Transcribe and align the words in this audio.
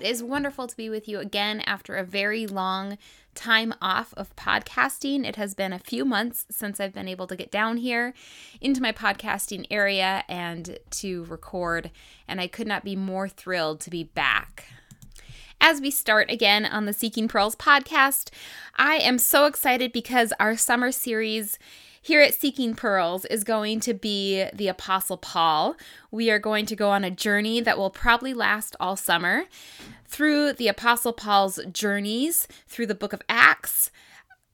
It 0.00 0.06
is 0.06 0.22
wonderful 0.22 0.68
to 0.68 0.76
be 0.76 0.88
with 0.88 1.08
you 1.08 1.18
again 1.18 1.60
after 1.62 1.96
a 1.96 2.04
very 2.04 2.46
long 2.46 2.98
time 3.34 3.74
off 3.82 4.14
of 4.16 4.34
podcasting. 4.36 5.26
It 5.26 5.34
has 5.34 5.54
been 5.54 5.72
a 5.72 5.80
few 5.80 6.04
months 6.04 6.46
since 6.50 6.78
I've 6.78 6.94
been 6.94 7.08
able 7.08 7.26
to 7.26 7.34
get 7.34 7.50
down 7.50 7.78
here 7.78 8.14
into 8.60 8.80
my 8.80 8.92
podcasting 8.92 9.66
area 9.72 10.22
and 10.28 10.78
to 10.90 11.24
record, 11.24 11.90
and 12.28 12.40
I 12.40 12.46
could 12.46 12.68
not 12.68 12.84
be 12.84 12.94
more 12.94 13.28
thrilled 13.28 13.80
to 13.80 13.90
be 13.90 14.04
back. 14.04 14.66
As 15.60 15.80
we 15.80 15.90
start 15.90 16.30
again 16.30 16.64
on 16.64 16.86
the 16.86 16.92
Seeking 16.92 17.26
Pearls 17.26 17.56
podcast, 17.56 18.30
I 18.76 18.98
am 18.98 19.18
so 19.18 19.46
excited 19.46 19.90
because 19.90 20.32
our 20.38 20.56
summer 20.56 20.92
series 20.92 21.58
here 22.00 22.20
at 22.20 22.34
Seeking 22.34 22.74
Pearls 22.74 23.24
is 23.26 23.44
going 23.44 23.80
to 23.80 23.94
be 23.94 24.46
the 24.52 24.68
Apostle 24.68 25.16
Paul. 25.16 25.76
We 26.10 26.30
are 26.30 26.38
going 26.38 26.66
to 26.66 26.76
go 26.76 26.90
on 26.90 27.04
a 27.04 27.10
journey 27.10 27.60
that 27.60 27.78
will 27.78 27.90
probably 27.90 28.32
last 28.34 28.76
all 28.80 28.96
summer 28.96 29.44
through 30.06 30.54
the 30.54 30.68
Apostle 30.68 31.12
Paul's 31.12 31.60
journeys 31.72 32.48
through 32.66 32.86
the 32.86 32.94
book 32.94 33.12
of 33.12 33.22
Acts, 33.28 33.90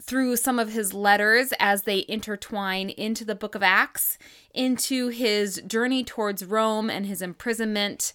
through 0.03 0.37
some 0.37 0.59
of 0.59 0.73
his 0.73 0.93
letters 0.93 1.53
as 1.59 1.83
they 1.83 2.05
intertwine 2.09 2.91
into 2.91 3.25
the 3.25 3.35
book 3.35 3.55
of 3.55 3.63
Acts, 3.63 4.19
into 4.53 5.09
his 5.09 5.63
journey 5.67 6.05
towards 6.05 6.45
Rome 6.45 6.91
and 6.91 7.07
his 7.07 7.23
imprisonment. 7.23 8.13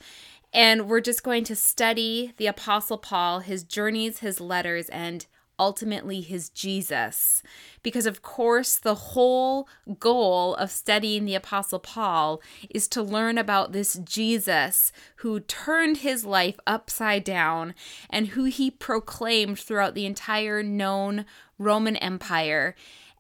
And 0.53 0.87
we're 0.87 1.01
just 1.01 1.23
going 1.23 1.43
to 1.45 1.55
study 1.55 2.33
the 2.37 2.47
Apostle 2.47 2.97
Paul, 2.97 3.39
his 3.39 3.63
journeys, 3.63 4.19
his 4.19 4.39
letters, 4.41 4.89
and 4.89 5.25
ultimately 5.59 6.21
his 6.21 6.49
Jesus. 6.49 7.43
Because, 7.83 8.05
of 8.05 8.21
course, 8.21 8.77
the 8.77 8.95
whole 8.95 9.67
goal 9.99 10.55
of 10.55 10.71
studying 10.71 11.25
the 11.25 11.35
Apostle 11.35 11.79
Paul 11.79 12.41
is 12.69 12.87
to 12.89 13.03
learn 13.03 13.37
about 13.37 13.71
this 13.71 13.95
Jesus 13.95 14.91
who 15.17 15.39
turned 15.41 15.97
his 15.97 16.25
life 16.25 16.59
upside 16.65 17.23
down 17.23 17.75
and 18.09 18.29
who 18.29 18.45
he 18.45 18.71
proclaimed 18.71 19.59
throughout 19.59 19.93
the 19.93 20.05
entire 20.05 20.63
known 20.63 21.25
Roman 21.57 21.97
Empire, 21.97 22.73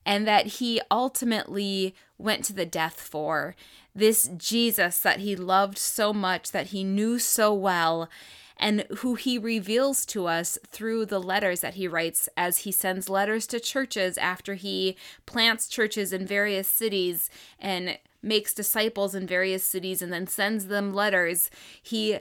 and 0.05 0.25
that 0.25 0.45
he 0.45 0.81
ultimately 0.89 1.93
went 2.17 2.45
to 2.45 2.53
the 2.53 2.65
death 2.65 2.99
for. 3.01 3.55
This 3.93 4.29
Jesus 4.37 4.99
that 4.99 5.19
he 5.19 5.35
loved 5.35 5.77
so 5.77 6.13
much, 6.13 6.51
that 6.51 6.67
he 6.67 6.83
knew 6.83 7.19
so 7.19 7.53
well 7.53 8.09
and 8.59 8.85
who 8.97 9.15
he 9.15 9.37
reveals 9.37 10.05
to 10.07 10.27
us 10.27 10.59
through 10.67 11.05
the 11.05 11.19
letters 11.19 11.61
that 11.61 11.75
he 11.75 11.87
writes 11.87 12.27
as 12.35 12.59
he 12.59 12.71
sends 12.71 13.09
letters 13.09 13.47
to 13.47 13.59
churches 13.59 14.17
after 14.17 14.55
he 14.55 14.97
plants 15.25 15.67
churches 15.67 16.11
in 16.11 16.27
various 16.27 16.67
cities 16.67 17.29
and 17.57 17.97
makes 18.21 18.53
disciples 18.53 19.15
in 19.15 19.25
various 19.25 19.63
cities 19.63 20.01
and 20.01 20.11
then 20.11 20.27
sends 20.27 20.65
them 20.65 20.93
letters. 20.93 21.49
He 21.81 22.19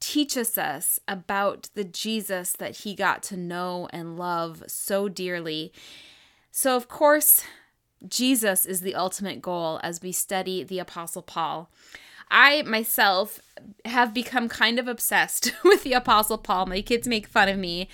teaches 0.00 0.56
us 0.56 0.98
about 1.06 1.68
the 1.74 1.84
Jesus 1.84 2.52
that 2.52 2.78
he 2.78 2.94
got 2.94 3.22
to 3.24 3.36
know 3.36 3.86
and 3.92 4.16
love 4.16 4.64
so 4.66 5.08
dearly. 5.08 5.72
So, 6.50 6.74
of 6.74 6.88
course, 6.88 7.44
Jesus 8.08 8.64
is 8.64 8.80
the 8.80 8.94
ultimate 8.94 9.42
goal 9.42 9.78
as 9.82 10.00
we 10.00 10.10
study 10.10 10.64
the 10.64 10.78
Apostle 10.78 11.22
Paul. 11.22 11.70
I 12.30 12.62
myself 12.62 13.40
have 13.84 14.14
become 14.14 14.48
kind 14.48 14.78
of 14.78 14.88
obsessed 14.88 15.52
with 15.64 15.82
the 15.82 15.92
Apostle 15.92 16.38
Paul. 16.38 16.66
My 16.66 16.82
kids 16.82 17.08
make 17.08 17.26
fun 17.26 17.48
of 17.48 17.58
me 17.58 17.88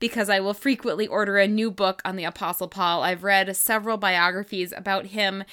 because 0.00 0.28
I 0.28 0.40
will 0.40 0.54
frequently 0.54 1.06
order 1.06 1.38
a 1.38 1.46
new 1.46 1.70
book 1.70 2.02
on 2.04 2.16
the 2.16 2.24
Apostle 2.24 2.68
Paul. 2.68 3.02
I've 3.02 3.24
read 3.24 3.54
several 3.56 3.96
biographies 3.96 4.72
about 4.76 5.06
him, 5.06 5.44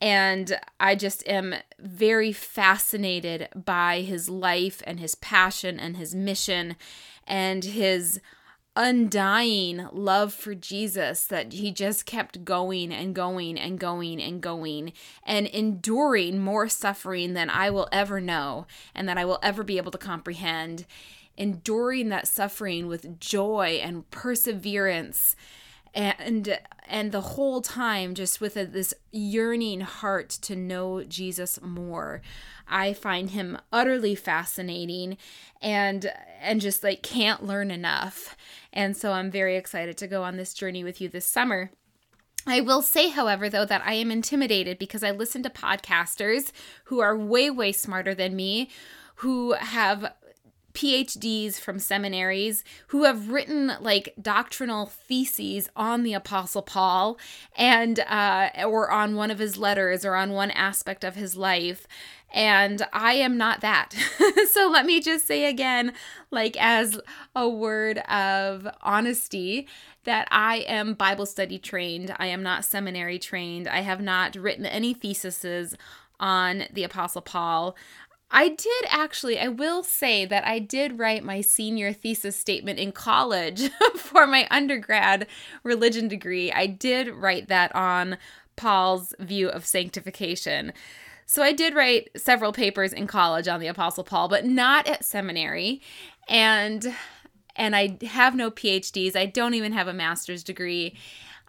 and 0.00 0.58
I 0.78 0.94
just 0.94 1.26
am 1.28 1.54
very 1.78 2.32
fascinated 2.32 3.48
by 3.54 4.00
his 4.00 4.28
life 4.28 4.82
and 4.86 5.00
his 5.00 5.14
passion 5.16 5.78
and 5.78 5.96
his 5.96 6.14
mission 6.14 6.76
and 7.26 7.64
his 7.64 8.20
undying 8.76 9.88
love 9.92 10.32
for 10.32 10.54
Jesus 10.54 11.26
that 11.26 11.52
he 11.52 11.72
just 11.72 12.06
kept 12.06 12.44
going 12.44 12.92
and 12.92 13.14
going 13.14 13.58
and 13.58 13.78
going 13.78 14.20
and 14.20 14.40
going 14.40 14.92
and 15.24 15.46
enduring 15.48 16.38
more 16.38 16.68
suffering 16.68 17.34
than 17.34 17.50
I 17.50 17.70
will 17.70 17.88
ever 17.90 18.20
know 18.20 18.66
and 18.94 19.08
that 19.08 19.18
I 19.18 19.24
will 19.24 19.40
ever 19.42 19.64
be 19.64 19.76
able 19.76 19.92
to 19.92 19.98
comprehend. 19.98 20.86
Enduring 21.36 22.10
that 22.10 22.28
suffering 22.28 22.86
with 22.86 23.18
joy 23.18 23.80
and 23.82 24.08
perseverance 24.10 25.36
and 25.94 26.58
and 26.86 27.12
the 27.12 27.20
whole 27.20 27.60
time 27.60 28.14
just 28.14 28.40
with 28.40 28.56
a, 28.56 28.66
this 28.66 28.92
yearning 29.12 29.80
heart 29.80 30.28
to 30.28 30.56
know 30.56 31.04
Jesus 31.04 31.60
more. 31.62 32.20
I 32.68 32.92
find 32.92 33.30
him 33.30 33.58
utterly 33.72 34.14
fascinating 34.14 35.16
and 35.60 36.12
and 36.40 36.60
just 36.60 36.82
like 36.82 37.02
can't 37.02 37.44
learn 37.44 37.70
enough. 37.70 38.36
And 38.72 38.96
so 38.96 39.12
I'm 39.12 39.30
very 39.30 39.56
excited 39.56 39.96
to 39.98 40.06
go 40.06 40.22
on 40.22 40.36
this 40.36 40.54
journey 40.54 40.84
with 40.84 41.00
you 41.00 41.08
this 41.08 41.26
summer. 41.26 41.70
I 42.46 42.60
will 42.60 42.82
say, 42.82 43.08
however, 43.08 43.48
though, 43.48 43.66
that 43.66 43.82
I 43.84 43.94
am 43.94 44.10
intimidated 44.10 44.78
because 44.78 45.02
I 45.02 45.10
listen 45.10 45.42
to 45.42 45.50
podcasters 45.50 46.52
who 46.84 47.00
are 47.00 47.16
way, 47.16 47.50
way 47.50 47.72
smarter 47.72 48.14
than 48.14 48.34
me, 48.34 48.70
who 49.16 49.52
have 49.52 50.14
PhDs 50.72 51.58
from 51.58 51.78
seminaries 51.78 52.62
who 52.88 53.04
have 53.04 53.30
written 53.30 53.72
like 53.80 54.14
doctrinal 54.20 54.86
theses 54.86 55.68
on 55.74 56.02
the 56.02 56.14
Apostle 56.14 56.62
Paul 56.62 57.18
and 57.56 58.00
uh, 58.00 58.50
or 58.66 58.90
on 58.90 59.16
one 59.16 59.30
of 59.30 59.38
his 59.38 59.56
letters 59.56 60.04
or 60.04 60.14
on 60.14 60.30
one 60.30 60.50
aspect 60.52 61.04
of 61.04 61.16
his 61.16 61.36
life. 61.36 61.86
And 62.32 62.86
I 62.92 63.14
am 63.14 63.36
not 63.36 63.60
that. 63.60 63.94
so 64.52 64.68
let 64.68 64.86
me 64.86 65.00
just 65.00 65.26
say 65.26 65.46
again, 65.46 65.92
like 66.30 66.56
as 66.60 67.00
a 67.34 67.48
word 67.48 67.98
of 67.98 68.68
honesty, 68.82 69.66
that 70.04 70.28
I 70.30 70.58
am 70.58 70.94
Bible 70.94 71.26
study 71.26 71.58
trained. 71.58 72.14
I 72.18 72.26
am 72.26 72.42
not 72.42 72.64
seminary 72.64 73.18
trained. 73.18 73.68
I 73.68 73.80
have 73.80 74.00
not 74.00 74.36
written 74.36 74.64
any 74.64 74.94
theses 74.94 75.76
on 76.18 76.64
the 76.72 76.84
Apostle 76.84 77.22
Paul. 77.22 77.76
I 78.30 78.48
did 78.48 78.84
actually, 78.88 79.40
I 79.40 79.48
will 79.48 79.82
say 79.82 80.24
that 80.24 80.46
I 80.46 80.60
did 80.60 81.00
write 81.00 81.24
my 81.24 81.40
senior 81.40 81.92
thesis 81.92 82.36
statement 82.36 82.78
in 82.78 82.92
college 82.92 83.70
for 83.96 84.26
my 84.26 84.46
undergrad 84.50 85.26
religion 85.64 86.06
degree. 86.06 86.52
I 86.52 86.66
did 86.66 87.08
write 87.08 87.48
that 87.48 87.74
on 87.74 88.18
Paul's 88.54 89.14
view 89.18 89.48
of 89.48 89.66
sanctification. 89.66 90.72
So 91.30 91.44
I 91.44 91.52
did 91.52 91.76
write 91.76 92.10
several 92.16 92.52
papers 92.52 92.92
in 92.92 93.06
college 93.06 93.46
on 93.46 93.60
the 93.60 93.68
Apostle 93.68 94.02
Paul, 94.02 94.26
but 94.26 94.44
not 94.44 94.88
at 94.88 95.04
seminary. 95.04 95.80
And 96.28 96.92
and 97.54 97.76
I 97.76 97.98
have 98.04 98.34
no 98.34 98.50
PhDs. 98.50 99.14
I 99.14 99.26
don't 99.26 99.54
even 99.54 99.70
have 99.70 99.86
a 99.86 99.92
master's 99.92 100.42
degree. 100.42 100.96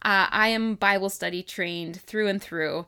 Uh, 0.04 0.28
I 0.30 0.50
am 0.50 0.76
Bible 0.76 1.10
study 1.10 1.42
trained 1.42 2.00
through 2.00 2.28
and 2.28 2.40
through. 2.40 2.86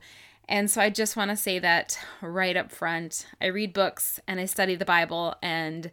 And 0.48 0.70
so 0.70 0.80
I 0.80 0.88
just 0.88 1.16
want 1.16 1.32
to 1.32 1.36
say 1.36 1.58
that 1.58 1.98
right 2.22 2.56
up 2.56 2.70
front. 2.70 3.26
I 3.40 3.46
read 3.46 3.72
books 3.72 4.20
and 4.28 4.38
I 4.38 4.44
study 4.44 4.76
the 4.76 4.84
Bible, 4.84 5.34
and 5.42 5.90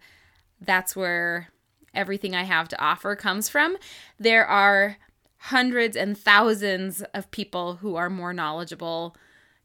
that's 0.59 0.95
where 0.95 1.47
everything 1.95 2.35
I 2.35 2.43
have 2.43 2.67
to 2.67 2.79
offer 2.79 3.15
comes 3.15 3.49
from. 3.49 3.75
There 4.19 4.45
are 4.45 4.97
hundreds 5.37 5.97
and 5.97 6.15
thousands 6.15 7.01
of 7.15 7.31
people 7.31 7.77
who 7.77 7.95
are 7.95 8.11
more 8.11 8.33
knowledgeable 8.33 9.15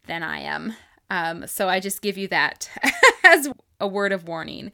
than 0.06 0.22
I 0.22 0.38
am. 0.38 0.72
Um, 1.10 1.46
so 1.46 1.68
I 1.68 1.80
just 1.80 2.02
give 2.02 2.18
you 2.18 2.28
that 2.28 2.70
as 3.24 3.48
a 3.80 3.86
word 3.86 4.12
of 4.12 4.26
warning. 4.26 4.72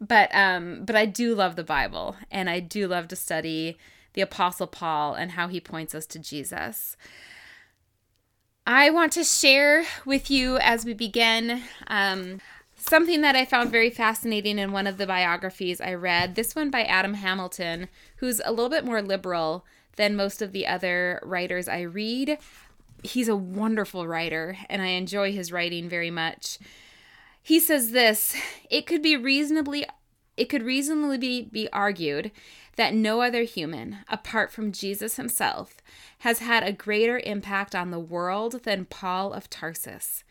But 0.00 0.34
um, 0.34 0.84
but 0.84 0.94
I 0.94 1.06
do 1.06 1.34
love 1.34 1.56
the 1.56 1.64
Bible, 1.64 2.16
and 2.30 2.50
I 2.50 2.60
do 2.60 2.86
love 2.86 3.08
to 3.08 3.16
study 3.16 3.78
the 4.12 4.20
Apostle 4.20 4.66
Paul 4.66 5.14
and 5.14 5.32
how 5.32 5.48
he 5.48 5.60
points 5.60 5.94
us 5.94 6.06
to 6.06 6.18
Jesus. 6.18 6.96
I 8.66 8.90
want 8.90 9.12
to 9.12 9.24
share 9.24 9.84
with 10.04 10.30
you 10.30 10.58
as 10.58 10.84
we 10.84 10.92
begin 10.92 11.62
um, 11.86 12.40
something 12.76 13.20
that 13.20 13.36
I 13.36 13.44
found 13.44 13.70
very 13.70 13.90
fascinating 13.90 14.58
in 14.58 14.72
one 14.72 14.86
of 14.86 14.98
the 14.98 15.06
biographies 15.06 15.80
I 15.80 15.94
read. 15.94 16.34
This 16.34 16.56
one 16.56 16.70
by 16.70 16.82
Adam 16.82 17.14
Hamilton, 17.14 17.88
who's 18.16 18.40
a 18.44 18.50
little 18.50 18.68
bit 18.68 18.84
more 18.84 19.02
liberal 19.02 19.64
than 19.96 20.16
most 20.16 20.42
of 20.42 20.52
the 20.52 20.66
other 20.66 21.20
writers 21.22 21.68
I 21.68 21.82
read. 21.82 22.38
He's 23.02 23.28
a 23.28 23.36
wonderful 23.36 24.06
writer, 24.06 24.56
and 24.68 24.82
I 24.82 24.88
enjoy 24.88 25.32
his 25.32 25.52
writing 25.52 25.88
very 25.88 26.10
much. 26.10 26.58
He 27.42 27.60
says 27.60 27.92
this 27.92 28.36
it 28.70 28.86
could 28.86 29.02
be 29.02 29.16
reasonably 29.16 29.86
it 30.36 30.50
could 30.50 30.62
reasonably 30.62 31.16
be, 31.16 31.42
be 31.42 31.68
argued 31.72 32.30
that 32.76 32.94
no 32.94 33.22
other 33.22 33.42
human, 33.44 33.98
apart 34.08 34.52
from 34.52 34.70
Jesus 34.70 35.16
himself, 35.16 35.78
has 36.18 36.40
had 36.40 36.62
a 36.62 36.72
greater 36.72 37.18
impact 37.24 37.74
on 37.74 37.90
the 37.90 37.98
world 37.98 38.64
than 38.64 38.84
Paul 38.84 39.32
of 39.32 39.48
Tarsus. 39.48 40.24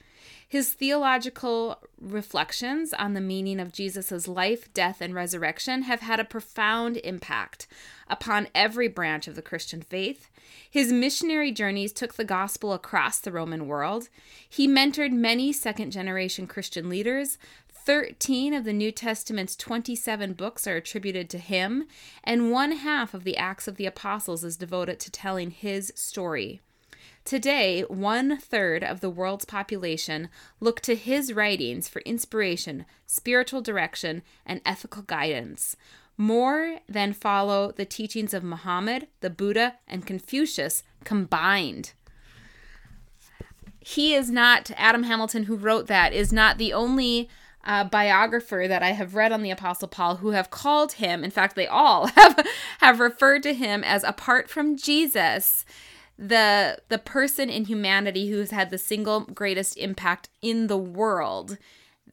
His 0.47 0.73
theological 0.73 1.79
reflections 1.99 2.93
on 2.93 3.13
the 3.13 3.21
meaning 3.21 3.59
of 3.59 3.73
Jesus' 3.73 4.27
life, 4.27 4.71
death, 4.73 5.01
and 5.01 5.13
resurrection 5.13 5.83
have 5.83 6.01
had 6.01 6.19
a 6.19 6.25
profound 6.25 6.97
impact 6.97 7.67
upon 8.07 8.47
every 8.53 8.87
branch 8.87 9.27
of 9.27 9.35
the 9.35 9.41
Christian 9.41 9.81
faith. 9.81 10.29
His 10.69 10.93
missionary 10.93 11.51
journeys 11.51 11.91
took 11.91 12.13
the 12.13 12.23
gospel 12.23 12.73
across 12.73 13.17
the 13.19 13.31
Roman 13.31 13.67
world. 13.67 14.09
He 14.47 14.67
mentored 14.67 15.11
many 15.11 15.51
second 15.51 15.91
generation 15.91 16.45
Christian 16.45 16.89
leaders, 16.89 17.39
13 17.85 18.55
of 18.55 18.63
the 18.63 18.73
New 18.73 18.91
Testament's 18.91 19.55
27 19.55 20.33
books 20.33 20.65
are 20.65 20.75
attributed 20.75 21.29
to 21.29 21.37
him, 21.37 21.85
and 22.23 22.51
one 22.51 22.71
half 22.71 23.13
of 23.13 23.23
the 23.23 23.37
Acts 23.37 23.67
of 23.67 23.75
the 23.75 23.85
Apostles 23.85 24.43
is 24.43 24.57
devoted 24.57 24.99
to 25.01 25.11
telling 25.11 25.51
his 25.51 25.93
story. 25.95 26.61
Today, 27.25 27.81
one 27.81 28.37
third 28.37 28.83
of 28.83 29.01
the 29.01 29.09
world's 29.09 29.45
population 29.45 30.29
look 30.59 30.79
to 30.81 30.95
his 30.95 31.33
writings 31.33 31.87
for 31.87 32.03
inspiration, 32.03 32.85
spiritual 33.07 33.61
direction, 33.61 34.21
and 34.45 34.61
ethical 34.63 35.01
guidance, 35.01 35.75
more 36.17 36.81
than 36.87 37.13
follow 37.13 37.71
the 37.71 37.83
teachings 37.83 38.31
of 38.31 38.43
Muhammad, 38.43 39.07
the 39.21 39.31
Buddha, 39.31 39.77
and 39.87 40.05
Confucius 40.05 40.83
combined. 41.03 41.93
He 43.79 44.13
is 44.13 44.29
not, 44.29 44.69
Adam 44.77 45.01
Hamilton, 45.03 45.45
who 45.45 45.55
wrote 45.55 45.87
that, 45.87 46.13
is 46.13 46.31
not 46.31 46.59
the 46.59 46.73
only 46.73 47.27
uh, 47.63 47.85
biographer 47.85 48.67
that 48.67 48.83
I 48.83 48.91
have 48.91 49.15
read 49.15 49.31
on 49.31 49.41
the 49.41 49.49
Apostle 49.49 49.87
Paul 49.87 50.17
who 50.17 50.29
have 50.29 50.51
called 50.51 50.93
him, 50.93 51.23
in 51.23 51.31
fact, 51.31 51.55
they 51.55 51.65
all 51.65 52.05
have, 52.15 52.47
have 52.81 52.99
referred 52.99 53.41
to 53.43 53.53
him 53.55 53.83
as 53.83 54.03
apart 54.03 54.47
from 54.47 54.77
Jesus, 54.77 55.65
the 56.17 56.79
the 56.89 56.97
person 56.97 57.49
in 57.49 57.65
humanity 57.65 58.29
who 58.29 58.37
has 58.37 58.51
had 58.51 58.69
the 58.69 58.77
single 58.77 59.21
greatest 59.21 59.77
impact 59.77 60.29
in 60.41 60.67
the 60.67 60.77
world 60.77 61.57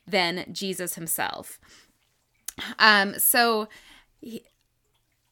than 0.07 0.45
Jesus 0.53 0.95
himself. 0.95 1.61
Um, 2.79 3.19
so 3.19 3.69
he, 4.21 4.43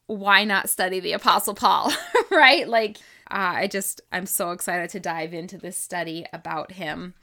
why 0.07 0.43
not 0.43 0.69
study 0.69 0.99
the 0.99 1.13
Apostle 1.13 1.53
Paul, 1.53 1.91
right? 2.31 2.67
Like, 2.67 2.97
uh, 3.29 3.63
I 3.63 3.67
just 3.67 4.01
I'm 4.11 4.25
so 4.25 4.51
excited 4.51 4.89
to 4.91 4.99
dive 4.99 5.33
into 5.33 5.57
this 5.57 5.77
study 5.77 6.25
about 6.33 6.73
him. 6.73 7.13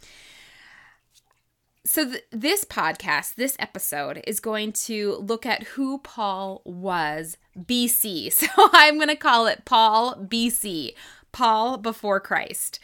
So, 1.85 2.05
th- 2.05 2.25
this 2.31 2.65
podcast, 2.65 3.37
this 3.37 3.57
episode, 3.59 4.23
is 4.27 4.41
going 4.41 4.73
to 4.73 5.17
look 5.17 5.47
at 5.47 5.63
who 5.63 5.99
Paul 5.99 6.61
was 6.65 7.39
BC. 7.59 8.33
So, 8.33 8.47
I'm 8.73 8.97
going 8.97 9.09
to 9.09 9.17
call 9.17 9.47
it 9.47 9.65
Paul 9.65 10.15
BC, 10.17 10.95
Paul 11.39 11.79
before 11.79 12.19
Christ. 12.19 12.81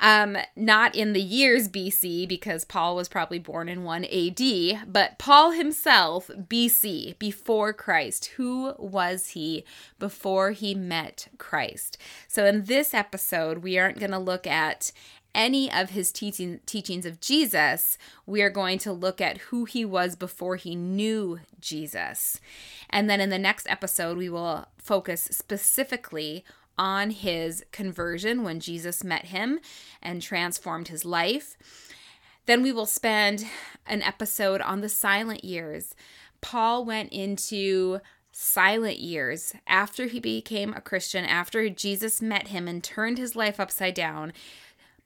Um, 0.00 0.38
not 0.54 0.94
in 0.94 1.12
the 1.12 1.20
years 1.20 1.68
BC, 1.68 2.28
because 2.28 2.64
Paul 2.64 2.94
was 2.94 3.08
probably 3.08 3.40
born 3.40 3.68
in 3.68 3.82
1 3.82 4.04
AD, 4.04 4.86
but 4.86 5.18
Paul 5.18 5.50
himself, 5.50 6.28
BC, 6.28 7.18
before 7.18 7.72
Christ. 7.72 8.26
Who 8.36 8.74
was 8.78 9.30
he 9.30 9.64
before 9.98 10.52
he 10.52 10.72
met 10.72 11.26
Christ? 11.36 11.98
So, 12.28 12.46
in 12.46 12.66
this 12.66 12.94
episode, 12.94 13.58
we 13.58 13.76
aren't 13.76 13.98
going 13.98 14.12
to 14.12 14.18
look 14.18 14.46
at 14.46 14.92
any 15.34 15.70
of 15.70 15.90
his 15.90 16.12
teaching, 16.12 16.60
teachings 16.66 17.06
of 17.06 17.20
Jesus, 17.20 17.98
we 18.26 18.42
are 18.42 18.50
going 18.50 18.78
to 18.78 18.92
look 18.92 19.20
at 19.20 19.38
who 19.38 19.64
he 19.64 19.84
was 19.84 20.16
before 20.16 20.56
he 20.56 20.74
knew 20.74 21.40
Jesus. 21.60 22.40
And 22.88 23.08
then 23.08 23.20
in 23.20 23.30
the 23.30 23.38
next 23.38 23.68
episode, 23.68 24.16
we 24.16 24.28
will 24.28 24.66
focus 24.78 25.28
specifically 25.30 26.44
on 26.80 27.10
his 27.10 27.62
conversion 27.72 28.42
when 28.42 28.58
Jesus 28.58 29.04
met 29.04 29.26
him 29.26 29.60
and 30.02 30.22
transformed 30.22 30.88
his 30.88 31.04
life. 31.04 31.58
Then 32.46 32.62
we 32.62 32.72
will 32.72 32.86
spend 32.86 33.44
an 33.86 34.00
episode 34.00 34.62
on 34.62 34.80
the 34.80 34.88
silent 34.88 35.44
years. 35.44 35.94
Paul 36.40 36.86
went 36.86 37.12
into 37.12 38.00
silent 38.32 38.98
years 38.98 39.52
after 39.66 40.06
he 40.06 40.20
became 40.20 40.72
a 40.72 40.80
Christian, 40.80 41.26
after 41.26 41.68
Jesus 41.68 42.22
met 42.22 42.48
him 42.48 42.66
and 42.66 42.82
turned 42.82 43.18
his 43.18 43.36
life 43.36 43.60
upside 43.60 43.92
down. 43.92 44.32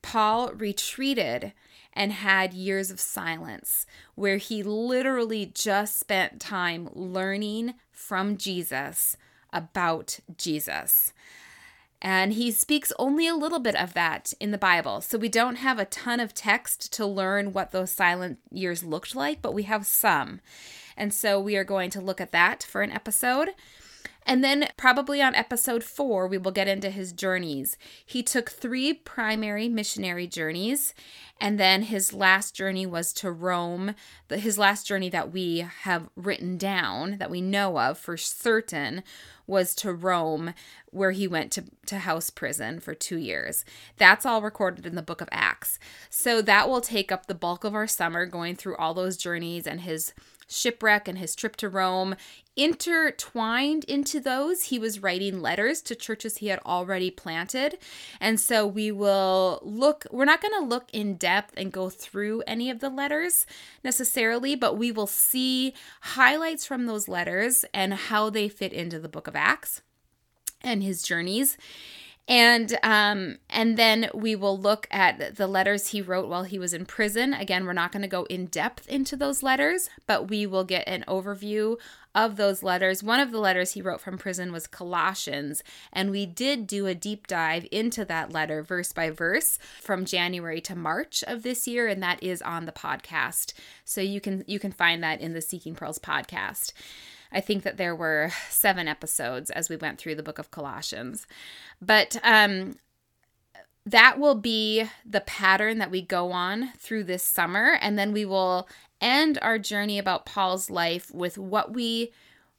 Paul 0.01 0.53
retreated 0.53 1.55
and 1.93 2.13
had 2.13 2.55
years 2.55 2.93
of 2.93 3.01
silence 3.01 3.85
where 4.15 4.37
he 4.37 4.63
literally 4.63 5.51
just 5.53 5.99
spent 5.99 6.41
time 6.41 6.89
learning 6.93 7.75
from 7.91 8.37
Jesus 8.37 9.17
about 9.53 10.21
Jesus. 10.37 11.13
And 12.05 12.35
he 12.35 12.51
speaks 12.51 12.93
only 12.99 13.27
a 13.27 13.35
little 13.35 13.59
bit 13.59 13.75
of 13.75 13.95
that 13.95 14.35
in 14.39 14.51
the 14.51 14.59
Bible. 14.59 15.01
So 15.01 15.17
we 15.17 15.31
don't 15.31 15.57
have 15.57 15.79
a 15.79 15.87
ton 15.87 16.21
of 16.21 16.35
text 16.35 16.93
to 16.93 17.07
learn 17.07 17.55
what 17.55 17.71
those 17.71 17.91
silent 17.91 18.41
years 18.51 18.85
looked 18.85 19.17
like, 19.17 19.41
but 19.41 19.55
we 19.55 19.63
have 19.63 19.87
some. 19.87 20.43
And 20.99 21.15
so 21.15 21.41
we 21.41 21.57
are 21.57 21.65
going 21.65 21.89
to 21.91 22.03
look 22.03 22.21
at 22.21 22.31
that 22.33 22.63
for 22.63 22.83
an 22.83 22.93
episode. 22.93 23.49
And 24.27 24.43
then, 24.43 24.69
probably 24.77 25.21
on 25.21 25.35
episode 25.35 25.85
four, 25.85 26.27
we 26.27 26.39
will 26.39 26.51
get 26.51 26.69
into 26.69 26.91
his 26.91 27.13
journeys. 27.13 27.77
He 28.05 28.23
took 28.23 28.51
three 28.51 28.95
primary 28.95 29.69
missionary 29.69 30.27
journeys, 30.27 30.95
and 31.41 31.61
then 31.61 31.83
his 31.83 32.13
last 32.15 32.55
journey 32.55 32.87
was 32.87 33.13
to 33.15 33.31
Rome. 33.31 33.95
his 34.31 34.57
last 34.57 34.87
journey 34.87 35.11
that 35.11 35.33
we 35.33 35.59
have 35.83 36.09
written 36.17 36.57
down, 36.57 37.19
that 37.19 37.31
we 37.31 37.41
know 37.41 37.79
of 37.79 37.99
for 37.99 38.17
certain, 38.17 39.03
was 39.47 39.75
to 39.75 39.93
Rome, 39.93 40.55
where 40.87 41.11
he 41.11 41.29
went 41.29 41.53
to, 41.53 41.65
to 41.87 41.99
house 41.99 42.31
prison 42.31 42.81
for 42.81 42.95
two 42.95 43.19
years. 43.19 43.65
That's 43.99 44.25
all 44.25 44.41
recorded 44.41 44.87
in 44.87 44.95
the 44.95 45.03
book 45.03 45.21
of 45.21 45.29
Acts. 45.31 45.79
So 46.09 46.41
that 46.43 46.69
will 46.69 46.81
take 46.81 47.13
up 47.13 47.27
the 47.27 47.35
bulk 47.35 47.65
of 47.65 47.75
our 47.75 47.87
summer 47.87 48.25
going 48.27 48.57
through 48.57 48.77
all 48.77 48.95
those 48.95 49.17
journeys 49.17 49.67
and 49.67 49.83
his 49.83 50.15
shipwreck 50.55 51.09
and 51.09 51.19
his 51.19 51.35
trip 51.35 51.57
to 51.57 51.69
Rome. 51.69 52.17
Intertwined 52.57 53.83
into 53.85 54.21
those, 54.21 54.65
he 54.65 54.79
was 54.79 55.03
writing 55.03 55.41
letters 55.41 55.83
to 55.83 55.95
churches 55.95 56.37
he 56.37 56.47
had 56.47 56.61
already 56.61 57.11
planted. 57.11 57.79
And 58.21 58.39
so 58.39 58.67
we 58.67 58.93
will 58.93 59.61
look, 59.63 60.07
we're 60.11 60.25
not 60.25 60.41
going 60.41 60.55
to 60.55 60.67
look 60.67 60.89
in 60.93 61.17
depth 61.17 61.55
and 61.57 61.73
go 61.73 61.91
through 61.91 62.43
any 62.47 62.71
of 62.71 62.79
the 62.79 62.91
letters 62.91 63.45
necessarily, 63.83 64.55
but 64.55 64.79
we 64.79 64.93
will 64.93 65.09
see 65.09 65.75
highlights 66.01 66.65
from 66.65 66.87
those 66.87 67.09
letters 67.09 67.65
and 67.75 67.95
how 67.95 68.31
they 68.31 68.49
fit 68.49 68.73
into 68.73 69.01
the 69.01 69.09
book 69.09 69.27
of 69.27 69.35
Acts 69.35 69.83
and 70.63 70.83
his 70.83 71.03
journeys 71.03 71.57
and 72.27 72.79
um 72.83 73.37
and 73.51 73.77
then 73.77 74.09
we 74.15 74.35
will 74.35 74.59
look 74.59 74.87
at 74.91 75.37
the 75.37 75.47
letters 75.47 75.89
he 75.89 76.01
wrote 76.01 76.29
while 76.29 76.45
he 76.45 76.59
was 76.59 76.73
in 76.73 76.87
prison. 76.87 77.35
Again 77.35 77.67
we're 77.67 77.73
not 77.73 77.93
going 77.93 78.03
to 78.03 78.09
go 78.09 78.25
in 78.25 78.47
depth 78.47 78.87
into 78.89 79.17
those 79.17 79.43
letters 79.43 79.91
but 80.07 80.29
we 80.31 80.47
will 80.47 80.65
get 80.65 80.89
an 80.89 81.05
overview 81.07 81.77
of 82.15 82.37
those 82.37 82.63
letters. 82.63 83.03
One 83.03 83.19
of 83.19 83.33
the 83.33 83.41
letters 83.41 83.73
he 83.73 83.83
wrote 83.83 84.01
from 84.01 84.17
prison 84.17 84.53
was 84.53 84.67
colossians 84.67 85.63
and 85.93 86.11
we 86.11 86.25
did 86.25 86.67
do 86.67 86.87
a 86.87 86.95
deep 86.95 87.27
dive 87.27 87.67
into 87.71 88.05
that 88.07 88.33
letter 88.33 88.63
verse 88.63 88.93
by 88.93 89.11
verse 89.11 89.59
from 89.83 90.05
january 90.05 90.61
to 90.63 90.77
march 90.77 91.25
of 91.27 91.43
this 91.43 91.67
year 91.67 91.89
and 91.89 92.03
that 92.03 92.23
is 92.23 92.41
on 92.41 92.65
the 92.65 92.73
podcast. 92.73 93.53
So 93.85 94.01
you 94.01 94.21
can 94.21 94.45
you 94.47 94.59
can 94.59 94.73
find 94.73 95.03
that 95.03 95.21
in 95.21 95.35
the 95.35 95.43
seeking 95.43 95.75
pearls 95.75 95.99
podcast 95.99 96.73
I 97.35 97.41
think 97.41 97.65
that 97.65 97.77
there 97.77 97.95
were 97.95 98.31
seven 98.49 98.89
episodes 98.89 99.51
as 99.51 99.69
we 99.69 99.77
went 99.77 99.99
through 99.99 100.15
the 100.15 100.23
book 100.23 100.39
of 100.39 100.51
Colossians. 100.51 101.27
But 101.83 102.17
um, 102.23 102.77
that 103.85 104.19
will 104.19 104.37
be 104.37 104.85
the 105.05 105.21
pattern 105.21 105.79
that 105.79 105.91
we 105.91 106.01
go 106.01 106.33
on 106.33 106.73
through 106.79 107.05
this 107.05 107.23
summer. 107.23 107.79
And 107.81 107.99
then 107.99 108.13
we 108.13 108.25
will 108.25 108.69
end 109.01 109.39
our 109.43 109.59
journey 109.59 109.99
about 109.99 110.25
Paul's 110.25 110.71
life 110.71 111.13
with 111.13 111.37
what 111.37 111.75
we 111.75 112.13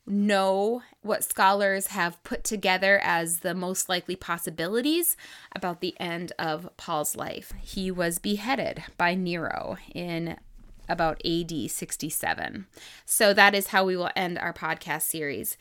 know, 0.08 0.84
what 1.02 1.24
scholars 1.24 1.88
have 1.88 2.24
put 2.24 2.44
together 2.44 3.00
as 3.04 3.40
the 3.40 3.56
most 3.56 3.90
likely 3.90 4.16
possibilities 4.16 5.18
about 5.56 5.82
the 5.82 5.96
end 6.00 6.32
of 6.38 6.70
Paul's 6.78 7.16
life. 7.16 7.54
He 7.60 7.90
was 7.90 8.20
beheaded 8.20 8.84
by 8.98 9.16
Nero 9.16 9.78
in 9.96 10.38
about 10.88 11.22
AD 11.26 11.70
67. 11.70 12.68
So 13.06 13.34
that 13.34 13.56
is 13.56 13.68
how 13.68 13.86
we 13.86 13.98
will 13.98 14.12
end 14.16 14.38
our 14.38 14.54
podcast 14.54 15.04
series. 15.04 15.58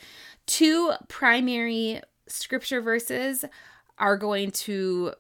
Two 0.47 0.93
primary 1.09 2.01
scripture 2.27 2.81
verses 2.81 3.45
are 3.99 4.17
going 4.17 4.51
to 4.51 5.13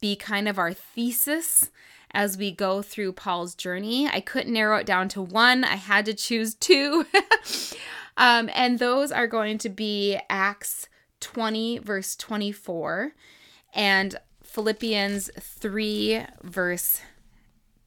be 0.00 0.16
kind 0.16 0.48
of 0.48 0.58
our 0.58 0.72
thesis 0.72 1.70
as 2.12 2.36
we 2.36 2.50
go 2.50 2.82
through 2.82 3.12
Paul's 3.12 3.54
journey. 3.54 4.08
I 4.08 4.20
couldn't 4.20 4.52
narrow 4.52 4.78
it 4.78 4.86
down 4.86 5.08
to 5.10 5.22
one, 5.22 5.64
I 5.64 5.76
had 5.76 6.06
to 6.06 6.14
choose 6.14 6.54
two. 6.54 7.06
um, 8.16 8.50
and 8.54 8.78
those 8.78 9.12
are 9.12 9.26
going 9.26 9.58
to 9.58 9.68
be 9.68 10.18
Acts 10.28 10.88
20, 11.20 11.78
verse 11.78 12.16
24, 12.16 13.12
and 13.74 14.16
Philippians 14.42 15.30
3, 15.38 16.24
verse 16.42 17.00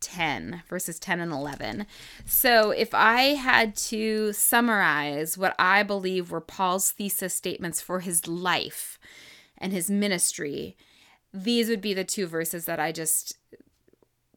10, 0.03 0.63
verses 0.67 0.99
10 0.99 1.19
and 1.19 1.31
11. 1.31 1.87
So, 2.25 2.71
if 2.71 2.93
I 2.93 3.35
had 3.35 3.75
to 3.77 4.33
summarize 4.33 5.37
what 5.37 5.55
I 5.57 5.81
believe 5.83 6.29
were 6.29 6.41
Paul's 6.41 6.91
thesis 6.91 7.33
statements 7.33 7.81
for 7.81 8.01
his 8.01 8.27
life 8.27 8.99
and 9.57 9.73
his 9.73 9.89
ministry, 9.89 10.77
these 11.33 11.69
would 11.69 11.81
be 11.81 11.93
the 11.93 12.03
two 12.03 12.27
verses 12.27 12.65
that 12.65 12.79
I 12.79 12.91
just 12.91 13.37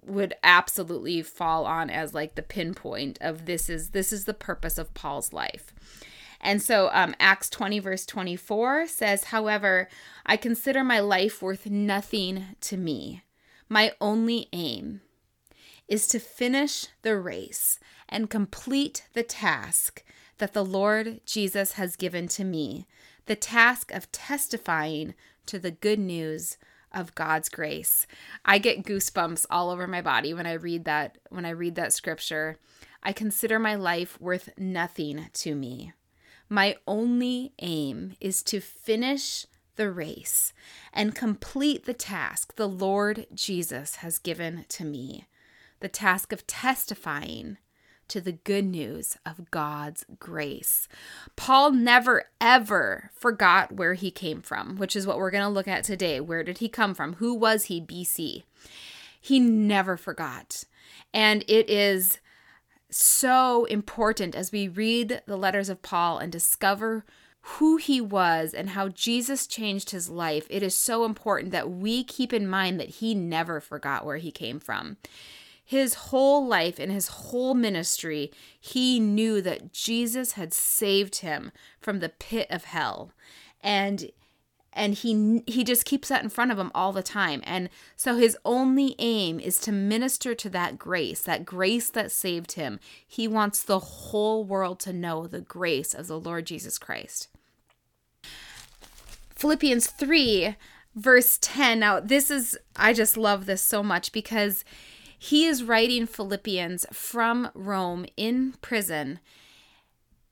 would 0.05 0.35
absolutely 0.43 1.21
fall 1.21 1.67
on 1.67 1.91
as 1.91 2.15
like 2.15 2.37
the 2.37 2.43
pinpoint 2.43 3.19
of 3.21 3.45
this 3.47 3.69
is 3.69 3.91
this 3.91 4.13
is 4.13 4.25
the 4.25 4.35
purpose 4.35 4.79
of 4.79 4.95
Paul's 4.95 5.33
life. 5.33 5.75
And 6.41 6.63
so 6.63 6.91
um, 6.93 7.15
Acts 7.19 7.51
20, 7.51 7.79
verse 7.81 8.07
24 8.07 8.87
says, 8.87 9.25
However, 9.25 9.89
I 10.25 10.37
consider 10.37 10.85
my 10.85 11.01
life 11.01 11.43
worth 11.43 11.67
nothing 11.67 12.45
to 12.63 12.77
me. 12.77 13.23
My 13.69 13.93
only 14.01 14.49
aim 14.53 15.01
is 15.89 16.07
to 16.09 16.19
finish 16.19 16.89
the 17.03 17.19
race 17.19 17.79
and 18.09 18.31
complete 18.31 19.07
the 19.13 19.23
task 19.23 20.03
that 20.39 20.53
the 20.53 20.65
Lord 20.65 21.21
Jesus 21.25 21.73
has 21.73 21.97
given 21.97 22.29
to 22.29 22.45
me 22.45 22.87
the 23.27 23.37
task 23.37 23.93
of 23.93 24.11
testifying 24.13 25.15
to 25.47 25.59
the 25.59 25.71
good 25.71 25.99
news 25.99 26.59
of 26.93 27.15
God's 27.15 27.49
grace. 27.49 28.07
I 28.45 28.59
get 28.59 28.85
goosebumps 28.85 29.47
all 29.51 29.71
over 29.71 29.87
my 29.87 30.01
body 30.01 30.33
when 30.33 30.47
I 30.47 30.53
read 30.53 30.85
that 30.85 31.19
when 31.29 31.45
I 31.45 31.51
read 31.51 31.75
that 31.75 31.93
scripture. 31.93 32.59
I 33.03 33.13
consider 33.13 33.59
my 33.59 33.75
life 33.75 34.21
worth 34.21 34.51
nothing 34.57 35.27
to 35.33 35.55
me. 35.55 35.93
My 36.49 36.77
only 36.87 37.53
aim 37.61 38.15
is 38.21 38.43
to 38.45 38.61
finish 38.61 39.47
the 39.77 39.91
race 39.91 40.53
and 40.93 41.15
complete 41.15 41.85
the 41.85 41.95
task 41.95 42.57
the 42.57 42.69
Lord 42.69 43.27
Jesus 43.35 43.97
has 43.97 44.19
given 44.19 44.65
to 44.71 44.85
me 44.85 45.27
the 45.81 45.89
task 45.89 46.33
of 46.33 46.47
testifying 46.47 47.59
to 48.09 48.21
the 48.21 48.33
good 48.33 48.65
news 48.65 49.17
of 49.27 49.51
God's 49.51 50.05
grace. 50.19 50.89
Paul 51.35 51.73
never, 51.73 52.25
ever 52.41 53.11
forgot 53.15 53.73
where 53.73 53.95
he 53.95 54.11
came 54.11 54.43
from, 54.43 54.77
which 54.77 54.95
is 54.95 55.07
what 55.07 55.19
we're 55.19 55.31
going 55.31 55.43
to 55.43 55.51
look 55.51 55.69
at 55.69 55.85
today. 55.85 56.21
Where 56.21 56.45
did 56.45 56.59
he 56.59 56.69
come 56.69 56.95
from? 56.95 57.15
Who 57.15 57.35
was 57.35 57.65
he, 57.65 57.81
BC? 57.81 58.45
He 59.21 59.41
never 59.41 59.97
forgot. 59.97 60.65
And 61.13 61.45
it 61.49 61.69
is 61.69 62.19
so 62.91 63.65
important 63.65 64.35
as 64.37 64.53
we 64.53 64.69
read 64.69 65.23
the 65.27 65.37
letters 65.37 65.69
of 65.69 65.83
Paul 65.83 66.19
and 66.19 66.31
discover 66.31 67.05
who 67.41 67.77
he 67.77 68.01
was 68.01 68.55
and 68.55 68.71
how 68.71 68.89
Jesus 68.89 69.47
changed 69.47 69.91
his 69.91 70.09
life. 70.09 70.47
It 70.51 70.63
is 70.63 70.77
so 70.77 71.05
important 71.05 71.51
that 71.53 71.71
we 71.71 72.05
keep 72.05 72.33
in 72.33 72.47
mind 72.47 72.79
that 72.81 72.89
he 72.89 73.15
never 73.15 73.61
forgot 73.61 74.05
where 74.05 74.17
he 74.17 74.31
came 74.31 74.61
from 74.61 74.97
his 75.69 75.95
whole 75.95 76.47
life 76.47 76.79
and 76.79 76.93
his 76.93 77.09
whole 77.09 77.53
ministry, 77.53 78.31
he 78.59 79.01
knew 79.01 79.43
that 79.43 79.73
Jesus 79.73 80.33
had 80.33 80.55
saved 80.55 81.17
him 81.17 81.51
from 81.81 81.99
the 81.99 82.09
pit 82.09 82.47
of 82.51 82.65
hell. 82.65 83.11
And 83.61 84.13
and 84.73 84.95
he 84.95 85.43
he 85.49 85.65
just 85.65 85.85
keeps 85.85 86.09
that 86.09 86.23
in 86.23 86.29
front 86.29 86.53
of 86.53 86.59
him 86.59 86.71
all 86.73 86.93
the 86.93 87.03
time. 87.03 87.43
And 87.45 87.69
so 87.97 88.17
his 88.17 88.39
only 88.45 88.95
aim 89.01 89.41
is 89.41 89.59
to 89.63 89.73
minister 89.73 90.37
to 90.37 90.49
that 90.51 90.79
grace, 90.79 91.23
that 91.23 91.45
grace 91.45 91.91
that 91.91 92.13
saved 92.13 92.53
him. 92.53 92.79
He 93.05 93.27
wants 93.27 93.61
the 93.65 93.81
whole 93.81 94.45
world 94.45 94.79
to 94.81 94.93
know 94.93 95.27
the 95.27 95.41
grace 95.41 95.95
of 95.95 96.07
the 96.07 96.21
Lord 96.21 96.47
Jesus 96.47 96.79
Christ. 96.79 97.27
Philippians 99.35 99.89
3 99.89 100.55
verse 100.95 101.39
10. 101.41 101.81
Now, 101.81 101.99
this 101.99 102.31
is 102.31 102.57
I 102.77 102.93
just 102.93 103.17
love 103.17 103.47
this 103.47 103.63
so 103.63 103.83
much 103.83 104.13
because 104.13 104.65
he 105.19 105.47
is 105.47 105.65
writing 105.65 106.07
Philippians 106.07 106.87
from 106.93 107.51
Rome 107.55 108.07
in 108.17 108.55
prison. 108.61 109.21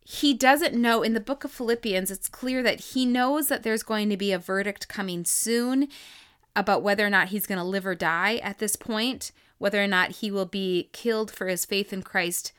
He 0.04 0.34
doesn't 0.34 0.74
know, 0.74 1.02
in 1.02 1.14
the 1.14 1.20
book 1.20 1.44
of 1.44 1.50
Philippians, 1.50 2.10
it's 2.10 2.28
clear 2.28 2.62
that 2.62 2.80
he 2.80 3.06
knows 3.06 3.48
that 3.48 3.62
there's 3.62 3.82
going 3.82 4.10
to 4.10 4.16
be 4.16 4.32
a 4.32 4.38
verdict 4.38 4.86
coming 4.88 5.24
soon 5.24 5.88
about 6.54 6.82
whether 6.82 7.06
or 7.06 7.10
not 7.10 7.28
he's 7.28 7.46
going 7.46 7.58
to 7.58 7.64
live 7.64 7.86
or 7.86 7.94
die 7.94 8.36
at 8.36 8.58
this 8.58 8.76
point, 8.76 9.32
whether 9.58 9.82
or 9.82 9.86
not 9.86 10.12
he 10.12 10.30
will 10.30 10.46
be 10.46 10.90
killed 10.92 11.30
for 11.30 11.46
his 11.46 11.64
faith 11.64 11.92
in 11.92 12.02
Christ 12.02 12.52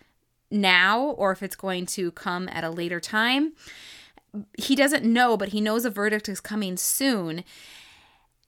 now 0.49 1.01
or 1.01 1.31
if 1.31 1.43
it's 1.43 1.55
going 1.55 1.85
to 1.85 2.11
come 2.11 2.49
at 2.49 2.63
a 2.63 2.69
later 2.69 2.99
time. 2.99 3.53
He 4.57 4.75
doesn't 4.75 5.05
know, 5.05 5.37
but 5.37 5.49
he 5.49 5.61
knows 5.61 5.85
a 5.85 5.89
verdict 5.89 6.27
is 6.27 6.39
coming 6.39 6.77
soon. 6.77 7.43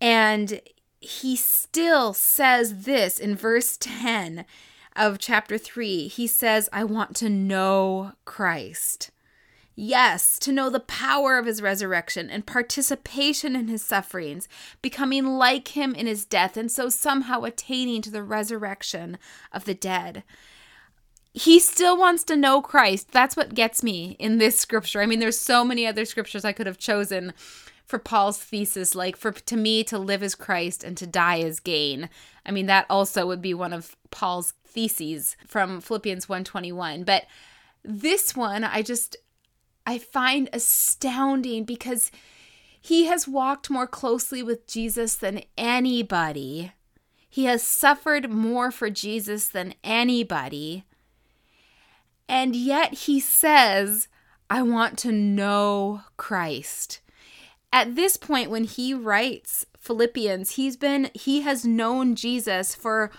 And 0.02 0.60
he 1.08 1.38
still 1.38 2.14
says 2.14 2.84
this 2.84 3.18
in 3.18 3.36
verse 3.36 3.78
10 3.78 4.46
of 4.96 5.20
chapter 5.20 5.58
3. 5.58 6.10
He 6.10 6.28
says, 6.28 6.68
I 6.74 6.84
want 6.84 7.16
to 7.18 7.30
know 7.30 8.12
Christ. 8.26 9.12
Yes, 9.74 10.38
to 10.40 10.52
know 10.52 10.70
the 10.70 10.82
power 10.82 11.38
of 11.38 11.46
his 11.46 11.62
resurrection 11.62 12.30
and 12.30 12.46
participation 12.46 13.56
in 13.56 13.68
his 13.68 13.86
sufferings, 13.86 14.50
becoming 14.82 15.38
like 15.38 15.70
him 15.70 15.96
in 15.96 16.08
his 16.08 16.26
death, 16.26 16.58
and 16.58 16.70
so 16.70 16.90
somehow 16.90 17.44
attaining 17.44 18.02
to 18.02 18.12
the 18.12 18.24
resurrection 18.24 19.18
of 19.54 19.66
the 19.66 19.76
dead. 19.76 20.24
He 21.32 21.60
still 21.60 21.96
wants 21.96 22.24
to 22.26 22.36
know 22.36 22.62
Christ. 22.62 23.12
That's 23.12 23.38
what 23.38 23.54
gets 23.54 23.84
me 23.84 24.18
in 24.20 24.40
this 24.40 24.60
scripture. 24.60 25.02
I 25.02 25.06
mean, 25.06 25.20
there's 25.20 25.40
so 25.40 25.64
many 25.64 25.86
other 25.86 26.04
scriptures 26.04 26.44
I 26.44 26.54
could 26.54 26.68
have 26.68 26.80
chosen 26.80 27.34
for 27.88 27.98
Paul's 27.98 28.38
thesis 28.38 28.94
like 28.94 29.16
for 29.16 29.32
to 29.32 29.56
me 29.56 29.84
to 29.86 29.98
live 29.98 30.22
as 30.22 30.36
Christ 30.36 30.84
and 30.84 30.96
to 30.98 31.08
die 31.08 31.40
as 31.40 31.62
gain. 31.62 32.10
I 32.46 32.52
mean 32.52 32.66
that 32.66 32.86
also 32.90 33.26
would 33.26 33.42
be 33.42 33.54
one 33.54 33.74
of 33.74 33.96
Paul's 34.12 34.54
theses 34.66 35.38
from 35.48 35.80
Philippians 35.80 36.28
121. 36.28 37.06
But 37.06 37.24
this 37.84 38.36
one 38.36 38.66
I 38.66 38.82
just 38.82 39.16
I 39.86 39.98
find 39.98 40.50
astounding 40.52 41.64
because 41.64 42.12
he 42.80 43.06
has 43.06 43.28
walked 43.28 43.70
more 43.70 43.88
closely 43.88 44.44
with 44.44 44.68
Jesus 44.68 45.16
than 45.16 45.42
anybody. 45.58 46.74
He 47.30 47.46
has 47.46 47.64
suffered 47.64 48.30
more 48.30 48.70
for 48.70 48.90
Jesus 48.90 49.48
than 49.48 49.74
anybody. 49.84 50.84
And 52.28 52.54
yet 52.56 52.94
he 52.94 53.22
says, 53.22 54.10
I 54.50 54.62
want 54.62 54.98
to 55.00 55.12
know 55.14 56.02
Christ 56.18 57.00
at 57.78 57.96
this 57.96 58.18
point 58.18 58.50
when 58.50 58.64
he 58.64 58.92
writes 58.92 59.68
Philippians, 59.78 60.54
he's 60.54 60.76
been 60.76 61.12
he 61.14 61.42
has 61.42 61.64
known 61.64 62.16
Jesus 62.16 62.74
for 62.74 63.12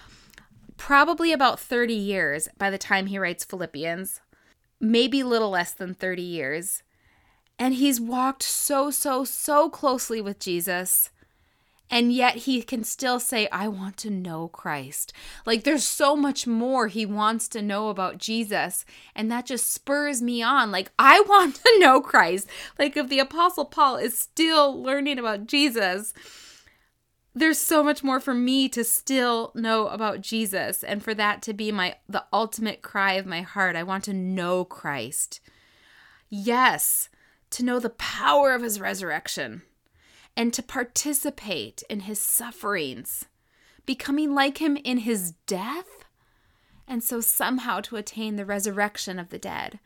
probably 0.76 1.32
about 1.32 1.60
30 1.60 1.94
years 1.94 2.48
by 2.58 2.68
the 2.68 2.76
time 2.76 3.06
he 3.06 3.20
writes 3.20 3.44
Philippians, 3.44 4.20
maybe 4.80 5.22
little 5.22 5.50
less 5.50 5.70
than 5.70 5.94
30 5.94 6.22
years. 6.22 6.82
And 7.56 7.74
he's 7.74 8.00
walked 8.00 8.42
so 8.42 8.90
so 8.90 9.22
so 9.22 9.70
closely 9.70 10.20
with 10.20 10.40
Jesus 10.40 11.10
and 11.90 12.12
yet 12.12 12.36
he 12.36 12.62
can 12.62 12.84
still 12.84 13.18
say, 13.18 13.48
I 13.50 13.68
want 13.68 13.96
to 13.98 14.10
know 14.10 14.48
Christ. 14.48 15.12
Like 15.46 15.64
there's 15.64 15.84
so 15.84 16.14
much 16.14 16.46
more 16.46 16.88
he 16.88 17.06
wants 17.06 17.48
to 17.48 17.62
know 17.62 17.88
about 17.88 18.18
Jesus. 18.18 18.84
And 19.14 19.30
that 19.30 19.46
just 19.46 19.72
spurs 19.72 20.20
me 20.20 20.42
on. 20.42 20.70
Like, 20.70 20.90
I 20.98 21.20
want 21.28 21.56
to 21.56 21.78
know 21.78 22.00
Christ. 22.00 22.48
Like, 22.78 22.96
if 22.96 23.08
the 23.08 23.18
Apostle 23.18 23.64
Paul 23.64 23.96
is 23.96 24.18
still 24.18 24.80
learning 24.82 25.18
about 25.18 25.46
Jesus, 25.46 26.12
there's 27.34 27.58
so 27.58 27.82
much 27.82 28.02
more 28.02 28.20
for 28.20 28.34
me 28.34 28.68
to 28.68 28.84
still 28.84 29.52
know 29.54 29.88
about 29.88 30.20
Jesus 30.20 30.82
and 30.82 31.02
for 31.02 31.14
that 31.14 31.40
to 31.42 31.52
be 31.52 31.70
my 31.70 31.96
the 32.08 32.24
ultimate 32.32 32.82
cry 32.82 33.14
of 33.14 33.26
my 33.26 33.42
heart. 33.42 33.76
I 33.76 33.82
want 33.82 34.04
to 34.04 34.12
know 34.12 34.64
Christ. 34.64 35.40
Yes, 36.28 37.08
to 37.50 37.64
know 37.64 37.78
the 37.78 37.90
power 37.90 38.52
of 38.52 38.62
his 38.62 38.80
resurrection 38.80 39.62
and 40.38 40.54
to 40.54 40.62
participate 40.62 41.82
in 41.90 41.98
his 42.00 42.20
sufferings, 42.20 43.24
becoming 43.84 44.36
like 44.36 44.58
him 44.58 44.76
in 44.76 44.98
his 44.98 45.32
death, 45.48 46.04
and 46.86 47.02
so 47.02 47.20
somehow 47.20 47.80
to 47.80 47.96
attain 47.96 48.36
the 48.36 48.44
resurrection 48.44 49.18
of 49.18 49.30
the 49.30 49.38
dead. 49.38 49.80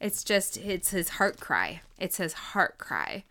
It's 0.00 0.22
just, 0.22 0.58
it's 0.58 0.90
his 0.90 1.08
heart 1.08 1.40
cry. 1.40 1.80
It's 1.98 2.18
his 2.18 2.34
heart 2.34 2.78
cry. 2.78 3.24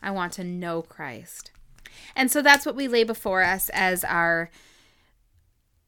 I 0.00 0.12
want 0.12 0.32
to 0.34 0.44
know 0.44 0.82
Christ. 0.82 1.50
And 2.14 2.30
so 2.30 2.42
that's 2.42 2.64
what 2.64 2.76
we 2.76 2.86
lay 2.86 3.02
before 3.02 3.42
us 3.42 3.68
as 3.70 4.04
our 4.04 4.50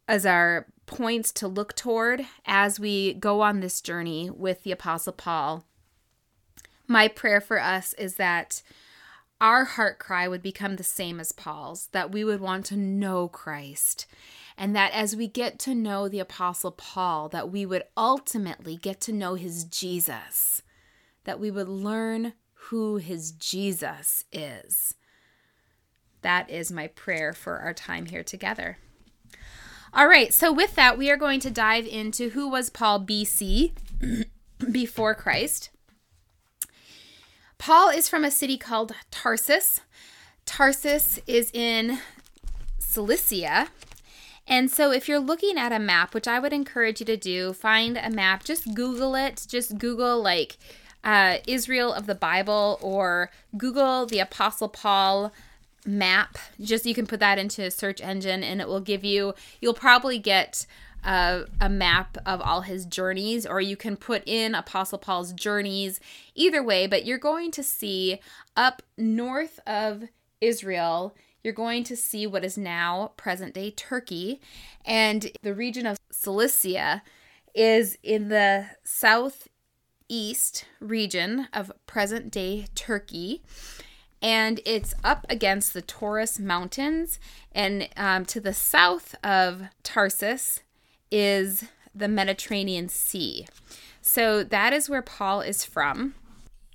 as 0.08 0.26
our 0.26 0.66
points 0.86 1.30
to 1.30 1.46
look 1.46 1.76
toward 1.76 2.26
as 2.44 2.80
we 2.80 3.14
go 3.14 3.40
on 3.42 3.60
this 3.60 3.80
journey 3.80 4.28
with 4.28 4.64
the 4.64 4.72
apostle 4.72 5.12
Paul. 5.12 5.64
My 6.88 7.06
prayer 7.06 7.40
for 7.40 7.60
us 7.60 7.92
is 7.94 8.16
that 8.16 8.62
our 9.42 9.64
heart 9.64 9.98
cry 9.98 10.28
would 10.28 10.40
become 10.40 10.76
the 10.76 10.84
same 10.84 11.18
as 11.18 11.32
Paul's, 11.32 11.88
that 11.88 12.12
we 12.12 12.22
would 12.22 12.40
want 12.40 12.64
to 12.66 12.76
know 12.76 13.26
Christ. 13.26 14.06
And 14.56 14.74
that 14.76 14.92
as 14.92 15.16
we 15.16 15.26
get 15.26 15.58
to 15.60 15.74
know 15.74 16.08
the 16.08 16.20
Apostle 16.20 16.70
Paul, 16.70 17.28
that 17.30 17.50
we 17.50 17.66
would 17.66 17.82
ultimately 17.96 18.76
get 18.76 19.00
to 19.02 19.12
know 19.12 19.34
his 19.34 19.64
Jesus, 19.64 20.62
that 21.24 21.40
we 21.40 21.50
would 21.50 21.68
learn 21.68 22.34
who 22.54 22.98
his 22.98 23.32
Jesus 23.32 24.24
is. 24.30 24.94
That 26.20 26.48
is 26.48 26.70
my 26.70 26.86
prayer 26.86 27.32
for 27.32 27.58
our 27.58 27.74
time 27.74 28.06
here 28.06 28.22
together. 28.22 28.78
All 29.92 30.06
right, 30.06 30.32
so 30.32 30.52
with 30.52 30.76
that, 30.76 30.96
we 30.96 31.10
are 31.10 31.16
going 31.16 31.40
to 31.40 31.50
dive 31.50 31.86
into 31.86 32.30
who 32.30 32.48
was 32.48 32.70
Paul 32.70 33.04
BC, 33.04 33.72
before 34.70 35.16
Christ. 35.16 35.70
Paul 37.62 37.90
is 37.90 38.08
from 38.08 38.24
a 38.24 38.30
city 38.32 38.58
called 38.58 38.92
Tarsus. 39.12 39.82
Tarsus 40.44 41.20
is 41.28 41.48
in 41.54 42.00
Cilicia. 42.80 43.68
And 44.48 44.68
so, 44.68 44.90
if 44.90 45.08
you're 45.08 45.20
looking 45.20 45.56
at 45.56 45.70
a 45.70 45.78
map, 45.78 46.12
which 46.12 46.26
I 46.26 46.40
would 46.40 46.52
encourage 46.52 46.98
you 46.98 47.06
to 47.06 47.16
do, 47.16 47.52
find 47.52 47.96
a 47.96 48.10
map, 48.10 48.42
just 48.42 48.74
Google 48.74 49.14
it. 49.14 49.46
Just 49.48 49.78
Google, 49.78 50.20
like, 50.20 50.58
uh, 51.04 51.36
Israel 51.46 51.92
of 51.92 52.06
the 52.06 52.16
Bible 52.16 52.80
or 52.82 53.30
Google 53.56 54.06
the 54.06 54.18
Apostle 54.18 54.68
Paul 54.68 55.32
map. 55.86 56.38
Just 56.60 56.84
you 56.84 56.96
can 56.96 57.06
put 57.06 57.20
that 57.20 57.38
into 57.38 57.62
a 57.62 57.70
search 57.70 58.00
engine 58.00 58.42
and 58.42 58.60
it 58.60 58.66
will 58.66 58.80
give 58.80 59.04
you, 59.04 59.34
you'll 59.60 59.72
probably 59.72 60.18
get 60.18 60.66
a, 61.04 61.44
a 61.60 61.68
map 61.68 62.18
of 62.26 62.40
all 62.40 62.62
his 62.62 62.86
journeys, 62.86 63.46
or 63.46 63.60
you 63.60 63.76
can 63.76 63.96
put 63.96 64.22
in 64.26 64.54
Apostle 64.54 64.98
Paul's 64.98 65.32
journeys. 65.32 66.00
Either 66.34 66.62
way, 66.62 66.86
but 66.86 67.04
you're 67.04 67.18
going 67.18 67.50
to 67.52 67.62
see 67.62 68.20
up 68.56 68.82
north 68.96 69.60
of 69.66 70.04
Israel, 70.40 71.14
you're 71.42 71.52
going 71.52 71.84
to 71.84 71.96
see 71.96 72.26
what 72.26 72.44
is 72.44 72.56
now 72.56 73.12
present 73.16 73.54
day 73.54 73.70
Turkey. 73.70 74.40
And 74.84 75.30
the 75.42 75.54
region 75.54 75.86
of 75.86 75.98
Cilicia 76.10 77.02
is 77.54 77.98
in 78.02 78.28
the 78.28 78.66
southeast 78.84 80.66
region 80.80 81.48
of 81.52 81.72
present 81.86 82.30
day 82.30 82.66
Turkey 82.74 83.42
and 84.22 84.60
it's 84.64 84.94
up 85.02 85.26
against 85.28 85.74
the 85.74 85.82
Taurus 85.82 86.38
Mountains. 86.38 87.18
And 87.50 87.88
um, 87.96 88.24
to 88.26 88.40
the 88.40 88.54
south 88.54 89.16
of 89.24 89.64
Tarsus 89.82 90.60
is 91.12 91.64
the 91.94 92.08
Mediterranean 92.08 92.88
Sea. 92.88 93.46
So 94.00 94.42
that 94.42 94.72
is 94.72 94.90
where 94.90 95.02
Paul 95.02 95.42
is 95.42 95.64
from. 95.64 96.14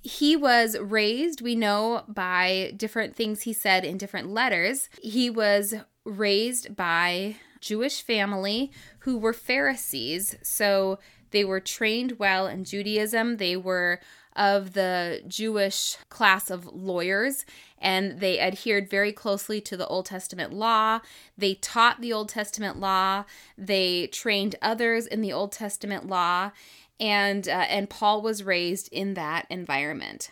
He 0.02 0.36
was 0.36 0.78
raised, 0.78 1.42
we 1.42 1.54
know 1.54 2.04
by 2.08 2.72
different 2.76 3.16
things 3.16 3.42
he 3.42 3.52
said 3.52 3.84
in 3.84 3.98
different 3.98 4.30
letters. 4.30 4.88
He 5.02 5.28
was 5.28 5.74
raised 6.04 6.74
by 6.76 7.36
Jewish 7.60 8.00
family 8.00 8.70
who 9.00 9.18
were 9.18 9.32
Pharisees. 9.32 10.36
So 10.42 10.98
they 11.32 11.44
were 11.44 11.60
trained 11.60 12.18
well 12.18 12.46
in 12.46 12.64
Judaism. 12.64 13.36
They 13.36 13.56
were 13.56 14.00
of 14.38 14.72
the 14.72 15.22
Jewish 15.26 15.96
class 16.08 16.48
of 16.48 16.66
lawyers, 16.66 17.44
and 17.78 18.20
they 18.20 18.40
adhered 18.40 18.88
very 18.88 19.12
closely 19.12 19.60
to 19.62 19.76
the 19.76 19.86
Old 19.88 20.06
Testament 20.06 20.52
law. 20.54 21.00
They 21.36 21.54
taught 21.54 22.00
the 22.00 22.12
Old 22.12 22.28
Testament 22.28 22.78
law. 22.78 23.24
They 23.58 24.06
trained 24.06 24.54
others 24.62 25.06
in 25.06 25.20
the 25.20 25.32
Old 25.32 25.52
Testament 25.52 26.06
law, 26.06 26.52
and 27.00 27.48
uh, 27.48 27.66
and 27.68 27.90
Paul 27.90 28.22
was 28.22 28.44
raised 28.44 28.88
in 28.92 29.14
that 29.14 29.46
environment. 29.50 30.30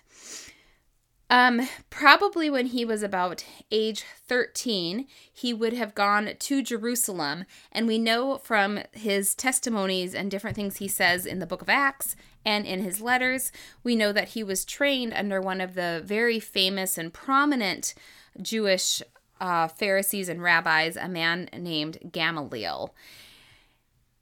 Um, 1.28 1.68
probably 1.90 2.49
when 2.49 2.66
he 2.66 2.85
was 2.85 3.02
about 3.02 3.45
age 3.73 4.04
13, 4.28 5.06
he 5.33 5.52
would 5.52 5.73
have 5.73 5.95
gone 5.95 6.30
to 6.38 6.62
Jerusalem. 6.62 7.45
And 7.73 7.87
we 7.87 7.99
know 7.99 8.38
from 8.38 8.80
his 8.92 9.35
testimonies 9.35 10.14
and 10.14 10.30
different 10.30 10.54
things 10.54 10.76
he 10.76 10.88
says 10.88 11.26
in 11.26 11.40
the 11.40 11.47
book 11.47 11.62
of 11.62 11.68
Acts 11.68 12.14
and 12.45 12.64
in 12.64 12.80
his 12.80 13.00
letters, 13.00 13.50
we 13.83 13.97
know 13.97 14.12
that 14.12 14.30
he 14.30 14.45
was 14.45 14.64
trained 14.64 15.12
under 15.14 15.40
one 15.40 15.61
of 15.61 15.75
the 15.75 16.00
very 16.04 16.38
famous 16.38 16.97
and 16.97 17.12
prominent 17.12 17.92
Jewish 18.40 19.02
uh, 19.40 19.66
Pharisees 19.66 20.28
and 20.28 20.40
rabbis, 20.40 20.97
a 20.97 21.09
man 21.09 21.49
named 21.52 21.99
Gamaliel. 22.12 22.95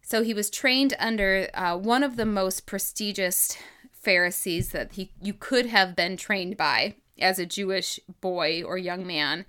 So 0.00 0.22
he 0.22 0.34
was 0.34 0.50
trained 0.50 0.94
under 0.98 1.48
uh, 1.54 1.76
one 1.76 2.02
of 2.02 2.16
the 2.16 2.26
most 2.26 2.66
prestigious 2.66 3.56
Pharisees 4.04 4.70
that 4.70 4.92
he 4.92 5.10
you 5.20 5.32
could 5.34 5.66
have 5.66 5.96
been 5.96 6.16
trained 6.16 6.56
by 6.56 6.96
as 7.18 7.38
a 7.38 7.46
Jewish 7.46 8.00
boy 8.20 8.62
or 8.62 8.76
young 8.76 9.06
man. 9.06 9.46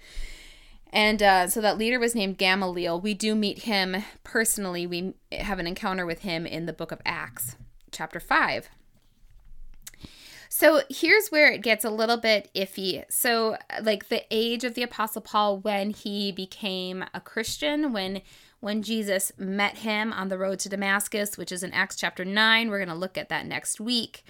And 0.91 1.21
uh, 1.21 1.47
so 1.47 1.59
that 1.61 1.77
leader 1.77 1.99
was 1.99 2.15
named 2.15 2.37
Gamaliel. 2.37 3.01
We 3.01 3.13
do 3.13 3.35
meet 3.35 3.63
him 3.63 4.03
personally. 4.23 4.87
We 4.87 5.13
have 5.31 5.59
an 5.59 5.67
encounter 5.67 6.05
with 6.05 6.19
him 6.19 6.45
in 6.45 6.67
the 6.67 6.73
book 6.73 6.91
of 6.91 7.01
Acts, 7.05 7.57
chapter 7.91 8.19
5. 8.19 8.69
So 10.47 10.83
here's 10.89 11.27
where 11.27 11.51
it 11.51 11.61
gets 11.61 11.83
a 11.83 11.89
little 11.89 12.15
bit 12.15 12.49
iffy. 12.55 13.03
So, 13.09 13.57
like 13.81 14.07
the 14.07 14.23
age 14.31 14.63
of 14.63 14.73
the 14.73 14.83
Apostle 14.83 15.21
Paul 15.21 15.57
when 15.57 15.89
he 15.89 16.31
became 16.31 17.03
a 17.13 17.19
Christian, 17.19 17.91
when 17.91 18.21
when 18.65 18.81
Jesus 18.81 19.31
met 19.37 19.77
him 19.77 20.11
on 20.11 20.29
the 20.29 20.39
road 20.39 20.57
to 20.57 20.69
Damascus, 20.69 21.37
which 21.37 21.51
is 21.51 21.61
in 21.61 21.71
Acts 21.71 21.95
chapter 21.95 22.25
9. 22.25 22.67
We're 22.67 22.79
going 22.79 22.89
to 22.89 22.95
look 22.95 23.15
at 23.15 23.29
that 23.29 23.45
next 23.45 23.79
week. 23.79 24.25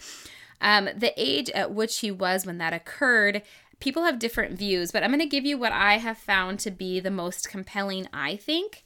Um, 0.60 0.90
the 0.94 1.14
age 1.16 1.50
at 1.52 1.72
which 1.72 2.00
he 2.00 2.12
was 2.12 2.46
when 2.46 2.58
that 2.58 2.74
occurred, 2.74 3.44
people 3.80 4.04
have 4.04 4.20
different 4.20 4.58
views, 4.60 4.92
but 4.92 5.04
I'm 5.04 5.10
going 5.10 5.22
to 5.22 5.26
give 5.26 5.46
you 5.46 5.58
what 5.58 5.72
I 5.72 6.00
have 6.00 6.18
found 6.18 6.60
to 6.60 6.72
be 6.72 7.00
the 7.00 7.10
most 7.10 7.48
compelling, 7.48 8.10
I 8.12 8.36
think. 8.36 8.84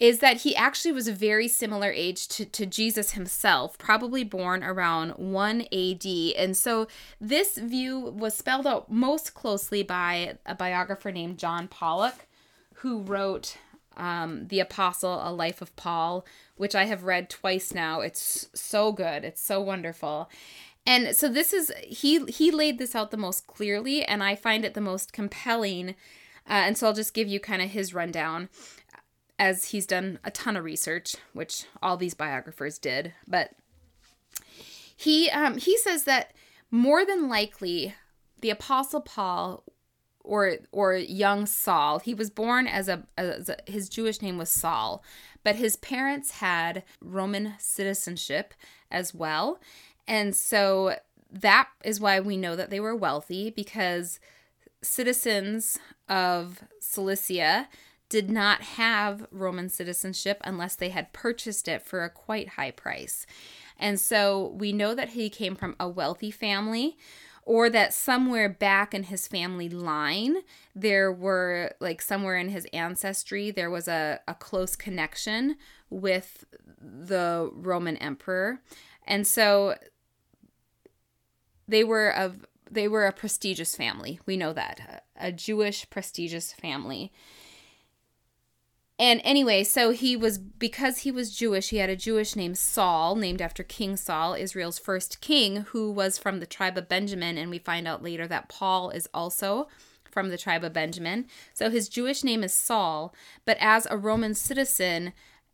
Is 0.00 0.18
that 0.18 0.38
he 0.38 0.56
actually 0.56 0.90
was 0.90 1.06
a 1.06 1.12
very 1.12 1.46
similar 1.46 1.92
age 1.92 2.26
to, 2.26 2.44
to 2.44 2.66
Jesus 2.66 3.12
himself, 3.12 3.78
probably 3.78 4.24
born 4.24 4.64
around 4.64 5.10
1 5.12 5.60
AD. 5.72 6.06
And 6.36 6.56
so 6.56 6.88
this 7.20 7.58
view 7.58 8.00
was 8.00 8.34
spelled 8.34 8.66
out 8.66 8.90
most 8.90 9.34
closely 9.34 9.84
by 9.84 10.36
a 10.44 10.56
biographer 10.56 11.12
named 11.12 11.38
John 11.38 11.68
Pollock, 11.68 12.26
who 12.74 13.02
wrote 13.02 13.56
um, 13.98 14.48
The 14.48 14.60
Apostle, 14.60 15.20
A 15.22 15.32
Life 15.32 15.60
of 15.60 15.74
Paul, 15.76 16.24
which 16.56 16.74
I 16.74 16.84
have 16.84 17.04
read 17.04 17.28
twice 17.28 17.74
now. 17.74 18.00
It's 18.00 18.48
so 18.54 18.92
good, 18.92 19.24
it's 19.24 19.42
so 19.42 19.60
wonderful. 19.60 20.30
And 20.86 21.14
so 21.14 21.28
this 21.28 21.52
is 21.52 21.70
he 21.86 22.24
he 22.26 22.50
laid 22.50 22.78
this 22.78 22.94
out 22.94 23.10
the 23.10 23.18
most 23.18 23.46
clearly 23.46 24.02
and 24.04 24.22
I 24.22 24.34
find 24.34 24.64
it 24.64 24.72
the 24.72 24.80
most 24.80 25.12
compelling. 25.12 25.90
Uh, 26.48 26.64
and 26.64 26.78
so 26.78 26.86
I'll 26.86 26.94
just 26.94 27.12
give 27.12 27.28
you 27.28 27.40
kind 27.40 27.60
of 27.60 27.70
his 27.70 27.92
rundown 27.92 28.48
as 29.38 29.66
he's 29.66 29.86
done 29.86 30.18
a 30.24 30.30
ton 30.30 30.56
of 30.56 30.64
research, 30.64 31.14
which 31.32 31.64
all 31.82 31.96
these 31.96 32.14
biographers 32.14 32.78
did, 32.78 33.12
but 33.26 33.50
he 34.96 35.30
um, 35.30 35.58
he 35.58 35.76
says 35.78 36.04
that 36.04 36.32
more 36.70 37.04
than 37.04 37.28
likely 37.28 37.94
the 38.40 38.50
apostle 38.50 39.00
Paul 39.00 39.62
or 40.28 40.56
or 40.70 40.94
young 40.94 41.46
Saul. 41.46 41.98
He 41.98 42.14
was 42.14 42.30
born 42.30 42.66
as 42.66 42.88
a, 42.88 43.02
as 43.16 43.48
a, 43.48 43.56
his 43.66 43.88
Jewish 43.88 44.22
name 44.22 44.38
was 44.38 44.50
Saul, 44.50 45.02
but 45.42 45.56
his 45.56 45.76
parents 45.76 46.32
had 46.32 46.84
Roman 47.00 47.54
citizenship 47.58 48.54
as 48.90 49.14
well. 49.14 49.58
And 50.06 50.36
so 50.36 50.96
that 51.30 51.68
is 51.82 52.00
why 52.00 52.20
we 52.20 52.36
know 52.36 52.54
that 52.54 52.70
they 52.70 52.80
were 52.80 52.94
wealthy 52.94 53.50
because 53.50 54.20
citizens 54.82 55.78
of 56.08 56.62
Cilicia 56.80 57.68
did 58.08 58.30
not 58.30 58.62
have 58.62 59.26
Roman 59.30 59.68
citizenship 59.68 60.40
unless 60.44 60.74
they 60.74 60.88
had 60.88 61.12
purchased 61.12 61.68
it 61.68 61.82
for 61.82 62.04
a 62.04 62.10
quite 62.10 62.50
high 62.50 62.70
price. 62.70 63.26
And 63.78 64.00
so 64.00 64.54
we 64.56 64.72
know 64.72 64.94
that 64.94 65.10
he 65.10 65.28
came 65.28 65.54
from 65.54 65.76
a 65.78 65.88
wealthy 65.88 66.30
family 66.30 66.96
or 67.48 67.70
that 67.70 67.94
somewhere 67.94 68.46
back 68.46 68.92
in 68.92 69.04
his 69.04 69.26
family 69.26 69.70
line 69.70 70.36
there 70.74 71.10
were 71.10 71.72
like 71.80 72.02
somewhere 72.02 72.36
in 72.36 72.50
his 72.50 72.66
ancestry 72.74 73.50
there 73.50 73.70
was 73.70 73.88
a, 73.88 74.20
a 74.28 74.34
close 74.34 74.76
connection 74.76 75.56
with 75.88 76.44
the 76.78 77.50
roman 77.54 77.96
emperor 77.96 78.60
and 79.06 79.26
so 79.26 79.74
they 81.66 81.82
were 81.82 82.10
of 82.10 82.44
they 82.70 82.88
were 82.88 83.06
a 83.06 83.12
prestigious 83.12 83.74
family. 83.74 84.20
We 84.26 84.36
know 84.36 84.52
that 84.52 85.04
a 85.16 85.32
Jewish 85.32 85.88
prestigious 85.90 86.52
family. 86.52 87.12
And 88.98 89.20
anyway, 89.22 89.62
so 89.62 89.90
he 89.90 90.16
was 90.16 90.38
because 90.38 90.98
he 90.98 91.12
was 91.12 91.36
Jewish, 91.36 91.68
he 91.68 91.76
had 91.76 91.90
a 91.90 91.96
Jewish 91.96 92.34
name 92.34 92.54
Saul, 92.56 93.14
named 93.14 93.40
after 93.40 93.62
King 93.62 93.96
Saul, 93.96 94.34
Israel's 94.34 94.78
first 94.78 95.20
king, 95.20 95.58
who 95.68 95.92
was 95.92 96.18
from 96.18 96.40
the 96.40 96.46
tribe 96.46 96.76
of 96.76 96.88
Benjamin, 96.88 97.38
and 97.38 97.48
we 97.48 97.60
find 97.60 97.86
out 97.86 98.02
later 98.02 98.26
that 98.26 98.48
Paul 98.48 98.90
is 98.90 99.08
also 99.14 99.68
from 100.10 100.30
the 100.30 100.38
tribe 100.38 100.64
of 100.64 100.72
Benjamin. 100.72 101.26
So 101.54 101.70
his 101.70 101.88
Jewish 101.88 102.24
name 102.24 102.42
is 102.42 102.52
Saul, 102.52 103.14
but 103.44 103.56
as 103.60 103.86
a 103.86 103.96
Roman 103.96 104.34
citizen, 104.34 105.12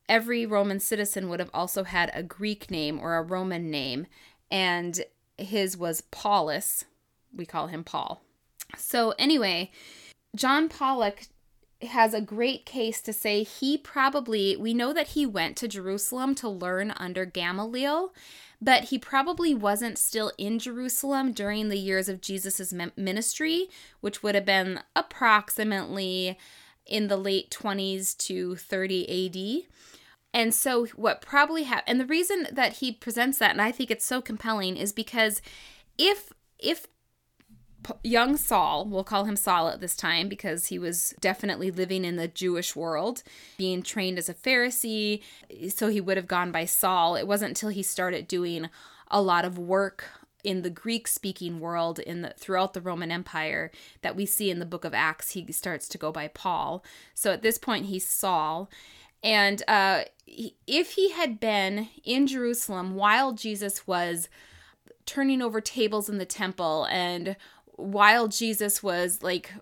every 0.08 0.46
Roman 0.46 0.80
citizen 0.80 1.28
would 1.28 1.40
have 1.40 1.50
also 1.52 1.84
had 1.84 2.10
a 2.14 2.22
Greek 2.22 2.70
name 2.70 2.98
or 2.98 3.16
a 3.16 3.22
Roman 3.22 3.70
name. 3.70 4.06
And 4.50 5.04
his 5.36 5.76
was 5.76 6.00
Paulus. 6.00 6.84
We 7.34 7.44
call 7.44 7.66
him 7.66 7.84
Paul. 7.84 8.22
So, 8.76 9.14
anyway, 9.18 9.70
John 10.34 10.68
Pollock 10.68 11.24
has 11.84 12.14
a 12.14 12.20
great 12.20 12.66
case 12.66 13.00
to 13.02 13.12
say 13.12 13.42
he 13.42 13.78
probably, 13.78 14.56
we 14.56 14.74
know 14.74 14.92
that 14.92 15.08
he 15.08 15.26
went 15.26 15.56
to 15.58 15.68
Jerusalem 15.68 16.34
to 16.36 16.48
learn 16.48 16.92
under 16.96 17.24
Gamaliel, 17.24 18.12
but 18.60 18.84
he 18.84 18.98
probably 18.98 19.54
wasn't 19.54 19.98
still 19.98 20.32
in 20.38 20.58
Jerusalem 20.58 21.32
during 21.32 21.68
the 21.68 21.78
years 21.78 22.08
of 22.08 22.20
Jesus' 22.20 22.72
ministry, 22.96 23.68
which 24.00 24.22
would 24.22 24.34
have 24.34 24.46
been 24.46 24.80
approximately 24.96 26.38
in 26.86 27.08
the 27.08 27.16
late 27.16 27.50
20s 27.50 28.16
to 28.18 28.56
30 28.56 29.26
AD. 29.26 29.70
And 30.32 30.52
so, 30.52 30.86
what 30.96 31.22
probably 31.22 31.62
happened, 31.62 31.84
and 31.86 32.00
the 32.00 32.06
reason 32.06 32.48
that 32.50 32.74
he 32.74 32.90
presents 32.90 33.38
that, 33.38 33.52
and 33.52 33.62
I 33.62 33.70
think 33.70 33.90
it's 33.90 34.04
so 34.04 34.20
compelling, 34.20 34.76
is 34.76 34.92
because 34.92 35.40
if 35.96 36.32
if 36.58 36.86
young 38.02 38.36
Saul, 38.36 38.86
we'll 38.86 39.04
call 39.04 39.24
him 39.24 39.36
Saul 39.36 39.68
at 39.68 39.80
this 39.80 39.96
time 39.96 40.28
because 40.28 40.66
he 40.66 40.78
was 40.78 41.14
definitely 41.20 41.70
living 41.70 42.04
in 42.04 42.16
the 42.16 42.28
Jewish 42.28 42.74
world, 42.74 43.22
being 43.56 43.82
trained 43.82 44.18
as 44.18 44.28
a 44.28 44.34
Pharisee, 44.34 45.22
so 45.68 45.88
he 45.88 46.00
would 46.00 46.16
have 46.16 46.26
gone 46.26 46.52
by 46.52 46.64
Saul. 46.64 47.16
It 47.16 47.26
wasn't 47.26 47.50
until 47.50 47.70
he 47.70 47.82
started 47.82 48.28
doing 48.28 48.68
a 49.10 49.20
lot 49.22 49.44
of 49.44 49.58
work 49.58 50.04
in 50.42 50.62
the 50.62 50.70
Greek 50.70 51.08
speaking 51.08 51.58
world 51.58 51.98
in 51.98 52.20
the 52.22 52.34
throughout 52.36 52.74
the 52.74 52.80
Roman 52.80 53.10
Empire 53.10 53.70
that 54.02 54.14
we 54.14 54.26
see 54.26 54.50
in 54.50 54.58
the 54.58 54.66
book 54.66 54.84
of 54.84 54.92
Acts 54.92 55.30
he 55.30 55.50
starts 55.52 55.88
to 55.88 55.98
go 55.98 56.12
by 56.12 56.28
Paul. 56.28 56.84
So 57.14 57.32
at 57.32 57.40
this 57.40 57.56
point 57.56 57.86
he's 57.86 58.06
Saul 58.06 58.68
And 59.24 59.62
uh, 59.66 60.04
if 60.26 60.92
he 60.92 61.12
had 61.12 61.40
been 61.40 61.88
in 62.04 62.26
Jerusalem 62.26 62.94
while 62.94 63.32
Jesus 63.32 63.86
was 63.86 64.28
turning 65.06 65.40
over 65.40 65.62
tables 65.62 66.10
in 66.10 66.18
the 66.18 66.26
temple 66.26 66.86
and 66.90 67.36
while 67.76 68.28
Jesus 68.28 68.82
was 68.82 69.22
like 69.22 69.52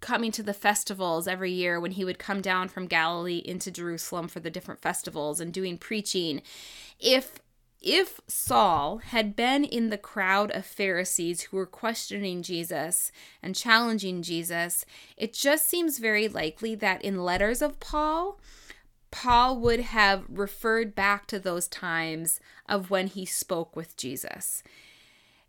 coming 0.00 0.30
to 0.32 0.42
the 0.42 0.54
festivals 0.54 1.26
every 1.26 1.52
year 1.52 1.80
when 1.80 1.92
he 1.92 2.04
would 2.04 2.18
come 2.18 2.40
down 2.40 2.68
from 2.68 2.86
Galilee 2.86 3.42
into 3.44 3.70
Jerusalem 3.70 4.28
for 4.28 4.40
the 4.40 4.50
different 4.50 4.80
festivals 4.80 5.40
and 5.40 5.52
doing 5.52 5.78
preaching, 5.78 6.42
if 7.00 7.40
if 7.82 8.20
Saul 8.26 8.98
had 8.98 9.36
been 9.36 9.62
in 9.62 9.90
the 9.90 9.98
crowd 9.98 10.50
of 10.50 10.64
Pharisees 10.64 11.42
who 11.42 11.56
were 11.56 11.66
questioning 11.66 12.42
Jesus 12.42 13.12
and 13.42 13.54
challenging 13.54 14.22
Jesus, 14.22 14.84
it 15.16 15.32
just 15.32 15.68
seems 15.68 15.98
very 15.98 16.26
likely 16.26 16.74
that 16.74 17.02
in 17.02 17.22
letters 17.22 17.62
of 17.62 17.78
Paul, 17.78 18.40
Paul 19.10 19.58
would 19.60 19.80
have 19.80 20.24
referred 20.28 20.94
back 20.94 21.26
to 21.28 21.38
those 21.38 21.68
times 21.68 22.40
of 22.68 22.90
when 22.90 23.06
he 23.06 23.24
spoke 23.24 23.76
with 23.76 23.96
Jesus. 23.96 24.62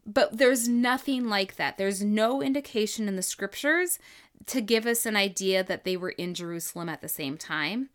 But 0.08 0.38
there's 0.38 0.70
nothing 0.70 1.28
like 1.28 1.58
that. 1.58 1.78
There's 1.78 2.02
no 2.02 2.42
indication 2.42 3.10
in 3.10 3.18
the 3.18 3.22
scriptures 3.22 4.00
to 4.46 4.62
give 4.62 4.86
us 4.86 5.06
an 5.06 5.18
idea 5.18 5.64
that 5.64 5.84
they 5.84 5.98
were 5.98 6.12
in 6.12 6.34
Jerusalem 6.34 6.88
at 6.88 7.02
the 7.02 7.10
same 7.10 7.38
time. 7.38 7.90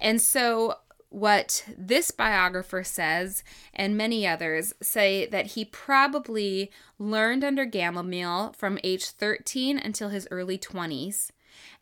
And 0.00 0.20
so 0.20 0.78
what 1.08 1.64
this 1.76 2.10
biographer 2.10 2.82
says, 2.82 3.44
and 3.72 3.96
many 3.96 4.26
others, 4.26 4.72
say 4.82 5.26
that 5.26 5.48
he 5.48 5.64
probably 5.64 6.72
learned 6.98 7.44
under 7.44 7.64
Gamaliel 7.64 8.54
from 8.56 8.78
age 8.82 9.06
13 9.10 9.78
until 9.78 10.08
his 10.08 10.26
early 10.30 10.58
20s, 10.58 11.30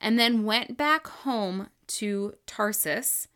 and 0.00 0.18
then 0.18 0.44
went 0.44 0.76
back 0.76 1.06
home 1.06 1.68
to 1.86 2.34
Tarsus, 2.46 3.28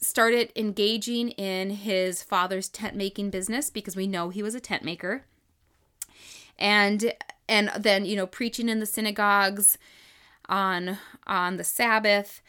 started 0.00 0.52
engaging 0.54 1.30
in 1.30 1.70
his 1.70 2.22
father's 2.22 2.68
tent 2.68 2.94
making 2.94 3.30
business 3.30 3.70
because 3.70 3.96
we 3.96 4.06
know 4.06 4.28
he 4.28 4.42
was 4.42 4.54
a 4.54 4.60
tent 4.60 4.84
maker. 4.84 5.24
And 6.58 7.12
and 7.48 7.70
then, 7.78 8.04
you 8.04 8.16
know, 8.16 8.26
preaching 8.26 8.68
in 8.68 8.80
the 8.80 8.86
synagogues 8.86 9.78
on 10.48 10.98
on 11.26 11.56
the 11.56 11.64
Sabbath. 11.64 12.40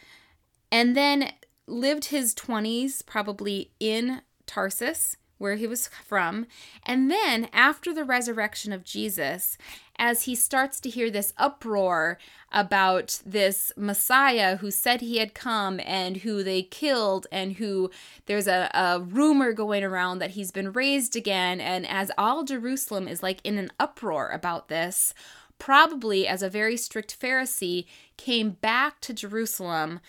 And 0.71 0.95
then 0.95 1.31
lived 1.67 2.05
his 2.05 2.35
20s 2.35 3.05
probably 3.05 3.71
in 3.79 4.21
Tarsus, 4.45 5.17
where 5.39 5.55
he 5.55 5.65
was 5.65 5.89
from. 6.05 6.45
And 6.83 7.09
then, 7.09 7.49
after 7.51 7.93
the 7.93 8.03
resurrection 8.03 8.71
of 8.71 8.83
Jesus, 8.83 9.57
as 9.97 10.23
he 10.23 10.35
starts 10.35 10.79
to 10.79 10.89
hear 10.89 11.09
this 11.09 11.33
uproar 11.37 12.17
about 12.51 13.19
this 13.25 13.71
Messiah 13.75 14.57
who 14.57 14.71
said 14.71 15.01
he 15.01 15.17
had 15.17 15.33
come 15.33 15.79
and 15.83 16.17
who 16.17 16.43
they 16.43 16.61
killed, 16.61 17.25
and 17.31 17.53
who 17.53 17.89
there's 18.27 18.47
a, 18.47 18.69
a 18.73 18.99
rumor 19.01 19.51
going 19.51 19.83
around 19.83 20.19
that 20.19 20.31
he's 20.31 20.51
been 20.51 20.71
raised 20.71 21.15
again, 21.15 21.59
and 21.59 21.87
as 21.87 22.11
all 22.17 22.43
Jerusalem 22.43 23.07
is 23.07 23.23
like 23.23 23.39
in 23.43 23.57
an 23.57 23.71
uproar 23.79 24.29
about 24.29 24.67
this, 24.67 25.13
probably 25.57 26.27
as 26.27 26.41
a 26.41 26.49
very 26.49 26.77
strict 26.77 27.19
Pharisee, 27.19 27.85
came 28.17 28.51
back 28.51 29.01
to 29.01 29.13
Jerusalem 29.13 29.99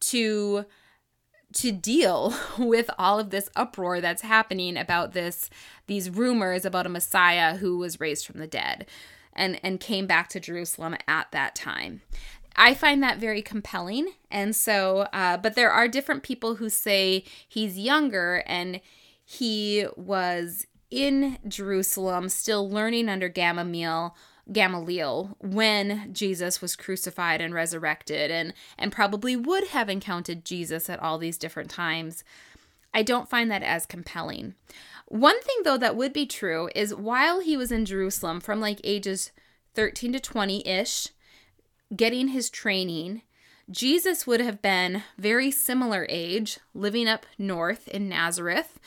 to 0.00 0.64
to 1.54 1.72
deal 1.72 2.34
with 2.58 2.90
all 2.98 3.18
of 3.18 3.30
this 3.30 3.48
uproar 3.56 4.00
that's 4.00 4.22
happening 4.22 4.76
about 4.76 5.12
this 5.12 5.50
these 5.86 6.08
rumors 6.10 6.64
about 6.64 6.86
a 6.86 6.90
messiah 6.90 7.56
who 7.56 7.78
was 7.78 8.00
raised 8.00 8.26
from 8.26 8.38
the 8.38 8.46
dead 8.46 8.86
and 9.32 9.60
and 9.62 9.80
came 9.80 10.06
back 10.06 10.28
to 10.28 10.40
Jerusalem 10.40 10.96
at 11.08 11.30
that 11.32 11.54
time. 11.54 12.02
I 12.56 12.74
find 12.74 13.02
that 13.02 13.18
very 13.18 13.42
compelling. 13.42 14.10
And 14.30 14.54
so, 14.54 15.06
uh, 15.12 15.36
but 15.36 15.54
there 15.54 15.70
are 15.70 15.88
different 15.88 16.22
people 16.22 16.56
who 16.56 16.68
say 16.68 17.24
he's 17.48 17.78
younger 17.78 18.42
and 18.46 18.80
he 19.24 19.86
was 19.96 20.66
in 20.90 21.38
Jerusalem 21.46 22.28
still 22.28 22.68
learning 22.68 23.08
under 23.08 23.28
Gamaliel 23.28 24.16
Gamaliel 24.52 25.36
when 25.38 26.12
Jesus 26.12 26.60
was 26.60 26.76
crucified 26.76 27.40
and 27.40 27.54
resurrected 27.54 28.30
and 28.30 28.52
and 28.78 28.92
probably 28.92 29.36
would 29.36 29.68
have 29.68 29.88
encountered 29.88 30.44
Jesus 30.44 30.90
at 30.90 31.00
all 31.00 31.18
these 31.18 31.38
different 31.38 31.70
times. 31.70 32.24
I 32.92 33.02
don't 33.02 33.30
find 33.30 33.50
that 33.50 33.62
as 33.62 33.86
compelling. 33.86 34.54
One 35.06 35.40
thing 35.42 35.58
though 35.64 35.78
that 35.78 35.96
would 35.96 36.12
be 36.12 36.26
true 36.26 36.68
is 36.74 36.94
while 36.94 37.40
he 37.40 37.56
was 37.56 37.70
in 37.72 37.84
Jerusalem 37.84 38.40
from 38.40 38.60
like 38.60 38.80
ages 38.84 39.32
13 39.74 40.12
to 40.14 40.18
20ish 40.18 41.10
getting 41.94 42.28
his 42.28 42.50
training, 42.50 43.22
Jesus 43.70 44.26
would 44.26 44.40
have 44.40 44.60
been 44.60 45.02
very 45.16 45.50
similar 45.50 46.06
age, 46.08 46.58
living 46.74 47.08
up 47.08 47.26
north 47.38 47.88
in 47.88 48.08
Nazareth, 48.08 48.78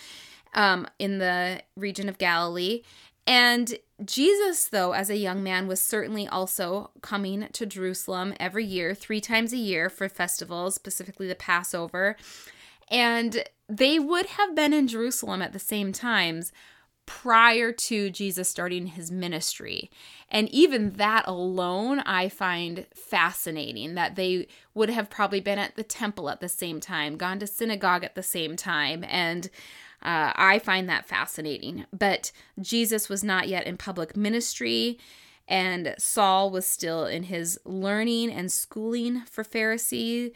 um, 0.53 0.87
in 0.99 1.19
the 1.19 1.61
region 1.75 2.09
of 2.09 2.17
Galilee, 2.17 2.81
and 3.25 3.77
Jesus, 4.03 4.67
though, 4.67 4.91
as 4.91 5.09
a 5.09 5.17
young 5.17 5.43
man, 5.43 5.67
was 5.67 5.79
certainly 5.79 6.27
also 6.27 6.91
coming 7.01 7.47
to 7.53 7.65
Jerusalem 7.65 8.33
every 8.39 8.65
year, 8.65 8.93
three 8.93 9.21
times 9.21 9.53
a 9.53 9.57
year 9.57 9.89
for 9.89 10.09
festivals, 10.09 10.75
specifically 10.75 11.27
the 11.27 11.35
Passover. 11.35 12.17
And 12.89 13.43
they 13.69 13.97
would 13.97 14.25
have 14.25 14.55
been 14.55 14.73
in 14.73 14.87
Jerusalem 14.87 15.41
at 15.41 15.53
the 15.53 15.59
same 15.59 15.93
times 15.93 16.51
prior 17.05 17.71
to 17.71 18.09
Jesus 18.09 18.49
starting 18.49 18.87
his 18.87 19.11
ministry. 19.11 19.91
And 20.29 20.49
even 20.49 20.91
that 20.91 21.27
alone, 21.27 21.99
I 21.99 22.29
find 22.29 22.85
fascinating 22.95 23.95
that 23.95 24.15
they 24.15 24.47
would 24.73 24.89
have 24.89 25.09
probably 25.09 25.41
been 25.41 25.59
at 25.59 25.75
the 25.75 25.83
temple 25.83 26.29
at 26.29 26.39
the 26.39 26.49
same 26.49 26.79
time, 26.79 27.17
gone 27.17 27.39
to 27.39 27.47
synagogue 27.47 28.03
at 28.03 28.15
the 28.15 28.23
same 28.23 28.55
time, 28.55 29.03
and 29.07 29.49
uh, 30.01 30.33
I 30.35 30.59
find 30.59 30.89
that 30.89 31.05
fascinating. 31.05 31.85
But 31.93 32.31
Jesus 32.59 33.09
was 33.09 33.23
not 33.23 33.47
yet 33.47 33.65
in 33.65 33.77
public 33.77 34.17
ministry, 34.17 34.97
and 35.47 35.95
Saul 35.97 36.51
was 36.51 36.65
still 36.65 37.05
in 37.05 37.23
his 37.23 37.59
learning 37.65 38.31
and 38.31 38.51
schooling 38.51 39.21
for 39.21 39.43
Pharisee 39.43 40.33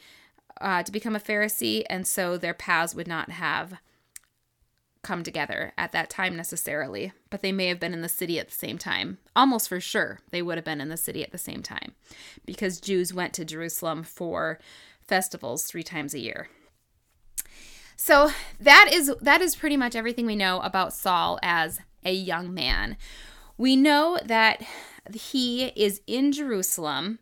uh, 0.61 0.83
to 0.83 0.91
become 0.91 1.15
a 1.15 1.19
Pharisee, 1.19 1.83
and 1.89 2.05
so 2.07 2.37
their 2.37 2.53
paths 2.53 2.95
would 2.95 3.07
not 3.07 3.31
have 3.31 3.79
come 5.03 5.23
together 5.23 5.73
at 5.77 5.91
that 5.91 6.09
time 6.09 6.35
necessarily, 6.35 7.13
but 7.29 7.41
they 7.41 7.51
may 7.51 7.67
have 7.67 7.79
been 7.79 7.93
in 7.93 8.01
the 8.01 8.09
city 8.09 8.39
at 8.39 8.49
the 8.49 8.55
same 8.55 8.77
time. 8.77 9.17
Almost 9.35 9.69
for 9.69 9.79
sure, 9.79 10.19
they 10.31 10.41
would 10.41 10.57
have 10.57 10.65
been 10.65 10.81
in 10.81 10.89
the 10.89 10.97
city 10.97 11.23
at 11.23 11.31
the 11.31 11.37
same 11.37 11.63
time 11.63 11.93
because 12.45 12.79
Jews 12.79 13.13
went 13.13 13.33
to 13.33 13.45
Jerusalem 13.45 14.03
for 14.03 14.59
festivals 15.01 15.63
three 15.63 15.83
times 15.83 16.13
a 16.13 16.19
year. 16.19 16.49
So 17.95 18.31
that 18.59 18.89
is 18.91 19.11
that 19.21 19.41
is 19.41 19.55
pretty 19.55 19.75
much 19.75 19.95
everything 19.95 20.25
we 20.25 20.35
know 20.35 20.61
about 20.61 20.93
Saul 20.93 21.39
as 21.41 21.79
a 22.05 22.13
young 22.13 22.53
man. 22.53 22.95
We 23.57 23.75
know 23.75 24.19
that 24.23 24.61
he 25.13 25.65
is 25.75 26.01
in 26.05 26.31
Jerusalem 26.31 27.19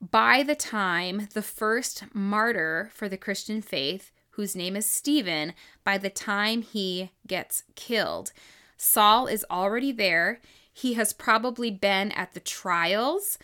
by 0.00 0.42
the 0.42 0.54
time 0.54 1.28
the 1.32 1.42
first 1.42 2.04
martyr 2.12 2.90
for 2.94 3.08
the 3.08 3.16
Christian 3.16 3.62
faith, 3.62 4.12
whose 4.38 4.54
name 4.54 4.76
is 4.76 4.86
Stephen, 4.86 5.52
by 5.82 5.98
the 5.98 6.08
time 6.08 6.62
he 6.62 7.10
gets 7.26 7.64
killed. 7.74 8.30
Saul 8.76 9.26
is 9.26 9.44
already 9.50 9.90
there. 9.90 10.40
He 10.72 10.94
has 10.94 11.12
probably 11.12 11.72
been 11.72 12.12
at 12.12 12.34
the 12.34 12.40
trials. 12.40 13.36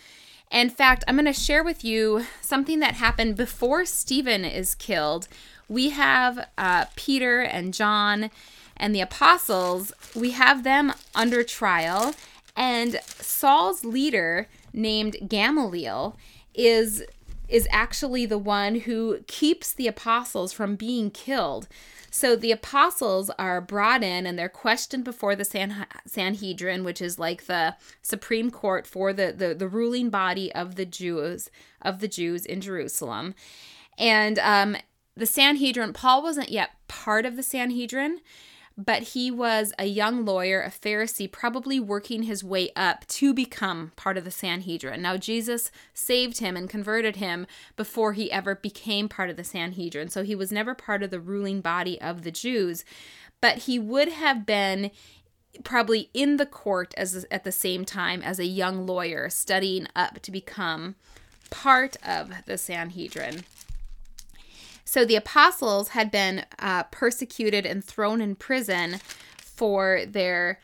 In 0.52 0.70
fact, 0.70 1.02
I'm 1.08 1.16
going 1.16 1.24
to 1.24 1.32
share 1.32 1.64
with 1.64 1.84
you 1.84 2.26
something 2.40 2.78
that 2.78 2.94
happened 2.94 3.34
before 3.34 3.84
Stephen 3.84 4.44
is 4.44 4.76
killed, 4.76 5.26
we 5.68 5.90
have 5.90 6.46
uh, 6.56 6.84
Peter 6.94 7.40
and 7.40 7.74
John 7.74 8.30
and 8.76 8.94
the 8.94 9.00
apostles, 9.00 9.92
we 10.14 10.30
have 10.30 10.62
them 10.62 10.92
under 11.12 11.42
trial, 11.42 12.14
and 12.54 13.00
Saul's 13.04 13.84
leader, 13.84 14.46
named 14.72 15.16
Gamaliel, 15.26 16.16
is 16.54 17.02
is 17.48 17.68
actually 17.70 18.26
the 18.26 18.38
one 18.38 18.80
who 18.80 19.20
keeps 19.26 19.72
the 19.72 19.86
apostles 19.86 20.52
from 20.52 20.76
being 20.76 21.10
killed. 21.10 21.68
So 22.10 22.36
the 22.36 22.52
apostles 22.52 23.28
are 23.38 23.60
brought 23.60 24.04
in 24.04 24.26
and 24.26 24.38
they're 24.38 24.48
questioned 24.48 25.04
before 25.04 25.34
the 25.34 25.44
San- 25.44 25.86
Sanhedrin, 26.06 26.84
which 26.84 27.02
is 27.02 27.18
like 27.18 27.46
the 27.46 27.74
supreme 28.02 28.50
court 28.50 28.86
for 28.86 29.12
the, 29.12 29.32
the, 29.36 29.54
the 29.54 29.68
ruling 29.68 30.10
body 30.10 30.52
of 30.54 30.76
the 30.76 30.86
Jews 30.86 31.50
of 31.82 32.00
the 32.00 32.08
Jews 32.08 32.46
in 32.46 32.60
Jerusalem. 32.60 33.34
And 33.98 34.38
um, 34.38 34.76
the 35.16 35.26
Sanhedrin, 35.26 35.92
Paul 35.92 36.22
wasn't 36.22 36.50
yet 36.50 36.70
part 36.88 37.26
of 37.26 37.36
the 37.36 37.42
Sanhedrin, 37.42 38.20
but 38.76 39.02
he 39.02 39.30
was 39.30 39.72
a 39.78 39.86
young 39.86 40.24
lawyer, 40.24 40.60
a 40.60 40.70
Pharisee, 40.70 41.30
probably 41.30 41.78
working 41.78 42.24
his 42.24 42.42
way 42.42 42.70
up 42.74 43.06
to 43.06 43.32
become 43.32 43.92
part 43.94 44.16
of 44.16 44.24
the 44.24 44.30
Sanhedrin. 44.30 45.00
Now, 45.00 45.16
Jesus 45.16 45.70
saved 45.92 46.38
him 46.38 46.56
and 46.56 46.68
converted 46.68 47.16
him 47.16 47.46
before 47.76 48.14
he 48.14 48.32
ever 48.32 48.56
became 48.56 49.08
part 49.08 49.30
of 49.30 49.36
the 49.36 49.44
Sanhedrin. 49.44 50.08
So 50.08 50.24
he 50.24 50.34
was 50.34 50.50
never 50.50 50.74
part 50.74 51.02
of 51.02 51.10
the 51.10 51.20
ruling 51.20 51.60
body 51.60 52.00
of 52.00 52.22
the 52.22 52.32
Jews, 52.32 52.84
but 53.40 53.58
he 53.58 53.78
would 53.78 54.08
have 54.08 54.44
been 54.44 54.90
probably 55.62 56.10
in 56.12 56.36
the 56.36 56.46
court 56.46 56.92
as 56.96 57.24
at 57.30 57.44
the 57.44 57.52
same 57.52 57.84
time 57.84 58.22
as 58.22 58.40
a 58.40 58.44
young 58.44 58.86
lawyer 58.86 59.30
studying 59.30 59.86
up 59.94 60.20
to 60.22 60.32
become 60.32 60.96
part 61.50 61.96
of 62.04 62.32
the 62.46 62.58
Sanhedrin. 62.58 63.44
So 64.84 65.04
the 65.04 65.16
apostles 65.16 65.88
had 65.88 66.10
been 66.10 66.44
uh, 66.58 66.84
persecuted 66.84 67.66
and 67.66 67.84
thrown 67.84 68.20
in 68.20 68.36
prison 68.36 69.00
for 69.38 70.04
their 70.06 70.60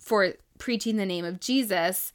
for 0.00 0.34
preaching 0.58 0.96
the 0.96 1.06
name 1.06 1.24
of 1.24 1.40
Jesus, 1.40 2.12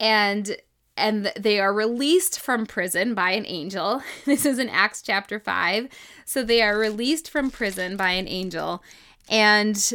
and 0.00 0.56
and 0.96 1.32
they 1.36 1.60
are 1.60 1.72
released 1.72 2.40
from 2.40 2.66
prison 2.66 3.14
by 3.14 3.30
an 3.30 3.46
angel. 3.46 4.02
This 4.24 4.44
is 4.44 4.58
in 4.58 4.68
Acts 4.68 5.00
chapter 5.00 5.38
5. 5.38 5.88
So 6.24 6.42
they 6.42 6.60
are 6.60 6.76
released 6.76 7.30
from 7.30 7.50
prison 7.50 7.96
by 7.96 8.10
an 8.10 8.26
angel 8.26 8.82
and 9.28 9.94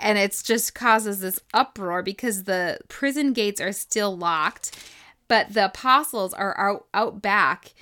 and 0.00 0.16
it's 0.16 0.42
just 0.42 0.74
causes 0.74 1.20
this 1.20 1.40
uproar 1.52 2.02
because 2.02 2.44
the 2.44 2.78
prison 2.88 3.32
gates 3.32 3.60
are 3.60 3.72
still 3.72 4.16
locked, 4.16 4.78
but 5.26 5.54
the 5.54 5.64
apostles 5.64 6.32
are 6.32 6.58
out, 6.58 6.86
out 6.94 7.20
back 7.20 7.74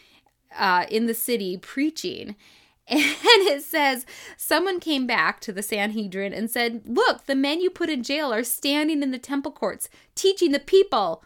uh, 0.57 0.87
in 0.91 1.07
the 1.07 1.15
city 1.15 1.57
preaching. 1.57 2.37
And 2.89 3.03
it 3.49 3.65
says, 3.65 4.07
someone 4.37 4.79
came 4.79 5.09
back 5.09 5.41
to 5.41 5.53
the 5.53 5.63
Sanhedrin 5.63 6.33
and 6.33 6.49
said, 6.49 6.83
Look, 6.85 7.27
the 7.27 7.35
men 7.35 7.61
you 7.61 7.69
put 7.69 7.91
in 7.91 8.05
jail 8.05 8.33
are 8.33 8.45
standing 8.45 9.03
in 9.03 9.11
the 9.11 9.19
temple 9.19 9.51
courts, 9.51 9.89
teaching 10.15 10.53
the 10.53 10.61
people. 10.61 11.25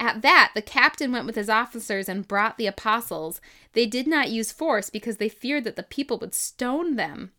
At 0.00 0.22
that, 0.22 0.52
the 0.54 0.62
captain 0.62 1.12
went 1.12 1.26
with 1.26 1.36
his 1.36 1.48
officers 1.48 2.08
and 2.08 2.26
brought 2.26 2.58
the 2.58 2.66
apostles. 2.66 3.40
They 3.74 3.86
did 3.86 4.06
not 4.08 4.30
use 4.30 4.50
force 4.50 4.90
because 4.90 5.18
they 5.18 5.28
feared 5.28 5.64
that 5.64 5.76
the 5.76 5.82
people 5.84 6.18
would 6.18 6.34
stone 6.34 6.96
them. 6.96 7.32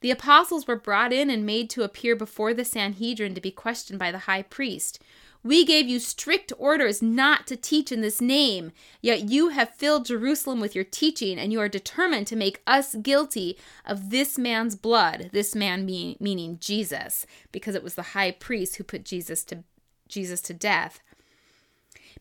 The 0.00 0.10
apostles 0.10 0.66
were 0.66 0.76
brought 0.76 1.12
in 1.12 1.30
and 1.30 1.46
made 1.46 1.70
to 1.70 1.84
appear 1.84 2.16
before 2.16 2.52
the 2.52 2.64
Sanhedrin 2.64 3.34
to 3.34 3.40
be 3.40 3.50
questioned 3.50 3.98
by 3.98 4.10
the 4.10 4.18
high 4.18 4.42
priest. 4.42 5.00
We 5.44 5.64
gave 5.64 5.88
you 5.88 5.98
strict 5.98 6.52
orders 6.56 7.02
not 7.02 7.46
to 7.48 7.56
teach 7.56 7.90
in 7.90 8.00
this 8.00 8.20
name, 8.20 8.70
yet 9.00 9.28
you 9.28 9.48
have 9.48 9.74
filled 9.74 10.06
Jerusalem 10.06 10.60
with 10.60 10.74
your 10.74 10.84
teaching, 10.84 11.38
and 11.38 11.52
you 11.52 11.60
are 11.60 11.68
determined 11.68 12.28
to 12.28 12.36
make 12.36 12.62
us 12.66 12.94
guilty 12.94 13.58
of 13.84 14.10
this 14.10 14.38
man's 14.38 14.76
blood. 14.76 15.30
This 15.32 15.54
man 15.54 15.84
mean, 15.84 16.16
meaning 16.20 16.58
Jesus, 16.60 17.26
because 17.50 17.74
it 17.74 17.82
was 17.82 17.96
the 17.96 18.02
high 18.02 18.30
priest 18.30 18.76
who 18.76 18.84
put 18.84 19.04
Jesus 19.04 19.42
to 19.44 19.64
Jesus 20.08 20.40
to 20.42 20.54
death. 20.54 21.00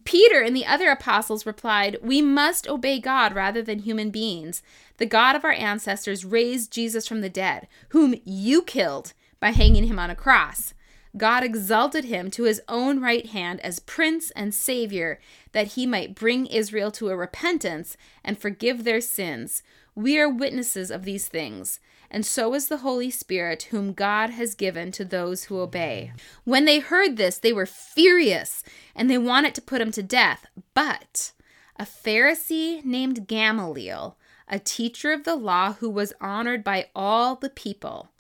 Peter 0.04 0.42
and 0.42 0.56
the 0.56 0.66
other 0.66 0.90
apostles 0.90 1.46
replied, 1.46 1.98
We 2.02 2.22
must 2.22 2.68
obey 2.68 3.00
God 3.00 3.36
rather 3.36 3.62
than 3.62 3.80
human 3.80 4.10
beings. 4.10 4.64
The 4.98 5.06
God 5.06 5.36
of 5.36 5.46
our 5.46 5.52
ancestors 5.52 6.26
raised 6.26 6.72
Jesus 6.72 7.08
from 7.08 7.22
the 7.22 7.30
dead, 7.30 7.68
whom 7.90 8.16
you 8.24 8.64
killed 8.64 9.14
by 9.40 9.52
hanging 9.52 9.86
him 9.86 10.00
on 10.00 10.10
a 10.10 10.16
cross. 10.16 10.74
God 11.18 11.44
exalted 11.44 12.06
him 12.06 12.32
to 12.32 12.44
his 12.44 12.62
own 12.68 13.02
right 13.02 13.26
hand 13.26 13.60
as 13.62 13.80
Prince 13.80 14.32
and 14.32 14.54
Savior, 14.54 15.20
that 15.52 15.74
he 15.74 15.86
might 15.86 16.16
bring 16.16 16.46
Israel 16.46 16.92
to 16.92 17.10
a 17.10 17.18
repentance 17.18 17.98
and 18.24 18.38
forgive 18.38 18.84
their 18.84 19.02
sins. 19.02 19.64
We 19.94 20.18
are 20.20 20.30
witnesses 20.30 20.90
of 20.90 21.04
these 21.04 21.28
things 21.28 21.80
and 22.12 22.26
so 22.26 22.54
is 22.54 22.68
the 22.68 22.78
Holy 22.78 23.10
Spirit, 23.10 23.64
whom 23.72 23.94
God 23.94 24.32
has 24.32 24.54
given 24.54 24.92
to 24.92 25.06
those 25.06 25.46
who 25.46 25.60
obey. 25.60 26.12
When 26.44 26.66
they 26.66 26.80
heard 26.80 27.16
this, 27.16 27.38
they 27.38 27.54
were 27.54 27.66
furious, 27.66 28.64
and 28.94 29.10
they 29.10 29.18
wanted 29.18 29.56
to 29.56 29.62
put 29.62 29.82
him 29.82 29.92
to 29.92 30.04
death. 30.04 30.46
But 30.74 31.32
a 31.78 31.86
Pharisee 31.86 32.84
named 32.84 33.28
Gamaliel, 33.28 34.18
a 34.48 34.60
teacher 34.60 35.14
of 35.14 35.24
the 35.24 35.38
law 35.38 35.74
who 35.74 35.90
was 35.90 36.14
honored 36.20 36.66
by 36.66 36.90
all 36.94 37.36
the 37.36 37.50
people, 37.50 38.11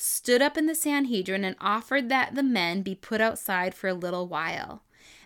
stood 0.00 0.40
up 0.40 0.56
in 0.56 0.66
the 0.66 0.74
Sanhedrin 0.74 1.44
and 1.44 1.56
offered 1.60 2.08
that 2.08 2.34
the 2.34 2.42
men 2.42 2.82
be 2.82 2.94
put 2.94 3.20
outside 3.20 3.74
for 3.74 3.88
a 3.88 3.94
little 3.94 4.26
while. 4.26 4.82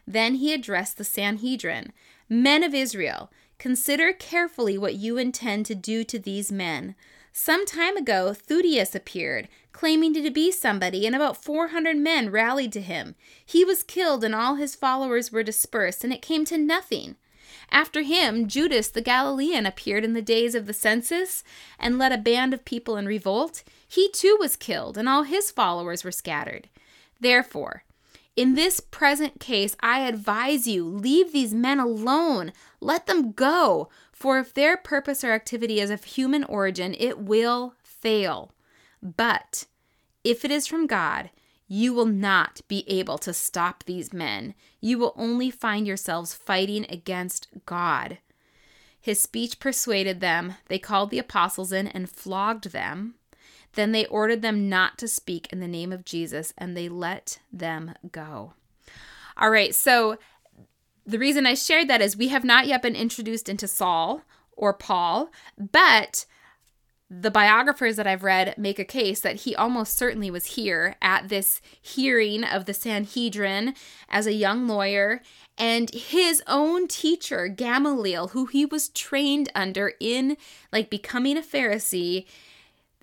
Then 0.06 0.34
he 0.37 0.52
addressed 0.52 0.98
the 0.98 1.04
Sanhedrin 1.04 1.92
Men 2.28 2.64
of 2.64 2.74
Israel, 2.74 3.30
consider 3.58 4.12
carefully 4.12 4.78
what 4.78 4.94
you 4.94 5.18
intend 5.18 5.66
to 5.66 5.74
do 5.74 6.04
to 6.04 6.18
these 6.18 6.50
men. 6.50 6.94
Some 7.32 7.66
time 7.66 7.96
ago, 7.96 8.32
Theudas 8.32 8.94
appeared, 8.94 9.48
claiming 9.72 10.14
to 10.14 10.30
be 10.30 10.50
somebody, 10.50 11.06
and 11.06 11.14
about 11.14 11.42
400 11.42 11.96
men 11.96 12.30
rallied 12.30 12.72
to 12.72 12.80
him. 12.80 13.14
He 13.44 13.64
was 13.64 13.82
killed, 13.82 14.24
and 14.24 14.34
all 14.34 14.54
his 14.54 14.74
followers 14.74 15.30
were 15.30 15.42
dispersed, 15.42 16.02
and 16.02 16.12
it 16.12 16.22
came 16.22 16.44
to 16.46 16.56
nothing. 16.56 17.16
After 17.70 18.03
him, 18.03 18.46
Judas 18.46 18.88
the 18.88 19.00
Galilean 19.00 19.66
appeared 19.66 20.05
in 20.05 20.12
the 20.12 20.22
days 20.22 20.55
of 20.55 20.66
the 20.66 20.72
census 20.72 21.42
and 21.79 21.98
led 21.98 22.12
a 22.12 22.18
band 22.18 22.55
of 22.55 22.64
people 22.64 22.96
in 22.96 23.07
revolt. 23.07 23.62
He 23.87 24.11
too 24.11 24.37
was 24.38 24.57
killed, 24.57 24.96
and 24.98 25.09
all 25.09 25.22
his 25.22 25.50
followers 25.50 26.05
were 26.05 26.12
scattered. 26.12 26.68
Therefore, 27.20 27.85
in 28.37 28.55
this 28.55 28.81
present 28.81 29.38
case, 29.38 29.77
I 29.81 30.00
advise 30.00 30.66
you 30.66 30.85
leave 30.85 31.33
these 31.33 31.55
men 31.55 31.79
alone. 31.79 32.53
Let 32.81 33.07
them 33.07 33.33
go. 33.33 33.88
For 34.12 34.38
if 34.38 34.53
their 34.53 34.77
purpose 34.77 35.22
or 35.22 35.33
activity 35.33 35.81
is 35.81 35.90
of 35.90 36.05
human 36.05 36.44
origin, 36.44 36.94
it 36.98 37.18
will 37.18 37.74
fail. 37.83 38.53
But 39.03 39.66
if 40.24 40.44
it 40.44 40.50
is 40.50 40.66
from 40.66 40.87
God, 40.87 41.31
you 41.66 41.94
will 41.94 42.07
not 42.07 42.61
be 42.68 42.85
able 42.88 43.18
to 43.18 43.33
stop 43.33 43.85
these 43.85 44.12
men. 44.12 44.55
You 44.81 44.98
will 44.98 45.14
only 45.16 45.50
find 45.50 45.87
yourselves 45.87 46.35
fighting 46.35 46.87
against 46.88 47.48
God. 47.64 48.18
His 49.00 49.20
speech 49.20 49.59
persuaded 49.59 50.20
them. 50.20 50.55
They 50.68 50.79
called 50.79 51.11
the 51.11 51.18
apostles 51.18 51.72
in 51.72 51.88
and 51.88 52.09
flogged 52.09 52.72
them. 52.72 53.14
Then 53.74 53.92
they 53.92 54.07
ordered 54.07 54.42
them 54.42 54.68
not 54.68 54.98
to 54.98 55.09
speak 55.09 55.48
in 55.53 55.61
the 55.61 55.68
name 55.68 55.92
of 55.92 56.05
Jesus, 56.05 56.55
and 56.57 56.77
they 56.77 56.88
let 56.88 57.40
them 57.53 57.94
go. 58.12 58.55
All 59.37 59.50
right, 59.50 59.74
so 59.74 60.16
the 61.05 61.18
reason 61.18 61.44
I 61.46 61.55
shared 61.55 61.88
that 61.88 62.00
is 62.00 62.16
we 62.16 62.29
have 62.29 62.44
not 62.44 62.66
yet 62.66 62.83
been 62.83 62.96
introduced 62.96 63.48
into 63.48 63.68
Saul 63.68 64.22
or 64.57 64.72
Paul, 64.72 65.31
but 65.59 66.24
the 67.10 67.30
biographers 67.30 67.96
that 67.96 68.06
I've 68.06 68.22
read 68.22 68.56
make 68.56 68.78
a 68.78 68.84
case 68.84 69.20
that 69.20 69.40
he 69.42 69.54
almost 69.54 69.96
certainly 69.96 70.30
was 70.30 70.46
here 70.46 70.96
at 71.02 71.28
this 71.28 71.60
hearing 71.80 72.44
of 72.44 72.64
the 72.64 72.74
Sanhedrin 72.74 73.74
as 74.08 74.26
a 74.26 74.32
young 74.32 74.66
lawyer. 74.66 75.20
And 75.58 75.90
his 75.90 76.42
own 76.46 76.88
teacher, 76.88 77.46
Gamaliel, 77.48 78.28
who 78.28 78.46
he 78.46 78.64
was 78.64 78.88
trained 78.88 79.50
under 79.54 79.92
in 80.00 80.36
like 80.72 80.90
becoming 80.90 81.36
a 81.36 81.42
Pharisee, 81.42 82.26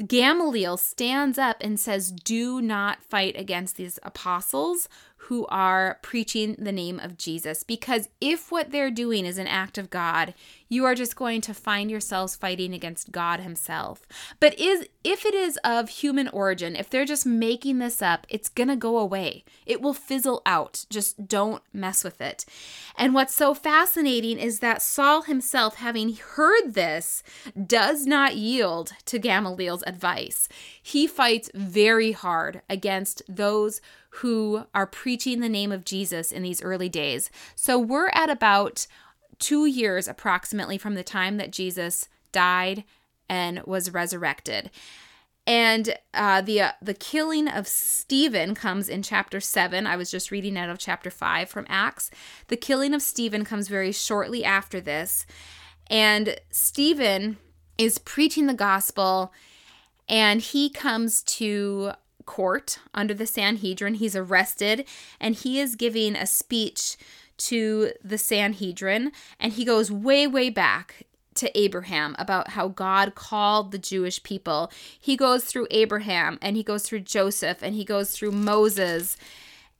Gamaliel 0.06 0.78
stands 0.78 1.38
up 1.38 1.58
and 1.62 1.80
says, 1.80 2.12
Do 2.12 2.62
not 2.62 3.04
fight 3.04 3.38
against 3.38 3.78
these 3.78 4.00
apostles 4.04 4.90
who 5.32 5.46
are 5.46 5.98
preaching 6.02 6.58
the 6.60 6.74
name 6.74 7.00
of 7.00 7.18
Jesus. 7.18 7.64
Because 7.64 8.10
if 8.20 8.52
what 8.52 8.72
they're 8.72 8.92
doing 8.92 9.26
is 9.26 9.38
an 9.38 9.48
act 9.48 9.78
of 9.78 9.90
God, 9.90 10.34
you 10.68 10.84
are 10.84 10.94
just 10.94 11.16
going 11.16 11.40
to 11.40 11.54
find 11.54 11.90
yourselves 11.90 12.36
fighting 12.36 12.74
against 12.74 13.14
God 13.14 13.40
Himself. 13.40 14.02
But 14.42 14.60
is 14.60 14.90
if 15.06 15.26
it 15.26 15.34
is 15.34 15.58
of 15.64 15.88
human 15.88 16.28
origin, 16.28 16.76
if 16.76 16.90
they're 16.90 17.06
just 17.06 17.26
making 17.26 17.80
this 17.80 18.02
up, 18.02 18.28
it's 18.28 18.50
gonna 18.50 18.76
go 18.76 18.98
away. 18.98 19.46
It 19.66 19.82
will 19.82 19.94
fizzle 19.94 20.42
out. 20.46 20.86
Just 20.90 21.30
don't 21.30 21.64
mess 21.72 22.04
with 22.04 22.20
it. 22.20 22.44
And 22.98 23.14
what's 23.14 23.34
so 23.34 23.54
fascinating 23.54 24.38
is 24.38 24.60
that 24.60 24.82
Saul 24.82 25.22
himself, 25.22 25.76
having 25.76 26.16
heard 26.16 26.74
this, 26.74 27.24
does 27.68 28.06
not 28.06 28.36
yield 28.36 28.92
to 29.06 29.18
Gamaliel's 29.18 29.84
advice. 29.88 30.50
He 30.84 31.08
fights 31.08 31.50
very 31.54 32.12
hard 32.12 32.64
against 32.70 33.22
those 33.30 33.80
who 34.16 34.66
are 34.74 34.88
preaching 34.88 35.40
the 35.40 35.50
name 35.50 35.72
of 35.72 35.86
Jesus 35.86 36.32
in 36.32 36.44
these 36.44 36.62
early 36.62 36.90
days. 36.90 37.30
So 37.56 37.80
we're 37.80 38.10
at 38.10 38.30
about 38.30 38.88
two 39.40 39.66
years 39.66 40.08
approximately 40.08 40.78
from 40.78 40.96
the 40.96 41.04
time 41.04 41.38
that 41.38 41.52
Jesus 41.52 42.08
died 42.32 42.84
and 43.30 43.64
was 43.66 43.92
resurrected. 43.92 44.70
And 45.48 45.96
uh, 46.14 46.42
the 46.42 46.62
uh, 46.62 46.72
the 46.82 46.94
killing 46.94 47.48
of 47.48 47.68
Stephen 47.68 48.54
comes 48.54 48.88
in 48.88 49.02
chapter 49.02 49.40
seven. 49.40 49.88
I 49.88 49.96
was 49.96 50.12
just 50.12 50.30
reading 50.30 50.56
out 50.56 50.70
of 50.70 50.78
chapter 50.78 51.10
five 51.10 51.50
from 51.50 51.66
Acts. 51.68 52.12
The 52.48 52.58
killing 52.58 52.94
of 52.94 53.02
Stephen 53.02 53.44
comes 53.44 53.68
very 53.68 53.92
shortly 53.92 54.44
after 54.44 54.80
this, 54.80 55.26
and 55.88 56.36
Stephen 56.52 57.38
is 57.78 57.98
preaching 57.98 58.46
the 58.46 58.54
gospel, 58.54 59.34
and 60.08 60.42
he 60.42 60.70
comes 60.70 61.24
to 61.24 61.94
court 62.32 62.80
under 62.94 63.14
the 63.14 63.28
Sanhedrin. 63.28 63.96
He's 63.96 64.16
arrested 64.16 64.88
and 65.20 65.36
he 65.36 65.60
is 65.60 65.76
giving 65.76 66.16
a 66.16 66.26
speech 66.26 66.96
to 67.40 67.92
the 68.02 68.18
Sanhedrin. 68.18 69.12
And 69.38 69.52
he 69.52 69.66
goes 69.66 69.92
way, 69.92 70.28
way 70.28 70.50
back 70.50 71.04
to 71.36 71.60
Abraham 71.60 72.16
about 72.18 72.52
how 72.52 72.70
God 72.70 73.16
called 73.16 73.74
the 73.74 73.78
Jewish 73.78 74.24
people. 74.24 74.72
He 74.98 75.18
goes 75.18 75.44
through 75.44 75.68
Abraham 75.72 76.40
and 76.42 76.56
he 76.56 76.64
goes 76.64 76.84
through 76.84 77.02
Joseph 77.02 77.62
and 77.62 77.76
he 77.76 77.84
goes 77.84 78.12
through 78.12 78.32
Moses 78.32 79.18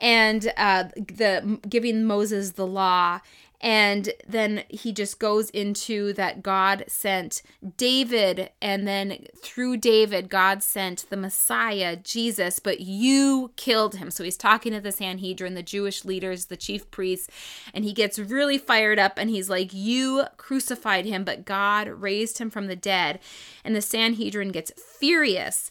and 0.02 0.52
uh, 0.58 0.86
the 0.96 1.58
giving 1.70 2.04
Moses 2.04 2.52
the 2.52 2.68
law 2.68 3.22
And 3.62 4.12
then 4.28 4.64
he 4.70 4.92
just 4.92 5.20
goes 5.20 5.52
into 5.52 6.14
that 6.14 6.42
God 6.42 6.84
sent 6.88 7.44
David, 7.78 8.50
and 8.60 8.88
then 8.88 9.28
through 9.38 9.78
David, 9.78 10.30
God 10.30 10.64
sent 10.64 11.06
the 11.12 11.18
Messiah, 11.18 11.96
Jesus, 11.96 12.58
but 12.58 12.82
you 12.82 13.52
killed 13.58 13.96
him. 13.96 14.10
So 14.10 14.24
he's 14.24 14.36
talking 14.36 14.74
to 14.74 14.82
the 14.82 14.92
Sanhedrin, 14.92 15.54
the 15.54 15.62
Jewish 15.62 16.04
leaders, 16.04 16.46
the 16.46 16.58
chief 16.58 16.90
priests, 16.90 17.30
and 17.72 17.86
he 17.86 17.94
gets 17.94 18.18
really 18.18 18.58
fired 18.58 18.98
up 18.98 19.14
and 19.18 19.30
he's 19.30 19.50
like, 19.50 19.72
You 19.74 20.24
crucified 20.38 21.06
him, 21.06 21.24
but 21.24 21.46
God 21.46 21.88
raised 21.88 22.40
him 22.40 22.50
from 22.50 22.66
the 22.66 22.76
dead. 22.76 23.20
And 23.64 23.76
the 23.76 23.82
Sanhedrin 23.82 24.52
gets 24.52 24.72
furious. 25.00 25.70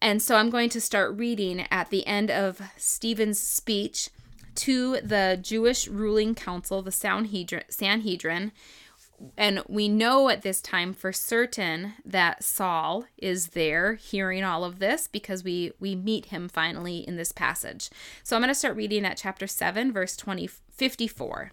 And 0.00 0.22
so 0.22 0.36
I'm 0.36 0.50
going 0.50 0.68
to 0.70 0.80
start 0.80 1.16
reading 1.16 1.66
at 1.70 1.90
the 1.90 2.06
end 2.06 2.30
of 2.30 2.62
Stephen's 2.76 3.38
speech 3.38 4.08
to 4.56 5.00
the 5.00 5.38
Jewish 5.40 5.88
ruling 5.88 6.34
council, 6.34 6.82
the 6.82 6.92
Sanhedrin. 6.92 8.52
And 9.36 9.62
we 9.66 9.88
know 9.88 10.28
at 10.28 10.42
this 10.42 10.60
time 10.60 10.92
for 10.92 11.12
certain 11.12 11.94
that 12.04 12.44
Saul 12.44 13.06
is 13.16 13.48
there 13.48 13.94
hearing 13.94 14.44
all 14.44 14.62
of 14.62 14.78
this 14.78 15.08
because 15.08 15.42
we 15.42 15.72
we 15.80 15.94
meet 15.94 16.26
him 16.26 16.48
finally 16.48 16.98
in 16.98 17.16
this 17.16 17.32
passage. 17.32 17.88
So 18.22 18.36
I'm 18.36 18.42
going 18.42 18.48
to 18.48 18.54
start 18.54 18.76
reading 18.76 19.06
at 19.06 19.16
chapter 19.16 19.46
7 19.46 19.90
verse 19.92 20.16
20 20.16 20.46
54. 20.46 21.52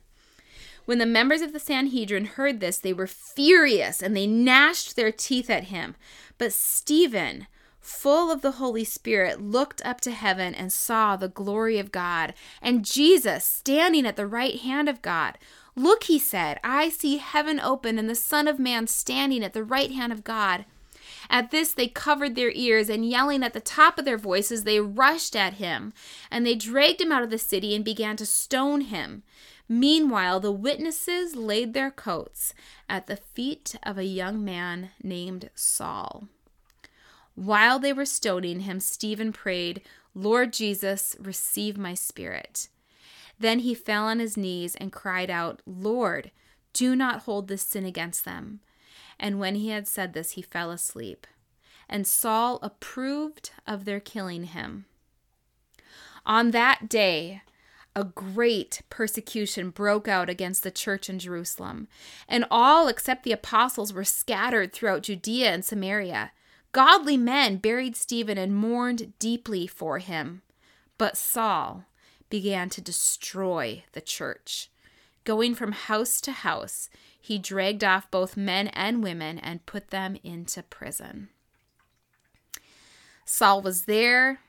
When 0.86 0.98
the 0.98 1.06
members 1.06 1.42
of 1.42 1.54
the 1.54 1.60
Sanhedrin 1.60 2.26
heard 2.26 2.60
this, 2.60 2.78
they 2.78 2.92
were 2.92 3.08
furious 3.08 4.02
and 4.02 4.16
they 4.16 4.28
gnashed 4.28 4.96
their 4.96 5.12
teeth 5.13 5.50
at 5.50 5.66
him. 5.66 5.96
But 6.38 6.52
Stephen, 6.52 7.48
full 7.84 8.32
of 8.32 8.41
the 8.41 8.54
Holy 8.54 8.84
Spirit, 8.84 9.41
looked 9.41 9.86
up 9.86 10.02
to 10.02 10.12
heaven 10.12 10.56
and 10.56 10.72
saw 10.72 11.15
the 11.15 11.28
glory 11.28 11.78
of 11.78 11.91
God 11.91 12.34
and 12.62 12.86
Jesus 12.86 13.43
standing 13.43 14.06
at 14.06 14.15
the 14.15 14.26
right 14.26 14.60
hand 14.60 14.89
of 14.89 15.02
God. 15.02 15.38
Look, 15.76 16.06
he 16.06 16.17
said, 16.17 16.60
I 16.63 16.89
see 16.89 17.17
heaven 17.17 17.60
open 17.60 18.00
and 18.00 18.10
the 18.10 18.15
Son 18.15 18.48
of 18.48 18.60
Man 18.60 18.88
standing 18.88 19.43
at 19.43 19.54
the 19.54 19.63
right 19.63 19.91
hand 19.91 20.12
of 20.13 20.24
God. 20.24 20.65
At 21.30 21.52
this, 21.52 21.74
they 21.74 21.88
covered 21.88 22.36
their 22.36 22.52
ears, 22.52 22.89
and 22.89 23.08
yelling 23.08 23.43
at 23.43 23.54
the 23.54 23.60
top 23.60 23.98
of 23.98 24.06
their 24.06 24.17
voices, 24.17 24.63
they 24.63 24.80
rushed 24.80 25.36
at 25.36 25.56
him, 25.56 25.93
and 26.30 26.46
they 26.46 26.56
dragged 26.56 27.02
him 27.02 27.12
out 27.12 27.24
of 27.24 27.30
the 27.30 27.38
city 27.38 27.76
and 27.76 27.84
began 27.84 28.17
to 28.17 28.26
stone 28.26 28.82
him. 28.82 29.24
Meanwhile, 29.69 30.41
the 30.41 30.52
witnesses 30.52 31.36
laid 31.36 31.74
their 31.74 31.91
coats 31.91 32.54
at 32.89 33.08
the 33.08 33.15
feet 33.15 33.76
of 33.84 33.98
a 33.98 34.06
young 34.06 34.43
man 34.43 34.91
named 35.02 35.50
Saul. 35.56 36.28
While 37.36 37.80
they 37.80 37.93
were 37.93 38.06
stoning 38.06 38.62
him, 38.62 38.80
Stephen 38.80 39.34
prayed, 39.34 39.82
Lord 40.13 40.54
Jesus, 40.54 41.15
receive 41.19 41.78
my 41.78 41.93
spirit. 41.93 42.69
Then 43.39 43.60
he 43.60 43.74
fell 43.74 44.06
on 44.06 44.19
his 44.19 44.38
knees 44.38 44.76
and 44.76 44.91
cried 44.91 45.30
out, 45.30 45.62
Lord, 45.65 46.32
do 46.74 46.96
not 46.96 47.24
hold 47.24 47.48
this 47.48 47.63
sin 47.63 47.86
against 47.86 48.26
them. 48.26 48.60
And 49.19 49.39
when 49.39 49.56
he 49.56 49.69
had 49.69 49.88
said 49.88 50.13
this, 50.13 50.32
he 50.32 50.41
fell 50.41 50.72
asleep. 50.72 51.28
And 51.89 52.08
Saul 52.08 52.60
approved 52.62 53.52
of 53.67 53.86
their 53.86 54.00
killing 54.00 54.46
him. 54.46 54.86
On 56.26 56.52
that 56.52 56.88
day, 56.88 57.41
a 57.96 58.04
great 58.04 58.82
persecution 58.89 59.69
broke 59.69 60.08
out 60.08 60.30
against 60.30 60.63
the 60.63 60.72
church 60.72 61.10
in 61.10 61.19
Jerusalem, 61.19 61.88
and 62.28 62.46
all 62.50 62.88
except 62.88 63.24
the 63.24 63.32
apostles 63.32 63.93
were 63.93 64.04
scattered 64.04 64.74
throughout 64.74 65.04
Judea 65.04 65.52
and 65.52 65.63
Samaria. 65.65 66.32
Godly 66.73 67.17
men 67.17 67.57
buried 67.57 67.95
Stephen 67.95 68.38
and 68.38 68.55
mourned 68.55 69.13
deeply 69.19 69.67
for 69.67 69.99
him. 69.99 70.41
But 70.97 71.15
Saul 71.15 71.86
began 72.29 72.69
to 72.71 72.81
destroy 72.81 73.83
the 73.93 74.01
church. 74.01 74.69
Going 75.23 75.55
from 75.55 75.71
house 75.71 76.19
to 76.21 76.31
house, 76.31 76.89
he 77.19 77.38
dragged 77.38 77.83
off 77.83 78.12
both 78.12 78.36
men 78.36 78.67
and 78.69 79.03
women 79.03 79.39
and 79.39 79.65
put 79.65 79.89
them 79.89 80.17
into 80.23 80.63
prison. 80.63 81.29
Saul 83.23 83.62
was 83.62 83.86
there. 83.86 84.39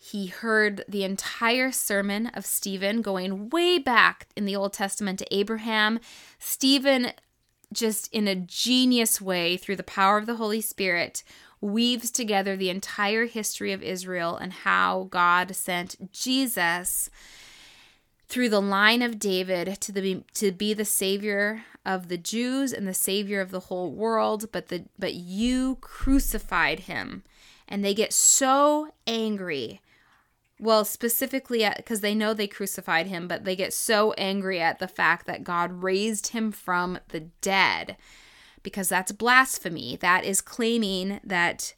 He 0.00 0.26
heard 0.26 0.84
the 0.88 1.04
entire 1.04 1.70
sermon 1.70 2.28
of 2.28 2.46
Stephen 2.46 3.02
going 3.02 3.50
way 3.50 3.78
back 3.78 4.28
in 4.34 4.46
the 4.46 4.56
Old 4.56 4.72
Testament 4.72 5.18
to 5.18 5.34
Abraham. 5.36 6.00
Stephen, 6.38 7.12
just 7.72 8.12
in 8.12 8.26
a 8.26 8.34
genius 8.34 9.20
way, 9.20 9.56
through 9.56 9.76
the 9.76 9.82
power 9.82 10.16
of 10.16 10.26
the 10.26 10.36
Holy 10.36 10.60
Spirit, 10.60 11.22
weaves 11.60 12.10
together 12.10 12.56
the 12.56 12.70
entire 12.70 13.26
history 13.26 13.72
of 13.72 13.82
Israel 13.82 14.36
and 14.36 14.52
how 14.52 15.08
God 15.10 15.54
sent 15.54 16.12
Jesus 16.12 17.10
through 18.28 18.50
the 18.50 18.60
line 18.60 19.02
of 19.02 19.18
David 19.18 19.80
to 19.80 19.92
the 19.92 20.22
to 20.34 20.52
be 20.52 20.74
the 20.74 20.84
savior 20.84 21.64
of 21.84 22.08
the 22.08 22.18
Jews 22.18 22.72
and 22.72 22.86
the 22.86 22.94
savior 22.94 23.40
of 23.40 23.50
the 23.50 23.60
whole 23.60 23.90
world 23.90 24.52
but 24.52 24.68
the 24.68 24.84
but 24.98 25.14
you 25.14 25.78
crucified 25.80 26.80
him. 26.80 27.24
And 27.66 27.84
they 27.84 27.94
get 27.94 28.12
so 28.12 28.92
angry. 29.06 29.80
Well 30.60 30.84
specifically 30.84 31.68
because 31.76 32.00
they 32.00 32.14
know 32.14 32.34
they 32.34 32.46
crucified 32.46 33.06
him 33.06 33.28
but 33.28 33.44
they 33.44 33.56
get 33.56 33.72
so 33.72 34.12
angry 34.12 34.60
at 34.60 34.78
the 34.78 34.88
fact 34.88 35.26
that 35.26 35.44
God 35.44 35.82
raised 35.82 36.28
him 36.28 36.52
from 36.52 36.98
the 37.08 37.20
dead 37.40 37.96
because 38.62 38.88
that's 38.88 39.12
blasphemy. 39.12 39.96
That 39.96 40.24
is 40.24 40.40
claiming 40.40 41.20
that 41.24 41.74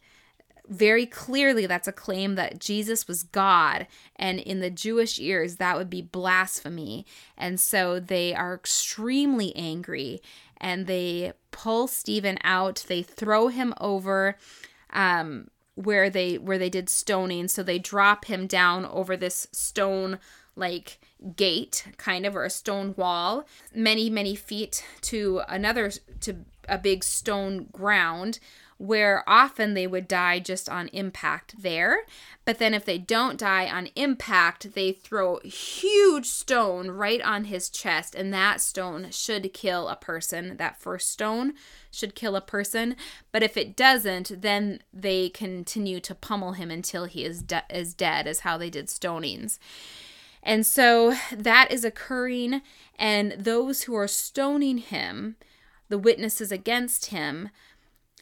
very 0.69 1.05
clearly 1.05 1.67
that's 1.67 1.89
a 1.89 1.93
claim 1.93 2.37
that 2.37 2.61
Jesus 2.61 3.09
was 3.09 3.25
God. 3.25 3.87
And 4.17 4.39
in 4.39 4.61
the 4.61 4.71
Jewish 4.71 5.19
ears, 5.19 5.57
that 5.57 5.77
would 5.77 5.91
be 5.91 6.01
blasphemy. 6.01 7.05
And 7.37 7.59
so 7.59 7.99
they 7.99 8.35
are 8.35 8.55
extremely 8.55 9.55
angry 9.57 10.23
and 10.59 10.87
they 10.87 11.33
pull 11.51 11.89
Stephen 11.89 12.39
out. 12.45 12.85
They 12.87 13.03
throw 13.03 13.49
him 13.49 13.75
over. 13.81 14.37
Um, 14.93 15.49
where 15.77 16.11
they 16.11 16.37
where 16.37 16.59
they 16.59 16.69
did 16.69 16.91
stoning 16.91 17.49
so 17.49 17.63
they 17.63 17.79
drop 17.79 18.27
him 18.27 18.47
down 18.47 18.85
over 18.85 19.17
this 19.17 19.47
stone 19.51 20.19
like 20.55 20.99
gate 21.37 21.85
kind 21.97 22.25
of 22.25 22.35
or 22.35 22.45
a 22.45 22.51
stone 22.51 22.95
wall 22.97 23.47
many 23.75 24.09
many 24.09 24.35
feet 24.35 24.85
to 25.03 25.43
another 25.49 25.91
to 26.21 26.37
a 26.69 26.79
big 26.79 27.05
stone 27.05 27.67
ground 27.73 28.39
where 28.81 29.23
often 29.27 29.75
they 29.75 29.87
would 29.87 30.09
die 30.09 30.39
just 30.39 30.67
on 30.67 30.89
impact 30.89 31.55
there. 31.61 32.07
But 32.47 32.59
then 32.59 32.73
if 32.73 32.87
they 32.87 32.97
don't 32.97 33.39
die 33.39 33.69
on 33.69 33.91
impact, 33.95 34.73
they 34.73 34.91
throw 34.91 35.37
a 35.37 35.49
huge 35.49 36.25
stone 36.25 36.91
right 36.91 37.21
on 37.21 37.45
his 37.45 37.69
chest, 37.69 38.15
and 38.15 38.33
that 38.33 38.63
stone 38.63 39.09
should 39.11 39.53
kill 39.53 39.87
a 39.89 39.97
person. 39.97 40.57
That 40.57 40.81
first 40.81 41.11
stone 41.11 41.53
should 41.91 42.15
kill 42.15 42.35
a 42.37 42.41
person. 42.41 42.97
But 43.33 43.43
if 43.43 43.59
it 43.59 43.77
doesn't, 43.77 44.41
then 44.41 44.81
they 44.95 45.29
continue 45.29 46.01
to 46.01 46.15
pummel 46.15 46.53
him 46.53 46.71
until 46.71 47.05
he 47.05 47.23
is, 47.23 47.43
de- 47.43 47.65
is 47.69 47.93
dead, 47.93 48.27
is 48.27 48.41
how 48.41 48.57
they 48.57 48.71
did 48.71 48.87
stonings. 48.87 49.59
And 50.43 50.65
so 50.67 51.15
that 51.33 51.71
is 51.71 51.85
occurring, 51.85 52.63
and 52.99 53.33
those 53.33 53.83
who 53.83 53.95
are 53.95 54.09
stoning 54.09 54.79
him 54.79 55.37
the 55.91 55.99
witnesses 55.99 56.51
against 56.51 57.07
him 57.07 57.51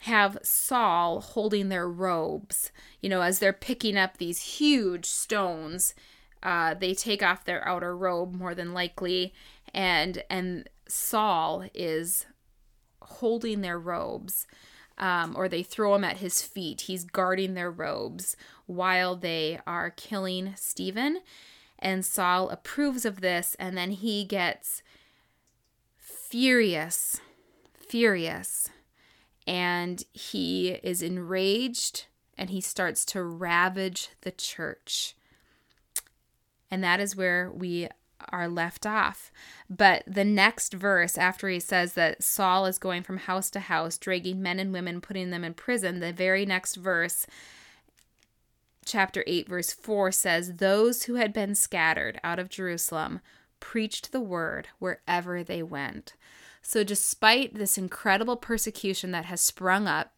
have 0.01 0.39
Saul 0.43 1.21
holding 1.21 1.69
their 1.69 1.89
robes. 1.89 2.73
You 3.01 3.09
know, 3.11 3.21
as 3.21 3.39
they're 3.39 3.53
picking 3.53 3.97
up 3.97 4.17
these 4.17 4.59
huge 4.59 5.07
stones, 5.07 5.95
uh, 6.43 6.75
they 6.75 6.95
take 6.95 7.23
off 7.23 7.45
their 7.45 7.67
outer 7.69 7.97
robe 7.97 8.35
more 8.35 8.55
than 8.55 8.73
likely, 8.73 9.33
and 9.73 10.23
and 10.31 10.69
Saul 10.89 11.65
is 11.75 12.27
holding 13.01 13.61
their 13.61 13.79
robes. 13.79 14.47
Um, 14.97 15.35
or 15.37 15.49
they 15.49 15.63
throw 15.63 15.95
him 15.95 16.03
at 16.03 16.17
his 16.17 16.43
feet. 16.43 16.81
He's 16.83 17.05
guarding 17.05 17.55
their 17.55 17.71
robes 17.71 18.35
while 18.67 19.15
they 19.15 19.61
are 19.65 19.91
killing 19.91 20.55
Stephen. 20.57 21.21
And 21.79 22.05
Saul 22.05 22.49
approves 22.51 23.05
of 23.05 23.21
this, 23.21 23.57
and 23.59 23.77
then 23.77 23.93
he 23.93 24.25
gets 24.25 24.83
furious 25.97 27.21
furious 27.89 28.69
and 29.47 30.05
he 30.13 30.71
is 30.83 31.03
enraged 31.03 32.07
and 32.37 32.51
he 32.51 32.61
starts 32.61 33.05
to 33.07 33.23
ravage 33.23 34.11
the 34.21 34.31
church. 34.31 35.17
And 36.71 36.85
that 36.85 37.01
is 37.01 37.17
where 37.17 37.51
we 37.51 37.89
are 38.31 38.49
left 38.49 38.87
off. 38.87 39.33
But 39.71 40.05
the 40.07 40.25
next 40.25 40.75
verse, 40.75 41.17
after 41.17 41.49
he 41.49 41.59
says 41.61 41.95
that 41.95 42.23
Saul 42.23 42.67
is 42.67 42.79
going 42.79 43.03
from 43.03 43.17
house 43.17 43.51
to 43.51 43.61
house, 43.61 43.97
dragging 43.97 44.43
men 44.43 44.59
and 44.59 44.73
women, 44.73 45.01
putting 45.01 45.31
them 45.31 45.45
in 45.45 45.55
prison, 45.55 46.01
the 46.01 46.13
very 46.13 46.45
next 46.45 46.77
verse, 46.77 47.27
chapter 48.89 49.23
8, 49.27 49.49
verse 49.49 49.73
4 49.73 50.11
says, 50.11 50.55
Those 50.55 51.05
who 51.05 51.15
had 51.15 51.33
been 51.33 51.55
scattered 51.55 52.19
out 52.25 52.39
of 52.39 52.49
Jerusalem 52.49 53.21
preached 53.61 54.11
the 54.11 54.21
word 54.21 54.69
wherever 54.79 55.45
they 55.45 55.63
went. 55.63 56.15
So, 56.63 56.83
despite 56.83 57.55
this 57.55 57.79
incredible 57.79 58.37
persecution 58.37 59.11
that 59.13 59.27
has 59.27 59.41
sprung 59.41 59.87
up, 59.87 60.13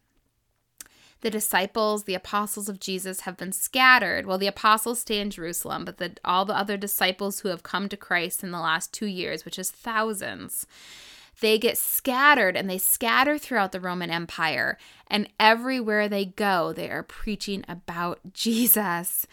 the 1.21 1.29
disciples, 1.29 2.03
the 2.03 2.15
apostles 2.15 2.67
of 2.67 2.79
Jesus, 2.79 3.21
have 3.21 3.37
been 3.37 3.51
scattered. 3.51 4.25
Well, 4.25 4.39
the 4.39 4.47
apostles 4.47 5.01
stay 5.01 5.19
in 5.19 5.29
Jerusalem, 5.29 5.85
but 5.85 5.97
the, 5.97 6.17
all 6.25 6.45
the 6.45 6.57
other 6.57 6.77
disciples 6.77 7.39
who 7.39 7.49
have 7.49 7.61
come 7.61 7.87
to 7.89 7.97
Christ 7.97 8.43
in 8.43 8.49
the 8.51 8.59
last 8.59 8.91
two 8.91 9.05
years, 9.05 9.45
which 9.45 9.59
is 9.59 9.69
thousands, 9.69 10.65
they 11.39 11.57
get 11.57 11.77
scattered 11.77 12.55
and 12.55 12.69
they 12.69 12.77
scatter 12.77 13.37
throughout 13.37 13.71
the 13.71 13.79
Roman 13.79 14.09
Empire. 14.09 14.77
And 15.07 15.29
everywhere 15.39 16.07
they 16.07 16.25
go, 16.25 16.73
they 16.73 16.89
are 16.89 17.03
preaching 17.03 17.63
about 17.67 18.19
Jesus. 18.33 19.25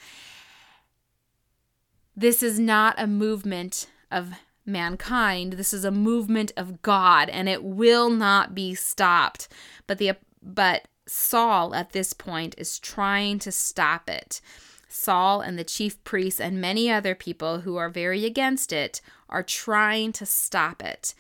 This 2.17 2.43
is 2.43 2.59
not 2.59 2.95
a 2.99 3.07
movement 3.07 3.89
of 4.11 4.33
mankind. 4.65 5.55
This 5.55 5.73
is 5.73 5.85
a 5.85 5.91
movement 5.91 6.53
of 6.57 6.83
God 6.83 7.29
and 7.29 7.49
it 7.49 7.65
will 7.65 8.11
not 8.11 8.55
be 8.55 8.75
stopped. 8.75 9.49
But 9.87 9.99
the 9.99 10.13
but 10.43 10.89
Saul 11.07 11.75
at 11.75 11.93
this 11.93 12.13
point 12.13 12.55
is 12.59 12.79
trying 12.79 13.39
to 13.41 13.53
stop 13.53 14.09
it. 14.09 14.41
Saul 14.89 15.41
and 15.41 15.59
the 15.59 15.65
chief 15.65 16.03
priests 16.05 16.41
and 16.41 16.61
many 16.61 16.91
other 16.91 17.15
people 17.15 17.61
who 17.61 17.77
are 17.77 17.91
very 17.91 18.25
against 18.25 18.73
it 18.73 19.01
are 19.29 19.43
trying 19.43 20.13
to 20.13 20.27
stop 20.27 20.83
it. 20.83 21.15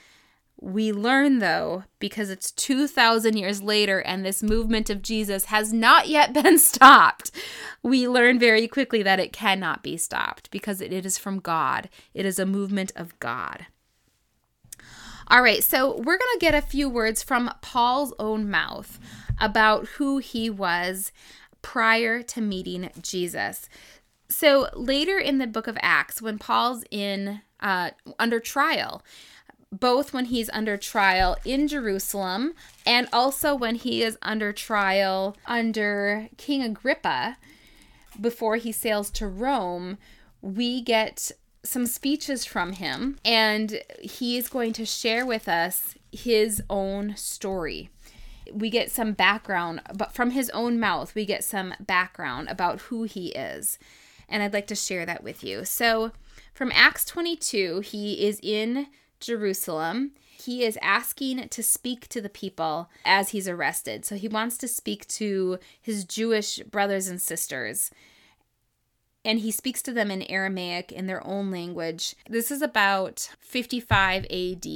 We 0.60 0.92
learn, 0.92 1.38
though, 1.38 1.84
because 2.00 2.30
it's 2.30 2.50
2,000 2.50 3.36
years 3.36 3.62
later 3.62 4.00
and 4.00 4.24
this 4.24 4.42
movement 4.42 4.90
of 4.90 5.02
Jesus 5.02 5.46
has 5.46 5.72
not 5.72 6.08
yet 6.08 6.32
been 6.42 6.58
stopped, 6.58 7.30
we 7.82 8.08
learn 8.08 8.38
very 8.38 8.66
quickly 8.66 9.02
that 9.02 9.20
it 9.20 9.32
cannot 9.32 9.82
be 9.82 9.96
stopped 9.96 10.50
because 10.50 10.80
it 10.80 10.92
is 10.92 11.16
from 11.16 11.38
God. 11.38 11.88
It 12.12 12.26
is 12.26 12.38
a 12.38 12.46
movement 12.46 12.92
of 12.96 13.18
God. 13.20 13.66
All 15.30 15.42
right, 15.42 15.62
so 15.62 15.94
we're 15.94 16.18
going 16.18 16.34
to 16.34 16.38
get 16.40 16.54
a 16.54 16.62
few 16.62 16.88
words 16.88 17.22
from 17.22 17.52
Paul's 17.60 18.14
own 18.18 18.50
mouth 18.50 18.98
about 19.38 19.86
who 19.86 20.18
he 20.18 20.48
was 20.48 21.12
prior 21.60 22.22
to 22.22 22.40
meeting 22.40 22.88
Jesus. 23.02 23.68
So 24.30 24.68
later 24.74 25.18
in 25.18 25.36
the 25.36 25.46
book 25.46 25.66
of 25.66 25.76
Acts, 25.82 26.22
when 26.22 26.38
Paul's 26.38 26.82
in 26.90 27.42
uh, 27.60 27.90
under 28.18 28.40
trial, 28.40 29.02
both 29.70 30.12
when 30.12 30.26
he's 30.26 30.48
under 30.50 30.76
trial 30.76 31.36
in 31.44 31.68
Jerusalem 31.68 32.54
and 32.86 33.08
also 33.12 33.54
when 33.54 33.74
he 33.74 34.02
is 34.02 34.16
under 34.22 34.52
trial 34.52 35.36
under 35.46 36.28
King 36.36 36.62
Agrippa 36.62 37.36
before 38.20 38.56
he 38.56 38.72
sails 38.72 39.10
to 39.10 39.26
Rome, 39.26 39.98
we 40.40 40.80
get 40.80 41.30
some 41.62 41.86
speeches 41.86 42.44
from 42.44 42.72
him 42.72 43.18
and 43.24 43.82
he 44.00 44.36
is 44.36 44.48
going 44.48 44.72
to 44.72 44.86
share 44.86 45.26
with 45.26 45.48
us 45.48 45.94
his 46.10 46.62
own 46.70 47.14
story. 47.16 47.90
We 48.50 48.70
get 48.70 48.90
some 48.90 49.12
background, 49.12 49.82
but 49.94 50.14
from 50.14 50.30
his 50.30 50.48
own 50.50 50.80
mouth, 50.80 51.14
we 51.14 51.26
get 51.26 51.44
some 51.44 51.74
background 51.78 52.48
about 52.48 52.80
who 52.82 53.02
he 53.02 53.28
is. 53.28 53.78
And 54.28 54.42
I'd 54.42 54.54
like 54.54 54.66
to 54.68 54.74
share 54.74 55.04
that 55.04 55.22
with 55.22 55.44
you. 55.44 55.64
So, 55.66 56.12
from 56.54 56.72
Acts 56.74 57.04
22, 57.04 57.80
he 57.80 58.26
is 58.26 58.40
in 58.42 58.86
Jerusalem. 59.20 60.12
He 60.40 60.64
is 60.64 60.78
asking 60.80 61.48
to 61.48 61.62
speak 61.62 62.08
to 62.08 62.20
the 62.20 62.28
people 62.28 62.88
as 63.04 63.30
he's 63.30 63.48
arrested. 63.48 64.04
So 64.04 64.16
he 64.16 64.28
wants 64.28 64.56
to 64.58 64.68
speak 64.68 65.06
to 65.08 65.58
his 65.80 66.04
Jewish 66.04 66.58
brothers 66.60 67.08
and 67.08 67.20
sisters. 67.20 67.90
And 69.24 69.40
he 69.40 69.50
speaks 69.50 69.82
to 69.82 69.92
them 69.92 70.10
in 70.10 70.22
Aramaic 70.22 70.92
in 70.92 71.06
their 71.06 71.26
own 71.26 71.50
language. 71.50 72.14
This 72.28 72.50
is 72.50 72.62
about 72.62 73.30
55 73.40 74.26
AD. 74.30 74.66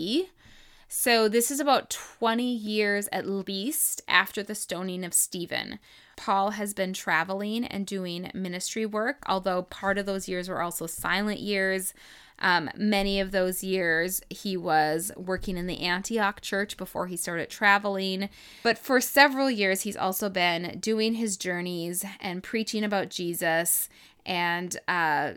So, 0.95 1.27
this 1.27 1.51
is 1.51 1.59
about 1.59 1.89
20 1.89 2.45
years 2.45 3.09
at 3.13 3.27
least 3.27 4.03
after 4.07 4.43
the 4.43 4.55
stoning 4.55 5.05
of 5.05 5.15
Stephen. 5.15 5.79
Paul 6.19 6.51
has 6.51 6.75
been 6.75 6.93
traveling 6.93 7.65
and 7.65 7.87
doing 7.87 8.31
ministry 8.35 8.85
work, 8.85 9.23
although 9.27 9.63
part 9.63 9.97
of 9.97 10.05
those 10.05 10.29
years 10.29 10.51
were 10.51 10.61
also 10.61 10.87
silent 10.87 11.41
years. 11.41 11.95
Um, 12.43 12.69
many 12.77 13.21
of 13.21 13.31
those 13.31 13.63
years, 13.63 14.21
he 14.29 14.57
was 14.57 15.13
working 15.17 15.57
in 15.57 15.69
the 15.69 15.81
Antioch 15.81 16.41
church 16.41 16.77
before 16.77 17.07
he 17.07 17.17
started 17.17 17.49
traveling. 17.49 18.29
But 18.65 18.79
for 18.79 19.01
several 19.01 19.49
years, 19.51 19.83
he's 19.83 19.97
also 19.97 20.29
been 20.29 20.79
doing 20.81 21.15
his 21.15 21.37
journeys 21.37 22.05
and 22.21 22.43
preaching 22.43 22.83
about 22.83 23.11
Jesus 23.11 23.89
and 24.27 24.77
uh, 24.89 25.35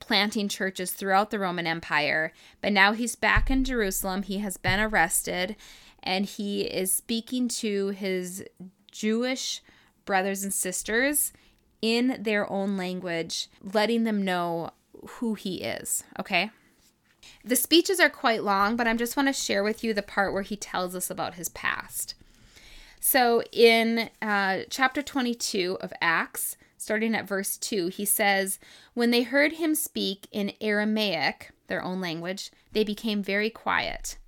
planting 0.00 0.48
churches 0.48 0.92
throughout 0.92 1.30
the 1.30 1.38
Roman 1.38 1.66
Empire. 1.66 2.32
But 2.62 2.72
now 2.72 2.92
he's 2.92 3.16
back 3.16 3.50
in 3.50 3.62
Jerusalem. 3.62 4.22
He 4.22 4.38
has 4.38 4.56
been 4.56 4.80
arrested 4.80 5.56
and 6.02 6.24
he 6.24 6.62
is 6.62 6.92
speaking 6.92 7.48
to 7.48 7.88
his 7.88 8.44
Jewish 8.90 9.62
brothers 10.06 10.42
and 10.42 10.54
sisters 10.54 11.32
in 11.82 12.16
their 12.20 12.50
own 12.50 12.76
language, 12.76 13.48
letting 13.62 14.04
them 14.04 14.24
know 14.24 14.70
who 15.06 15.34
he 15.34 15.62
is, 15.62 16.04
okay? 16.18 16.50
The 17.44 17.56
speeches 17.56 18.00
are 18.00 18.10
quite 18.10 18.42
long, 18.42 18.76
but 18.76 18.86
I 18.86 18.94
just 18.94 19.16
want 19.16 19.28
to 19.28 19.32
share 19.32 19.62
with 19.62 19.82
you 19.82 19.94
the 19.94 20.02
part 20.02 20.32
where 20.32 20.42
he 20.42 20.56
tells 20.56 20.94
us 20.94 21.10
about 21.10 21.34
his 21.34 21.48
past. 21.48 22.14
So 23.00 23.42
in 23.52 24.10
uh, 24.20 24.60
chapter 24.70 25.02
22 25.02 25.78
of 25.80 25.92
Acts, 26.00 26.56
starting 26.76 27.14
at 27.14 27.28
verse 27.28 27.56
2, 27.56 27.88
he 27.88 28.04
says, 28.04 28.58
When 28.94 29.10
they 29.10 29.22
heard 29.22 29.54
him 29.54 29.74
speak 29.74 30.26
in 30.32 30.52
Aramaic, 30.60 31.52
their 31.68 31.82
own 31.82 32.00
language, 32.00 32.50
they 32.72 32.84
became 32.84 33.22
very 33.22 33.50
quiet. 33.50 34.18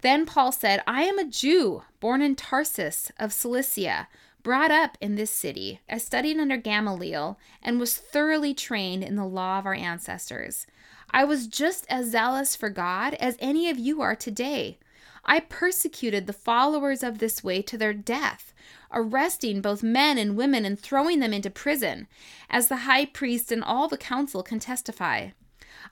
Then 0.00 0.26
Paul 0.26 0.52
said, 0.52 0.82
I 0.86 1.02
am 1.02 1.18
a 1.18 1.24
Jew, 1.24 1.82
born 2.00 2.22
in 2.22 2.36
Tarsus 2.36 3.10
of 3.18 3.32
Cilicia 3.32 4.08
brought 4.48 4.70
up 4.70 4.96
in 4.98 5.14
this 5.14 5.30
city. 5.30 5.78
I 5.90 5.98
studied 5.98 6.38
under 6.38 6.56
Gamaliel 6.56 7.38
and 7.62 7.78
was 7.78 7.98
thoroughly 7.98 8.54
trained 8.54 9.04
in 9.04 9.14
the 9.14 9.26
law 9.26 9.58
of 9.58 9.66
our 9.66 9.74
ancestors. 9.74 10.66
I 11.10 11.24
was 11.24 11.46
just 11.46 11.84
as 11.90 12.12
zealous 12.12 12.56
for 12.56 12.70
God 12.70 13.12
as 13.20 13.36
any 13.40 13.68
of 13.68 13.78
you 13.78 14.00
are 14.00 14.16
today. 14.16 14.78
I 15.22 15.40
persecuted 15.40 16.26
the 16.26 16.32
followers 16.32 17.02
of 17.02 17.18
this 17.18 17.44
way 17.44 17.60
to 17.60 17.76
their 17.76 17.92
death, 17.92 18.54
arresting 18.90 19.60
both 19.60 19.82
men 19.82 20.16
and 20.16 20.34
women 20.34 20.64
and 20.64 20.80
throwing 20.80 21.20
them 21.20 21.34
into 21.34 21.50
prison, 21.50 22.06
as 22.48 22.68
the 22.68 22.88
high 22.88 23.04
priest 23.04 23.52
and 23.52 23.62
all 23.62 23.86
the 23.86 23.98
council 23.98 24.42
can 24.42 24.60
testify. 24.60 25.28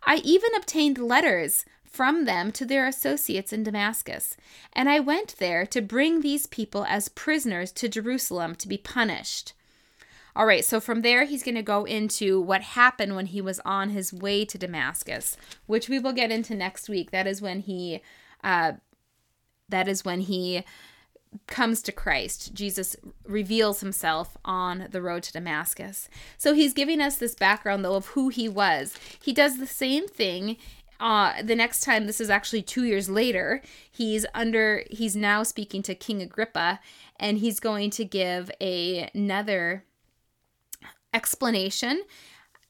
I 0.03 0.23
even 0.25 0.55
obtained 0.57 0.97
letters 0.97 1.67
from 1.97 2.27
them 2.27 2.53
to 2.53 2.67
their 2.67 2.87
associates 2.87 3.55
in 3.55 3.63
Damascus. 3.63 4.37
And 4.75 4.87
I 4.87 5.01
went 5.01 5.37
there 5.39 5.65
to 5.65 5.81
bring 5.81 6.21
these 6.21 6.47
people 6.47 6.85
as 6.85 7.09
prisoners 7.09 7.73
to 7.73 7.89
Jerusalem 7.89 8.55
to 8.57 8.69
be 8.69 8.77
punished. 8.77 9.55
All 10.37 10.45
right, 10.45 10.63
so 10.63 10.79
from 10.79 11.01
there, 11.01 11.25
he's 11.25 11.43
going 11.43 11.55
to 11.55 11.63
go 11.63 11.85
into 11.85 12.39
what 12.39 12.61
happened 12.61 13.17
when 13.17 13.25
he 13.25 13.41
was 13.41 13.61
on 13.65 13.89
his 13.89 14.13
way 14.13 14.45
to 14.45 14.59
Damascus, 14.59 15.39
which 15.65 15.89
we 15.89 15.99
will 15.99 16.13
get 16.13 16.31
into 16.31 16.55
next 16.55 16.91
week. 16.91 17.11
That 17.13 17.27
is 17.27 17.41
when 17.41 17.61
he, 17.61 18.03
uh, 18.45 18.73
that 19.71 19.89
is 19.89 20.05
when 20.05 20.21
he 20.21 20.65
comes 21.47 21.83
to 21.83 21.93
Christ. 21.93 22.53
Jesus 22.55 22.97
reveals 23.27 23.81
himself 23.81 24.37
on 24.45 24.89
the 24.91 25.03
road 25.03 25.23
to 25.25 25.33
Damascus. 25.33 26.09
So 26.37 26.53
he's 26.53 26.75
giving 26.75 27.01
us 27.01 27.17
this 27.17 27.35
background, 27.35 27.85
though, 27.85 27.95
of 27.95 28.09
who 28.09 28.29
he 28.29 28.49
was. 28.49 28.95
He 29.23 29.33
does 29.33 29.59
the 29.59 29.67
same 29.67 30.07
thing 30.07 30.57
uh, 31.01 31.43
the 31.43 31.57
next 31.57 31.83
time 31.83 32.07
this 32.07 32.21
is 32.21 32.31
actually 32.31 32.63
two 32.63 32.85
years 32.85 33.09
later 33.09 33.63
he's 33.91 34.25
under 34.35 34.83
he's 34.91 35.17
now 35.17 35.43
speaking 35.43 35.83
to 35.83 35.95
king 35.95 36.23
agrippa 36.23 36.81
and 37.19 37.39
he's 37.39 37.61
going 37.61 37.91
to 37.91 38.05
give 38.05 38.51
a, 38.61 39.11
another 39.15 39.85
explanation 41.13 42.03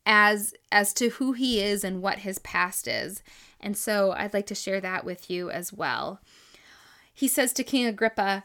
as 0.04 0.54
as 0.70 0.92
to 0.94 1.10
who 1.10 1.32
he 1.32 1.60
is 1.60 1.82
and 1.82 2.00
what 2.00 2.20
his 2.20 2.38
past 2.38 2.86
is. 2.86 3.22
And 3.60 3.76
so 3.76 4.12
i'd 4.12 4.34
like 4.34 4.46
to 4.46 4.54
share 4.54 4.80
that 4.80 5.04
with 5.04 5.30
you 5.30 5.50
as 5.50 5.72
well. 5.72 6.20
He 7.12 7.28
says 7.28 7.52
to 7.54 7.64
king 7.64 7.86
agrippa 7.86 8.44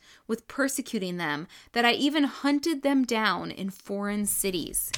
with 0.31 0.47
persecuting 0.47 1.17
them 1.17 1.45
that 1.73 1.83
I 1.83 1.91
even 1.91 2.23
hunted 2.23 2.83
them 2.83 3.03
down 3.03 3.51
in 3.51 3.69
foreign 3.69 4.25
cities. 4.25 4.89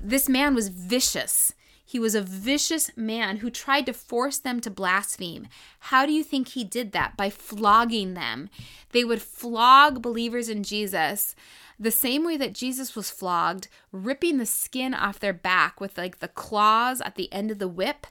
This 0.00 0.26
man 0.26 0.54
was 0.54 0.70
vicious. 0.70 1.52
He 1.84 1.98
was 1.98 2.14
a 2.14 2.22
vicious 2.22 2.90
man 2.96 3.36
who 3.36 3.50
tried 3.50 3.84
to 3.84 3.92
force 3.92 4.38
them 4.38 4.60
to 4.62 4.70
blaspheme. 4.70 5.48
How 5.80 6.06
do 6.06 6.12
you 6.12 6.24
think 6.24 6.48
he 6.48 6.64
did 6.64 6.92
that? 6.92 7.14
By 7.14 7.28
flogging 7.28 8.14
them. 8.14 8.48
They 8.92 9.04
would 9.04 9.20
flog 9.20 10.00
believers 10.00 10.48
in 10.48 10.62
Jesus 10.62 11.36
the 11.78 11.90
same 11.90 12.24
way 12.24 12.38
that 12.38 12.54
Jesus 12.54 12.96
was 12.96 13.10
flogged, 13.10 13.68
ripping 13.92 14.38
the 14.38 14.46
skin 14.46 14.94
off 14.94 15.20
their 15.20 15.34
back 15.34 15.78
with 15.78 15.98
like 15.98 16.20
the 16.20 16.28
claws 16.28 17.02
at 17.02 17.16
the 17.16 17.30
end 17.30 17.50
of 17.50 17.58
the 17.58 17.68
whip 17.68 18.06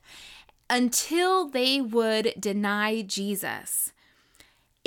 until 0.70 1.50
they 1.50 1.82
would 1.82 2.36
deny 2.40 3.02
Jesus. 3.02 3.92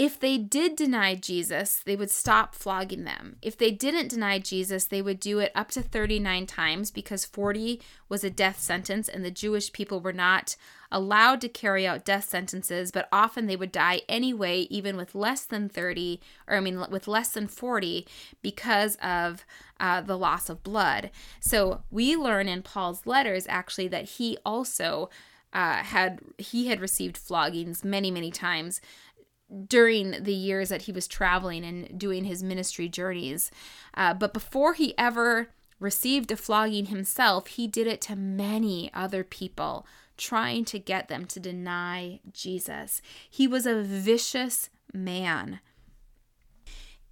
If 0.01 0.19
they 0.19 0.39
did 0.39 0.77
deny 0.77 1.15
Jesus, 1.15 1.83
they 1.85 1.95
would 1.95 2.11
stop 2.11 2.55
flogging 2.55 3.05
them. 3.05 3.37
If 3.43 3.59
they 3.59 3.71
didn't 3.71 4.09
deny 4.09 4.39
Jesus, 4.39 4.87
they 4.87 5.03
would 5.03 5.21
do 5.21 5.41
it 5.41 5.53
up 5.55 5.71
to 5.73 5.83
39 5.83 6.47
times 6.47 6.91
because 6.91 7.27
40 7.27 7.83
was 8.09 8.25
a 8.25 8.31
death 8.31 8.59
sentence 8.59 9.11
and 9.11 9.23
the 9.23 9.31
Jewish 9.31 9.75
people 9.75 10.01
were 10.01 10.15
not 10.15 10.57
allowed 10.91 11.43
to 11.43 11.51
carry 11.51 11.87
out 11.87 12.07
death 12.07 12.25
sentences, 12.25 12.91
but 12.91 13.11
often 13.13 13.47
they 13.47 13.57
would 13.57 13.73
die 13.73 14.01
anyway, 14.09 14.61
even 14.71 14.97
with 14.97 15.15
less 15.15 15.45
than 15.45 15.69
30, 15.69 16.19
or 16.49 16.57
I 16.57 16.61
mean, 16.61 16.83
with 16.91 17.07
less 17.07 17.29
than 17.33 17.47
40, 17.47 18.07
because 18.41 18.97
of 19.03 19.45
uh, 19.81 20.01
the 20.01 20.17
loss 20.17 20.49
of 20.49 20.63
blood. 20.63 21.11
So 21.41 21.83
we 21.91 22.17
learn 22.17 22.49
in 22.49 22.63
Paul's 22.63 23.05
letters 23.05 23.45
actually 23.51 23.89
that 23.89 24.05
he 24.05 24.39
also. 24.47 25.11
Uh, 25.53 25.83
had 25.83 26.21
he 26.39 26.69
had 26.69 26.81
received 26.81 27.17
floggings 27.17 27.83
many 27.83 28.09
many 28.09 28.31
times 28.31 28.81
during 29.67 30.23
the 30.23 30.35
years 30.35 30.69
that 30.69 30.83
he 30.83 30.93
was 30.93 31.09
traveling 31.09 31.65
and 31.65 31.99
doing 31.99 32.25
his 32.25 32.43
ministry 32.43 32.89
journeys. 32.89 33.51
Uh, 33.95 34.15
but 34.15 34.33
before 34.33 34.75
he 34.75 34.97
ever 34.97 35.49
received 35.79 36.31
a 36.31 36.37
flogging 36.37 36.87
himself, 36.87 37.49
he 37.49 37.67
did 37.67 37.87
it 37.87 38.01
to 38.03 38.15
many 38.15 38.91
other 38.95 39.25
people, 39.25 39.87
trying 40.17 40.65
to 40.67 40.79
get 40.79 41.09
them 41.09 41.25
to 41.25 41.41
deny 41.41 42.21
Jesus. 42.33 43.03
He 43.29 43.47
was 43.47 43.67
a 43.67 43.83
vicious 43.83 44.69
man. 44.93 45.61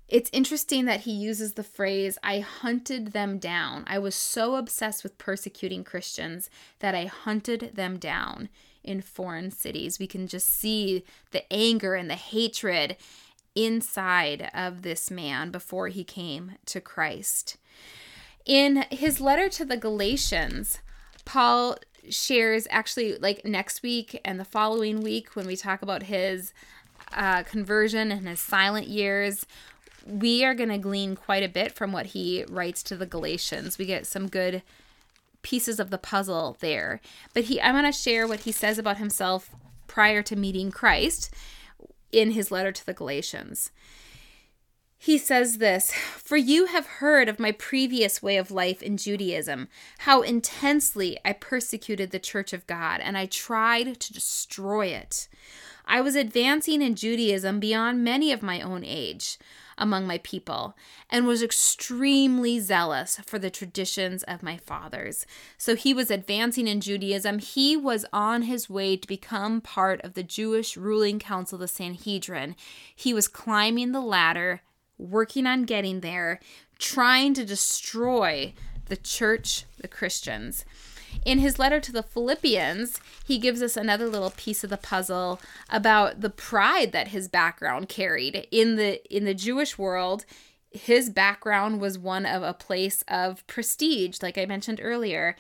It's 0.07 0.31
interesting 0.33 0.87
that 0.87 1.01
he 1.01 1.13
uses 1.13 1.55
the 1.55 1.63
phrase, 1.63 2.17
I 2.23 2.41
hunted 2.41 3.09
them 3.13 3.39
down. 3.39 3.85
I 3.87 3.99
was 3.99 4.15
so 4.15 4.55
obsessed 4.55 5.03
with 5.03 5.19
persecuting 5.19 5.85
Christians 5.85 6.49
that 6.79 6.95
I 6.95 7.05
hunted 7.07 7.73
them 7.75 7.99
down 7.99 8.49
in 8.83 9.03
foreign 9.03 9.51
cities. 9.51 9.99
We 9.99 10.07
can 10.07 10.27
just 10.27 10.49
see 10.49 11.05
the 11.31 11.51
anger 11.53 11.95
and 11.95 12.09
the 12.09 12.15
hatred 12.15 12.97
inside 13.55 14.51
of 14.55 14.83
this 14.83 15.11
man 15.11 15.51
before 15.51 15.89
he 15.89 16.05
came 16.05 16.53
to 16.67 16.81
Christ. 16.81 17.57
In 18.47 18.85
his 18.91 19.21
letter 19.21 19.49
to 19.51 19.65
the 19.65 19.77
Galatians, 19.77 20.79
Paul 21.25 21.77
shares 22.09 22.67
actually 22.71 23.17
like 23.19 23.45
next 23.45 23.83
week 23.83 24.21
and 24.25 24.41
the 24.41 24.45
following 24.45 25.01
week 25.01 25.35
when 25.35 25.47
we 25.47 25.57
talk 25.57 25.83
about 25.83 26.05
his 26.05 26.53
uh, 27.13 27.43
conversion 27.43 28.11
and 28.11 28.27
his 28.27 28.41
silent 28.41 28.87
years 28.87 29.47
we 30.07 30.43
are 30.43 30.55
going 30.55 30.71
to 30.71 30.79
glean 30.79 31.15
quite 31.15 31.43
a 31.43 31.49
bit 31.49 31.73
from 31.73 31.93
what 31.93 32.07
he 32.07 32.45
writes 32.49 32.83
to 32.83 32.97
the 32.97 33.05
galatians 33.05 33.77
we 33.77 33.85
get 33.85 34.07
some 34.07 34.27
good 34.27 34.63
pieces 35.43 35.81
of 35.81 35.91
the 35.91 35.99
puzzle 35.99 36.57
there. 36.61 37.01
But 37.35 37.45
he 37.45 37.61
I'm 37.61 37.75
going 37.75 37.85
to 37.85 37.93
share 37.93 38.27
what 38.27 38.41
he 38.41 38.53
says 38.53 38.79
about 38.79 38.99
himself 38.99 39.51
prior 39.87 40.23
to 40.23 40.37
meeting 40.37 40.71
Christ 40.71 41.35
in 42.13 42.33
his 42.33 42.51
letter 42.51 42.73
to 42.73 42.87
the 42.87 42.95
Galatians. 42.95 43.71
He 45.01 45.17
says 45.17 45.59
this 45.59 45.93
For 45.93 46.37
you 46.37 46.67
have 46.67 46.87
heard 46.87 47.29
of 47.29 47.39
my 47.39 47.53
previous 47.53 48.21
way 48.21 48.37
of 48.37 48.51
life 48.51 48.83
in 48.83 48.97
Judaism, 48.97 49.69
how 49.99 50.23
intensely 50.23 51.19
I 51.25 51.35
persecuted 51.35 52.11
the 52.11 52.19
church 52.19 52.53
of 52.53 52.67
God, 52.67 53.01
and 53.01 53.17
I 53.17 53.27
tried 53.27 54.01
to 54.01 54.13
destroy 54.13 54.87
it. 54.87 55.29
I 55.87 56.01
was 56.01 56.17
advancing 56.17 56.83
in 56.83 56.97
Judaism 56.97 57.61
beyond 57.61 58.05
many 58.05 58.33
of 58.33 58.43
my 58.43 58.61
own 58.61 58.85
age 58.85 59.39
among 59.79 60.07
my 60.07 60.19
people 60.19 60.77
and 61.09 61.27
was 61.27 61.43
extremely 61.43 62.61
zealous 62.61 63.21
for 63.25 63.39
the 63.39 63.51
traditions 63.51 64.23
of 64.25 64.43
my 64.43 64.57
fathers. 64.57 65.25
So 65.57 65.77
he 65.77 65.95
was 65.95 66.11
advancing 66.11 66.69
in 66.69 66.81
Judaism. 66.81 67.39
He 67.39 67.77
was 67.77 68.05
on 68.13 68.43
his 68.43 68.69
way 68.69 68.97
to 68.97 69.09
become 69.09 69.61
part 69.61 70.01
of 70.03 70.15
the 70.15 70.23
Jewish 70.23 70.77
ruling 70.77 71.19
council, 71.19 71.59
the 71.59 71.69
Sanhedrin. 71.69 72.57
He 72.95 73.15
was 73.15 73.29
climbing 73.29 73.93
the 73.93 74.01
ladder, 74.01 74.63
working 74.99 75.47
on 75.47 75.65
getting 75.65 76.01
there, 76.01 76.41
trying 76.79 77.35
to 77.35 77.45
destroy 77.45 78.53
the 78.87 78.97
church, 78.97 79.65
the 79.79 79.89
Christians. 79.89 80.65
In 81.25 81.39
his 81.39 81.59
letter 81.59 81.81
to 81.81 81.93
the 81.93 82.03
Philippians, 82.03 83.01
he 83.25 83.39
gives 83.39 83.63
us 83.63 83.77
another 83.77 84.07
little 84.07 84.31
piece 84.31 84.65
of 84.65 84.71
the 84.71 84.77
puzzle 84.77 85.41
about 85.69 86.21
the 86.21 86.31
pride 86.31 86.93
that 86.93 87.09
his 87.09 87.29
background 87.29 87.89
carried. 87.89 88.47
In 88.51 88.77
the 88.77 89.05
in 89.15 89.25
the 89.25 89.35
Jewish 89.35 89.77
world, 89.77 90.25
his 90.71 91.11
background 91.11 91.81
was 91.81 91.99
one 91.99 92.27
of 92.27 92.43
a 92.43 92.55
place 92.55 93.03
of 93.09 93.47
prestige, 93.47 94.19
like 94.23 94.39
I 94.39 94.47
mentioned 94.47 94.81
earlier. 94.83 95.37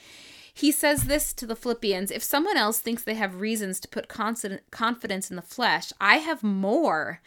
He 0.52 0.72
says 0.72 1.04
this 1.04 1.32
to 1.34 1.46
the 1.46 1.54
Philippians 1.54 2.10
If 2.10 2.22
someone 2.22 2.56
else 2.56 2.80
thinks 2.80 3.04
they 3.04 3.14
have 3.14 3.40
reasons 3.40 3.78
to 3.80 3.88
put 3.88 4.08
confidence 4.08 5.30
in 5.30 5.36
the 5.36 5.42
flesh, 5.42 5.92
I 6.00 6.16
have 6.16 6.42
more. 6.42 7.20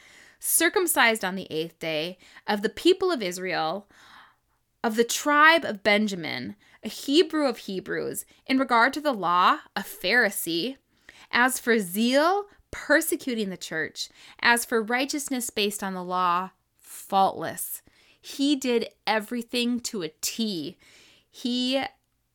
Circumcised 0.43 1.23
on 1.23 1.35
the 1.35 1.47
eighth 1.51 1.77
day, 1.77 2.17
of 2.47 2.63
the 2.63 2.69
people 2.69 3.11
of 3.11 3.21
Israel, 3.21 3.87
of 4.83 4.95
the 4.95 5.03
tribe 5.03 5.63
of 5.63 5.83
Benjamin, 5.83 6.55
a 6.83 6.89
Hebrew 6.89 7.45
of 7.45 7.59
Hebrews, 7.59 8.25
in 8.45 8.57
regard 8.57 8.93
to 8.93 9.01
the 9.01 9.13
law, 9.13 9.59
a 9.75 9.81
Pharisee. 9.81 10.77
As 11.31 11.59
for 11.59 11.79
zeal, 11.79 12.45
persecuting 12.71 13.49
the 13.49 13.57
church. 13.57 14.09
As 14.41 14.65
for 14.65 14.81
righteousness 14.81 15.49
based 15.49 15.83
on 15.83 15.93
the 15.93 16.03
law, 16.03 16.51
faultless. 16.79 17.81
He 18.19 18.55
did 18.55 18.89
everything 19.07 19.79
to 19.81 20.03
a 20.03 20.11
T. 20.21 20.77
He 21.29 21.83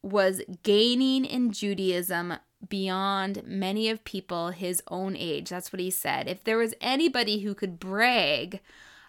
was 0.02 0.40
gaining 0.62 1.24
in 1.24 1.52
Judaism 1.52 2.34
beyond 2.68 3.42
many 3.44 3.88
of 3.90 4.04
people 4.04 4.50
his 4.50 4.82
own 4.88 5.16
age. 5.16 5.50
That's 5.50 5.72
what 5.72 5.80
he 5.80 5.90
said. 5.90 6.26
If 6.28 6.44
there 6.44 6.58
was 6.58 6.74
anybody 6.80 7.40
who 7.40 7.54
could 7.54 7.78
brag 7.78 8.60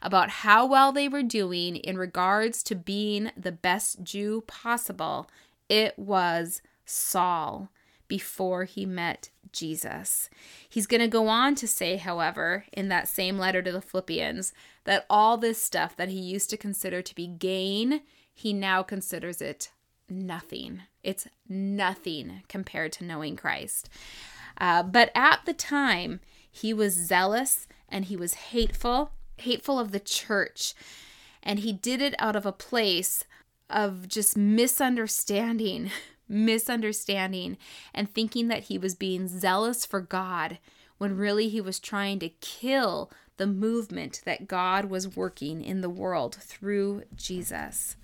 about 0.01 0.29
how 0.29 0.65
well 0.65 0.91
they 0.91 1.07
were 1.07 1.23
doing 1.23 1.75
in 1.77 1.97
regards 1.97 2.63
to 2.63 2.75
being 2.75 3.31
the 3.35 3.51
best 3.51 4.03
Jew 4.03 4.43
possible, 4.47 5.29
it 5.69 5.97
was 5.97 6.61
Saul 6.85 7.69
before 8.07 8.63
he 8.63 8.85
met 8.85 9.29
Jesus. 9.51 10.29
He's 10.69 10.87
going 10.87 11.01
to 11.01 11.07
go 11.07 11.27
on 11.27 11.55
to 11.55 11.67
say, 11.67 11.97
however, 11.97 12.65
in 12.71 12.89
that 12.89 13.07
same 13.07 13.37
letter 13.37 13.61
to 13.61 13.71
the 13.71 13.81
Philippians, 13.81 14.53
that 14.85 15.05
all 15.09 15.37
this 15.37 15.61
stuff 15.61 15.95
that 15.97 16.09
he 16.09 16.19
used 16.19 16.49
to 16.51 16.57
consider 16.57 17.01
to 17.01 17.15
be 17.15 17.27
gain, 17.27 18.01
he 18.33 18.53
now 18.53 18.83
considers 18.83 19.41
it 19.41 19.71
nothing. 20.09 20.83
It's 21.03 21.27
nothing 21.49 22.43
compared 22.47 22.93
to 22.93 23.03
knowing 23.03 23.35
Christ. 23.35 23.89
Uh, 24.59 24.83
but 24.83 25.11
at 25.15 25.41
the 25.45 25.53
time, 25.53 26.19
he 26.49 26.73
was 26.73 26.93
zealous 26.93 27.67
and 27.89 28.05
he 28.05 28.15
was 28.15 28.33
hateful 28.33 29.11
hateful 29.38 29.79
of 29.79 29.91
the 29.91 29.99
church. 29.99 30.73
And 31.43 31.59
he 31.59 31.71
did 31.71 32.01
it 32.01 32.15
out 32.19 32.35
of 32.35 32.45
a 32.45 32.51
place 32.51 33.23
of 33.69 34.07
just 34.07 34.38
misunderstanding, 34.38 35.91
misunderstanding, 36.29 37.57
and 37.93 38.13
thinking 38.13 38.47
that 38.47 38.63
he 38.63 38.77
was 38.77 38.95
being 38.95 39.27
zealous 39.27 39.85
for 39.85 40.01
God 40.01 40.59
when 40.97 41.15
really 41.15 41.47
he 41.47 41.61
was 41.61 41.79
trying 41.79 42.19
to 42.19 42.29
kill 42.29 43.11
the 43.38 43.47
movement 43.47 44.21
that 44.25 44.47
God 44.47 44.85
was 44.85 45.15
working 45.15 45.63
in 45.63 45.81
the 45.81 45.89
world 45.89 46.35
through 46.35 47.03
Jesus. 47.15 47.95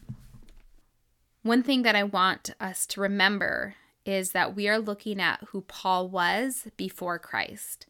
One 1.41 1.63
thing 1.63 1.81
that 1.81 1.95
I 1.95 2.03
want 2.03 2.51
us 2.59 2.86
to 2.88 3.01
remember 3.01 3.75
is 4.05 4.31
that 4.31 4.55
we 4.55 4.67
are 4.69 4.79
looking 4.79 5.19
at 5.19 5.43
who 5.49 5.61
Paul 5.61 6.07
was 6.07 6.67
before 6.77 7.19
Christ. 7.19 7.86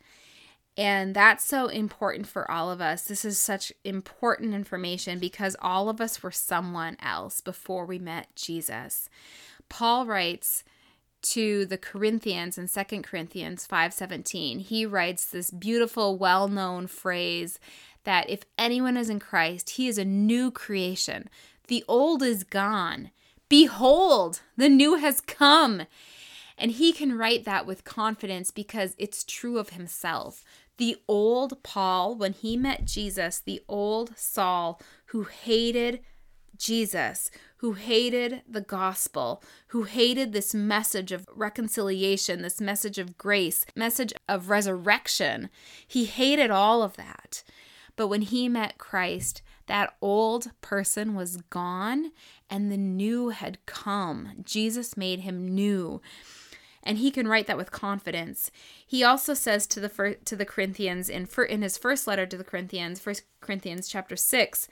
And 0.76 1.16
that's 1.16 1.46
so 1.46 1.68
important 1.68 2.28
for 2.28 2.50
all 2.50 2.72
of 2.72 2.82
us. 2.82 3.04
This 3.04 3.24
is 3.24 3.38
such 3.38 3.72
important 3.84 4.56
information 4.56 5.20
because 5.20 5.56
all 5.62 5.88
of 5.88 6.02
us 6.02 6.24
were 6.24 6.32
someone 6.32 6.98
else 7.00 7.42
before 7.42 7.86
we 7.86 8.00
met 8.00 8.36
Jesus. 8.36 9.08
Paul 9.70 10.08
writes 10.08 10.64
to 11.22 11.66
the 11.66 11.78
Corinthians 11.78 12.58
in 12.58 12.68
2 12.68 13.04
Corinthians 13.04 13.68
5:17. 13.68 14.60
He 14.60 14.86
writes 14.86 15.26
this 15.26 15.52
beautiful 15.52 16.18
well-known 16.18 16.88
phrase 16.88 17.60
that 18.04 18.30
if 18.30 18.44
anyone 18.58 18.98
is 18.98 19.10
in 19.10 19.20
Christ, 19.20 19.72
he 19.72 19.88
is 19.88 19.98
a 19.98 20.04
new 20.04 20.52
creation. 20.52 21.30
The 21.68 21.86
old 21.88 22.22
is 22.22 22.44
gone. 22.44 23.12
Behold, 23.48 24.42
the 24.58 24.70
new 24.70 24.96
has 24.96 25.22
come. 25.22 25.84
And 26.58 26.72
he 26.72 26.92
can 26.94 27.18
write 27.18 27.46
that 27.46 27.66
with 27.66 27.84
confidence 27.84 28.52
because 28.52 28.96
it's 28.98 29.24
true 29.24 29.58
of 29.58 29.70
himself 29.70 30.44
the 30.78 30.98
old 31.08 31.62
Paul, 31.64 32.16
when 32.16 32.34
he 32.34 32.58
met 32.58 32.86
Jesus, 32.86 33.40
the 33.40 33.62
old 33.68 34.18
Saul 34.18 34.82
who 35.08 35.24
hated 35.24 36.02
Jesus, 36.58 37.30
who 37.58 37.74
hated 37.74 38.42
the 38.48 38.62
gospel, 38.62 39.44
who 39.68 39.84
hated 39.84 40.34
this 40.34 40.54
message 40.54 41.12
of 41.12 41.28
reconciliation, 41.34 42.42
this 42.42 42.62
message 42.62 42.98
of 42.98 43.18
grace, 43.18 43.66
message 43.76 44.14
of 44.28 44.50
resurrection. 44.50 45.50
He 45.88 46.06
hated 46.06 46.52
all 46.52 46.82
of 46.84 46.96
that. 46.96 47.44
But 47.96 48.08
when 48.08 48.22
he 48.22 48.50
met 48.50 48.78
Christ, 48.78 49.42
that 49.68 49.96
old 50.02 50.52
person 50.62 51.16
was 51.16 51.38
gone 51.50 52.12
and 52.50 52.72
the 52.72 52.78
new 52.78 53.30
had 53.30 53.66
come. 53.66 54.34
Jesus 54.44 54.98
made 54.98 55.22
him 55.22 55.48
new. 55.48 56.02
And 56.84 56.98
he 56.98 57.12
can 57.12 57.28
write 57.28 57.48
that 57.48 57.58
with 57.58 57.72
confidence. 57.72 58.52
He 58.86 59.04
also 59.04 59.34
says 59.34 59.66
to 59.68 59.80
the 59.80 59.90
fir- 59.90 60.16
to 60.26 60.36
the 60.36 60.46
Corinthians 60.46 61.10
in 61.10 61.26
for, 61.26 61.44
in 61.44 61.62
his 61.62 61.78
first 61.78 62.08
letter 62.08 62.26
to 62.26 62.38
the 62.38 62.44
Corinthians, 62.44 63.00
First 63.00 63.24
Corinthians 63.40 63.88
chapter 63.88 64.16
6, 64.16 64.68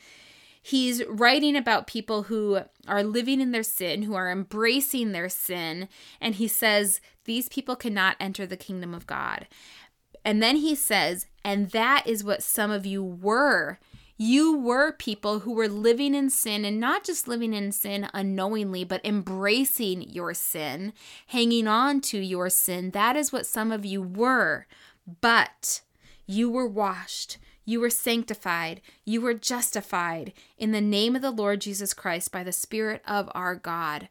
he's 0.62 1.03
writing 1.07 1.55
about 1.55 1.88
people 1.88 2.24
who 2.24 2.59
are 2.88 3.03
living 3.03 3.39
in 3.41 3.51
their 3.51 3.64
sin, 3.64 4.03
who 4.03 4.14
are 4.14 4.30
embracing 4.30 5.12
their 5.12 5.30
sin, 5.30 5.88
and 6.20 6.36
he 6.36 6.47
says 6.47 7.01
these 7.26 7.49
people 7.49 7.76
cannot 7.76 8.18
enter 8.20 8.45
the 8.45 8.57
kingdom 8.57 8.93
of 8.93 9.07
God. 9.07 9.47
And 10.24 10.41
then 10.41 10.57
he 10.57 10.76
says, 10.76 11.26
and 11.43 11.72
that 11.72 12.05
is 12.05 12.24
what 12.24 12.43
some 12.43 12.72
of 12.72 12.86
you 12.86 13.03
were. 13.03 13.80
You 14.24 14.55
were 14.55 14.91
people 14.91 15.39
who 15.39 15.53
were 15.53 15.67
living 15.67 16.13
in 16.13 16.30
sin 16.30 16.63
and 16.63 16.80
not 16.80 17.03
just 17.03 17.28
living 17.28 17.55
in 17.55 17.72
sin 17.72 18.07
unknowingly, 18.13 18.84
but 18.84 19.03
embracing 19.03 20.03
your 20.03 20.36
sin, 20.36 20.93
hanging 21.26 21.67
on 21.67 22.01
to 22.01 22.19
your 22.19 22.47
sin. 22.51 22.91
That 22.91 23.15
is 23.15 23.34
what 23.34 23.47
some 23.47 23.72
of 23.72 23.84
you 23.84 23.99
were. 23.99 24.67
But 25.22 25.82
you 26.28 26.51
were 26.51 26.67
washed, 26.67 27.39
you 27.65 27.80
were 27.80 27.89
sanctified, 27.89 28.82
you 29.05 29.22
were 29.22 29.34
justified 29.34 30.34
in 30.55 30.72
the 30.72 30.82
name 30.82 31.15
of 31.15 31.24
the 31.24 31.32
Lord 31.32 31.59
Jesus 31.59 31.95
Christ 31.95 32.32
by 32.32 32.43
the 32.43 32.51
Spirit 32.51 33.01
of 33.07 33.28
our 33.34 33.55
God. 33.55 34.07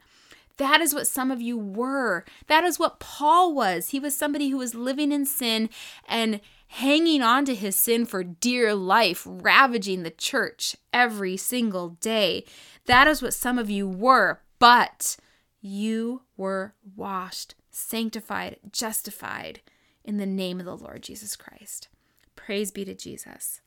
That 0.56 0.80
is 0.80 0.92
what 0.92 1.06
some 1.06 1.30
of 1.30 1.40
you 1.40 1.56
were. 1.56 2.24
That 2.48 2.64
is 2.64 2.80
what 2.80 2.98
Paul 2.98 3.54
was. 3.54 3.90
He 3.90 4.00
was 4.00 4.16
somebody 4.16 4.48
who 4.48 4.58
was 4.58 4.74
living 4.74 5.12
in 5.12 5.24
sin 5.24 5.70
and 6.08 6.40
hanging 6.74 7.20
on 7.20 7.44
to 7.44 7.54
his 7.54 7.74
sin 7.74 8.06
for 8.06 8.22
dear 8.22 8.76
life, 8.76 9.24
ravaging 9.26 10.04
the 10.04 10.10
church 10.10 10.76
every 10.92 11.36
single 11.36 11.90
day. 12.00 12.44
That 12.86 13.08
is 13.08 13.20
what 13.20 13.34
some 13.34 13.58
of 13.58 13.68
you 13.68 13.88
were, 13.88 14.40
but 14.60 15.16
you 15.60 16.22
were 16.36 16.74
washed, 16.94 17.56
sanctified, 17.70 18.58
justified 18.70 19.60
in 20.04 20.18
the 20.18 20.26
name 20.26 20.60
of 20.60 20.64
the 20.64 20.76
Lord 20.76 21.02
Jesus 21.02 21.34
Christ. 21.34 21.88
Praise 22.36 22.70
be 22.70 22.84
to 22.84 22.94
Jesus. 22.94 23.60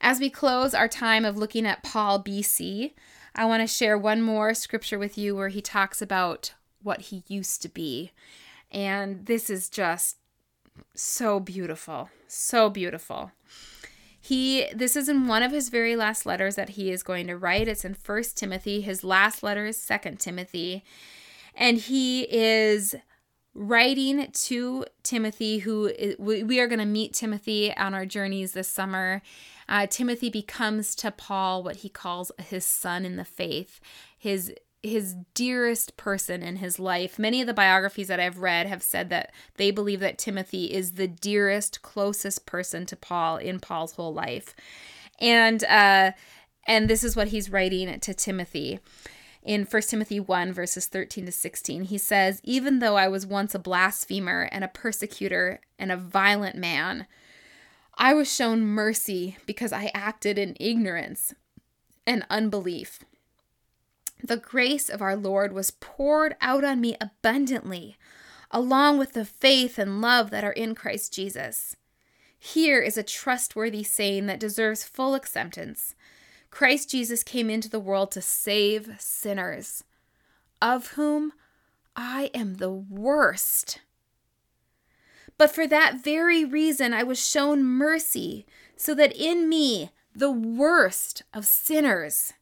As 0.00 0.18
we 0.18 0.30
close 0.30 0.74
our 0.74 0.88
time 0.88 1.24
of 1.24 1.38
looking 1.38 1.64
at 1.64 1.84
Paul 1.84 2.20
BC, 2.20 2.92
I 3.36 3.44
want 3.44 3.62
to 3.62 3.68
share 3.68 3.96
one 3.96 4.20
more 4.20 4.52
scripture 4.52 4.98
with 4.98 5.16
you 5.16 5.36
where 5.36 5.48
he 5.48 5.62
talks 5.62 6.02
about 6.02 6.54
what 6.82 7.02
he 7.02 7.22
used 7.28 7.62
to 7.62 7.68
be. 7.68 8.10
And 8.72 9.26
this 9.26 9.48
is 9.48 9.68
just 9.68 10.16
so 10.94 11.40
beautiful. 11.40 12.10
So 12.28 12.70
beautiful. 12.70 13.32
He 14.20 14.66
this 14.74 14.94
is 14.94 15.08
in 15.08 15.26
one 15.26 15.42
of 15.42 15.50
his 15.50 15.68
very 15.68 15.96
last 15.96 16.26
letters 16.26 16.54
that 16.54 16.70
he 16.70 16.90
is 16.90 17.02
going 17.02 17.26
to 17.26 17.36
write. 17.36 17.68
It's 17.68 17.84
in 17.84 17.94
First 17.94 18.36
Timothy. 18.36 18.80
His 18.80 19.02
last 19.02 19.42
letter 19.42 19.66
is 19.66 19.76
Second 19.76 20.20
Timothy. 20.20 20.84
And 21.54 21.78
he 21.78 22.22
is 22.30 22.94
writing 23.54 24.30
to 24.32 24.84
Timothy, 25.02 25.58
who 25.58 25.92
we 26.18 26.60
are 26.60 26.68
going 26.68 26.78
to 26.78 26.86
meet 26.86 27.12
Timothy 27.12 27.76
on 27.76 27.94
our 27.94 28.06
journeys 28.06 28.52
this 28.52 28.68
summer. 28.68 29.20
Uh, 29.68 29.86
Timothy 29.86 30.30
becomes 30.30 30.94
to 30.96 31.10
Paul 31.10 31.62
what 31.62 31.76
he 31.76 31.88
calls 31.88 32.32
his 32.38 32.64
son 32.64 33.04
in 33.04 33.16
the 33.16 33.24
faith, 33.24 33.80
his 34.18 34.52
his 34.82 35.14
dearest 35.34 35.96
person 35.96 36.42
in 36.42 36.56
his 36.56 36.78
life. 36.78 37.18
Many 37.18 37.40
of 37.40 37.46
the 37.46 37.54
biographies 37.54 38.08
that 38.08 38.20
I've 38.20 38.38
read 38.38 38.66
have 38.66 38.82
said 38.82 39.10
that 39.10 39.32
they 39.56 39.70
believe 39.70 40.00
that 40.00 40.18
Timothy 40.18 40.72
is 40.72 40.92
the 40.92 41.06
dearest, 41.06 41.82
closest 41.82 42.46
person 42.46 42.84
to 42.86 42.96
Paul 42.96 43.36
in 43.36 43.60
Paul's 43.60 43.92
whole 43.92 44.12
life, 44.12 44.54
and 45.20 45.62
uh, 45.64 46.12
and 46.66 46.88
this 46.88 47.04
is 47.04 47.16
what 47.16 47.28
he's 47.28 47.50
writing 47.50 47.98
to 48.00 48.14
Timothy 48.14 48.80
in 49.42 49.64
1 49.64 49.82
Timothy 49.82 50.20
1, 50.20 50.52
verses 50.52 50.86
13 50.86 51.26
to 51.26 51.32
16. 51.32 51.84
He 51.84 51.98
says, 51.98 52.40
Even 52.44 52.78
though 52.78 52.96
I 52.96 53.08
was 53.08 53.26
once 53.26 53.54
a 53.54 53.58
blasphemer 53.58 54.48
and 54.52 54.62
a 54.62 54.68
persecutor 54.68 55.60
and 55.78 55.90
a 55.90 55.96
violent 55.96 56.56
man, 56.56 57.06
I 57.96 58.14
was 58.14 58.32
shown 58.32 58.62
mercy 58.62 59.36
because 59.46 59.72
I 59.72 59.90
acted 59.94 60.38
in 60.38 60.56
ignorance 60.60 61.34
and 62.06 62.24
unbelief. 62.30 63.00
The 64.22 64.36
grace 64.36 64.88
of 64.88 65.02
our 65.02 65.16
Lord 65.16 65.52
was 65.52 65.72
poured 65.72 66.36
out 66.40 66.62
on 66.64 66.80
me 66.80 66.96
abundantly, 67.00 67.96
along 68.50 68.98
with 68.98 69.12
the 69.12 69.24
faith 69.24 69.78
and 69.78 70.00
love 70.00 70.30
that 70.30 70.44
are 70.44 70.52
in 70.52 70.74
Christ 70.74 71.12
Jesus. 71.12 71.76
Here 72.38 72.80
is 72.80 72.96
a 72.96 73.02
trustworthy 73.02 73.82
saying 73.82 74.26
that 74.26 74.40
deserves 74.40 74.84
full 74.84 75.14
acceptance. 75.14 75.94
Christ 76.50 76.90
Jesus 76.90 77.22
came 77.22 77.48
into 77.48 77.68
the 77.68 77.80
world 77.80 78.12
to 78.12 78.20
save 78.20 78.96
sinners, 78.98 79.84
of 80.60 80.88
whom 80.88 81.32
I 81.96 82.30
am 82.34 82.54
the 82.54 82.70
worst. 82.70 83.80
But 85.38 85.54
for 85.54 85.66
that 85.66 86.04
very 86.04 86.44
reason, 86.44 86.92
I 86.92 87.02
was 87.02 87.26
shown 87.26 87.64
mercy, 87.64 88.46
so 88.76 88.94
that 88.94 89.16
in 89.16 89.48
me, 89.48 89.90
the 90.14 90.30
worst 90.30 91.22
of 91.32 91.46
sinners, 91.46 92.34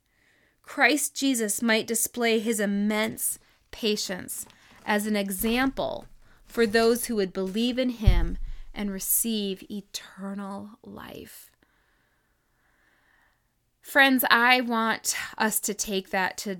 Christ 0.71 1.17
Jesus 1.17 1.63
might 1.63 1.89
display 1.89 2.39
his 2.39 2.61
immense 2.61 3.41
patience 3.73 4.47
as 4.87 5.05
an 5.05 5.17
example 5.17 6.07
for 6.47 6.65
those 6.65 7.07
who 7.07 7.17
would 7.17 7.33
believe 7.33 7.77
in 7.77 7.91
him 7.91 8.39
and 8.73 8.89
receive 8.89 9.69
eternal 9.69 10.71
life. 10.85 11.51
Friends, 13.81 14.25
I 14.31 14.61
want 14.61 15.17
us 15.37 15.59
to 15.59 15.75
take 15.75 16.11
that 16.11 16.39
to 16.39 16.59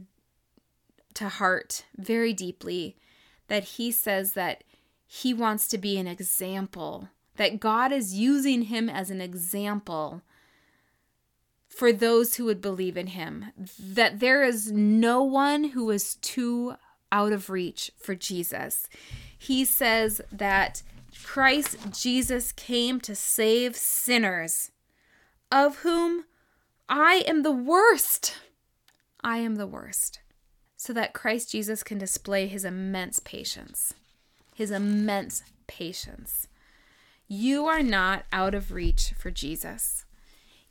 to 1.15 1.29
heart 1.29 1.85
very 1.97 2.33
deeply 2.33 2.97
that 3.47 3.63
he 3.63 3.93
says 3.93 4.33
that 4.33 4.65
he 5.07 5.33
wants 5.33 5.69
to 5.69 5.79
be 5.79 5.99
an 5.99 6.09
example, 6.09 7.11
that 7.37 7.61
God 7.61 7.93
is 7.93 8.13
using 8.13 8.63
him 8.63 8.91
as 8.91 9.09
an 9.11 9.21
example 9.21 10.23
for 11.71 11.93
those 11.93 12.35
who 12.35 12.45
would 12.45 12.61
believe 12.61 12.97
in 12.97 13.07
him, 13.07 13.47
that 13.79 14.21
there 14.21 14.43
is 14.43 14.71
no 14.71 15.23
one 15.23 15.65
who 15.65 15.91
is 15.91 16.17
too 16.17 16.75
out 17.11 17.33
of 17.33 17.49
reach 17.49 17.91
for 17.97 18.15
Jesus. 18.15 18.89
He 19.39 19.65
says 19.65 20.21
that 20.31 20.83
Christ 21.25 21.79
Jesus 21.93 22.53
came 22.53 23.01
to 23.01 23.15
save 23.15 23.77
sinners, 23.77 24.73
of 25.51 25.79
whom 25.79 26.25
I 26.89 27.23
am 27.27 27.43
the 27.43 27.53
worst. 27.53 28.37
I 29.23 29.39
am 29.39 29.55
the 29.57 29.67
worst. 29.67 30.21
So 30.77 30.93
that 30.93 31.13
Christ 31.13 31.53
Jesus 31.53 31.83
can 31.83 31.99
display 31.99 32.47
his 32.47 32.65
immense 32.65 33.21
patience. 33.21 33.95
His 34.55 34.71
immense 34.71 35.43
patience. 35.67 36.49
You 37.29 37.67
are 37.67 37.83
not 37.83 38.25
out 38.33 38.55
of 38.55 38.73
reach 38.73 39.15
for 39.17 39.31
Jesus. 39.31 40.05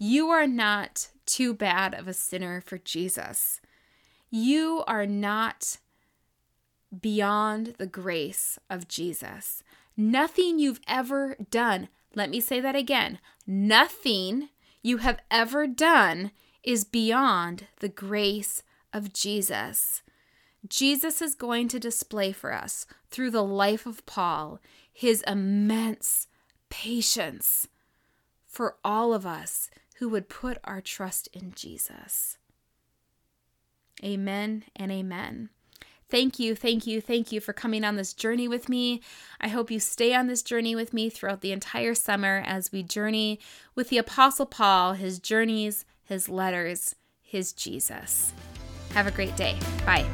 You 0.02 0.30
are 0.30 0.48
not 0.48 1.10
too 1.26 1.54
bad 1.54 1.94
of 1.94 2.08
a 2.08 2.14
sinner 2.14 2.62
for 2.62 2.78
Jesus. 2.78 3.60
You 4.30 4.84
are 4.88 5.06
not 5.06 5.78
beyond 7.02 7.76
the 7.78 7.86
grace 7.86 8.58
of 8.70 8.88
Jesus. 8.88 9.62
Nothing 9.98 10.58
you've 10.58 10.80
ever 10.88 11.36
done, 11.52 11.90
let 12.16 12.30
me 12.30 12.40
say 12.40 12.62
that 12.62 12.78
again, 12.78 13.20
nothing 13.46 14.48
you 14.82 14.98
have 14.98 15.20
ever 15.30 15.68
done 15.68 16.32
is 16.64 16.86
beyond 16.86 17.68
the 17.82 17.90
grace 17.90 18.64
of 18.94 19.12
Jesus. 19.12 20.02
Jesus 20.66 21.22
is 21.22 21.36
going 21.36 21.68
to 21.68 21.80
display 21.80 22.32
for 22.32 22.54
us 22.54 22.86
through 23.12 23.32
the 23.32 23.44
life 23.44 23.86
of 23.86 24.06
Paul 24.06 24.60
his 24.94 25.24
immense 25.28 26.28
patience 26.70 27.68
for 28.48 28.76
all 28.84 29.14
of 29.14 29.26
us 29.26 29.70
who 30.00 30.10
would 30.10 30.30
put 30.30 30.58
our 30.64 30.82
trust 30.82 31.28
in 31.34 31.54
Jesus. 31.56 32.38
Amen 34.04 34.64
and 34.76 34.92
amen. 34.92 35.50
Thank 36.10 36.40
you, 36.40 36.56
thank 36.56 36.88
you, 36.88 37.02
thank 37.02 37.32
you 37.32 37.40
for 37.40 37.54
coming 37.54 37.84
on 37.84 37.96
this 37.96 38.14
journey 38.14 38.48
with 38.48 38.68
me. 38.68 39.02
I 39.40 39.50
hope 39.50 39.70
you 39.70 39.80
stay 39.80 40.16
on 40.16 40.28
this 40.28 40.42
journey 40.42 40.76
with 40.76 40.92
me 40.94 41.10
throughout 41.10 41.42
the 41.42 41.52
entire 41.52 41.94
summer 41.94 42.42
as 42.46 42.72
we 42.72 42.82
journey 42.82 43.40
with 43.76 43.90
the 43.90 44.00
Apostle 44.00 44.48
Paul, 44.48 44.94
his 44.94 45.20
journeys, 45.20 45.86
his 46.04 46.28
letters, 46.28 46.96
his 47.22 47.54
Jesus. 47.54 48.34
Have 48.94 49.06
a 49.06 49.12
great 49.12 49.36
day. 49.36 49.60
Bye. 49.86 50.06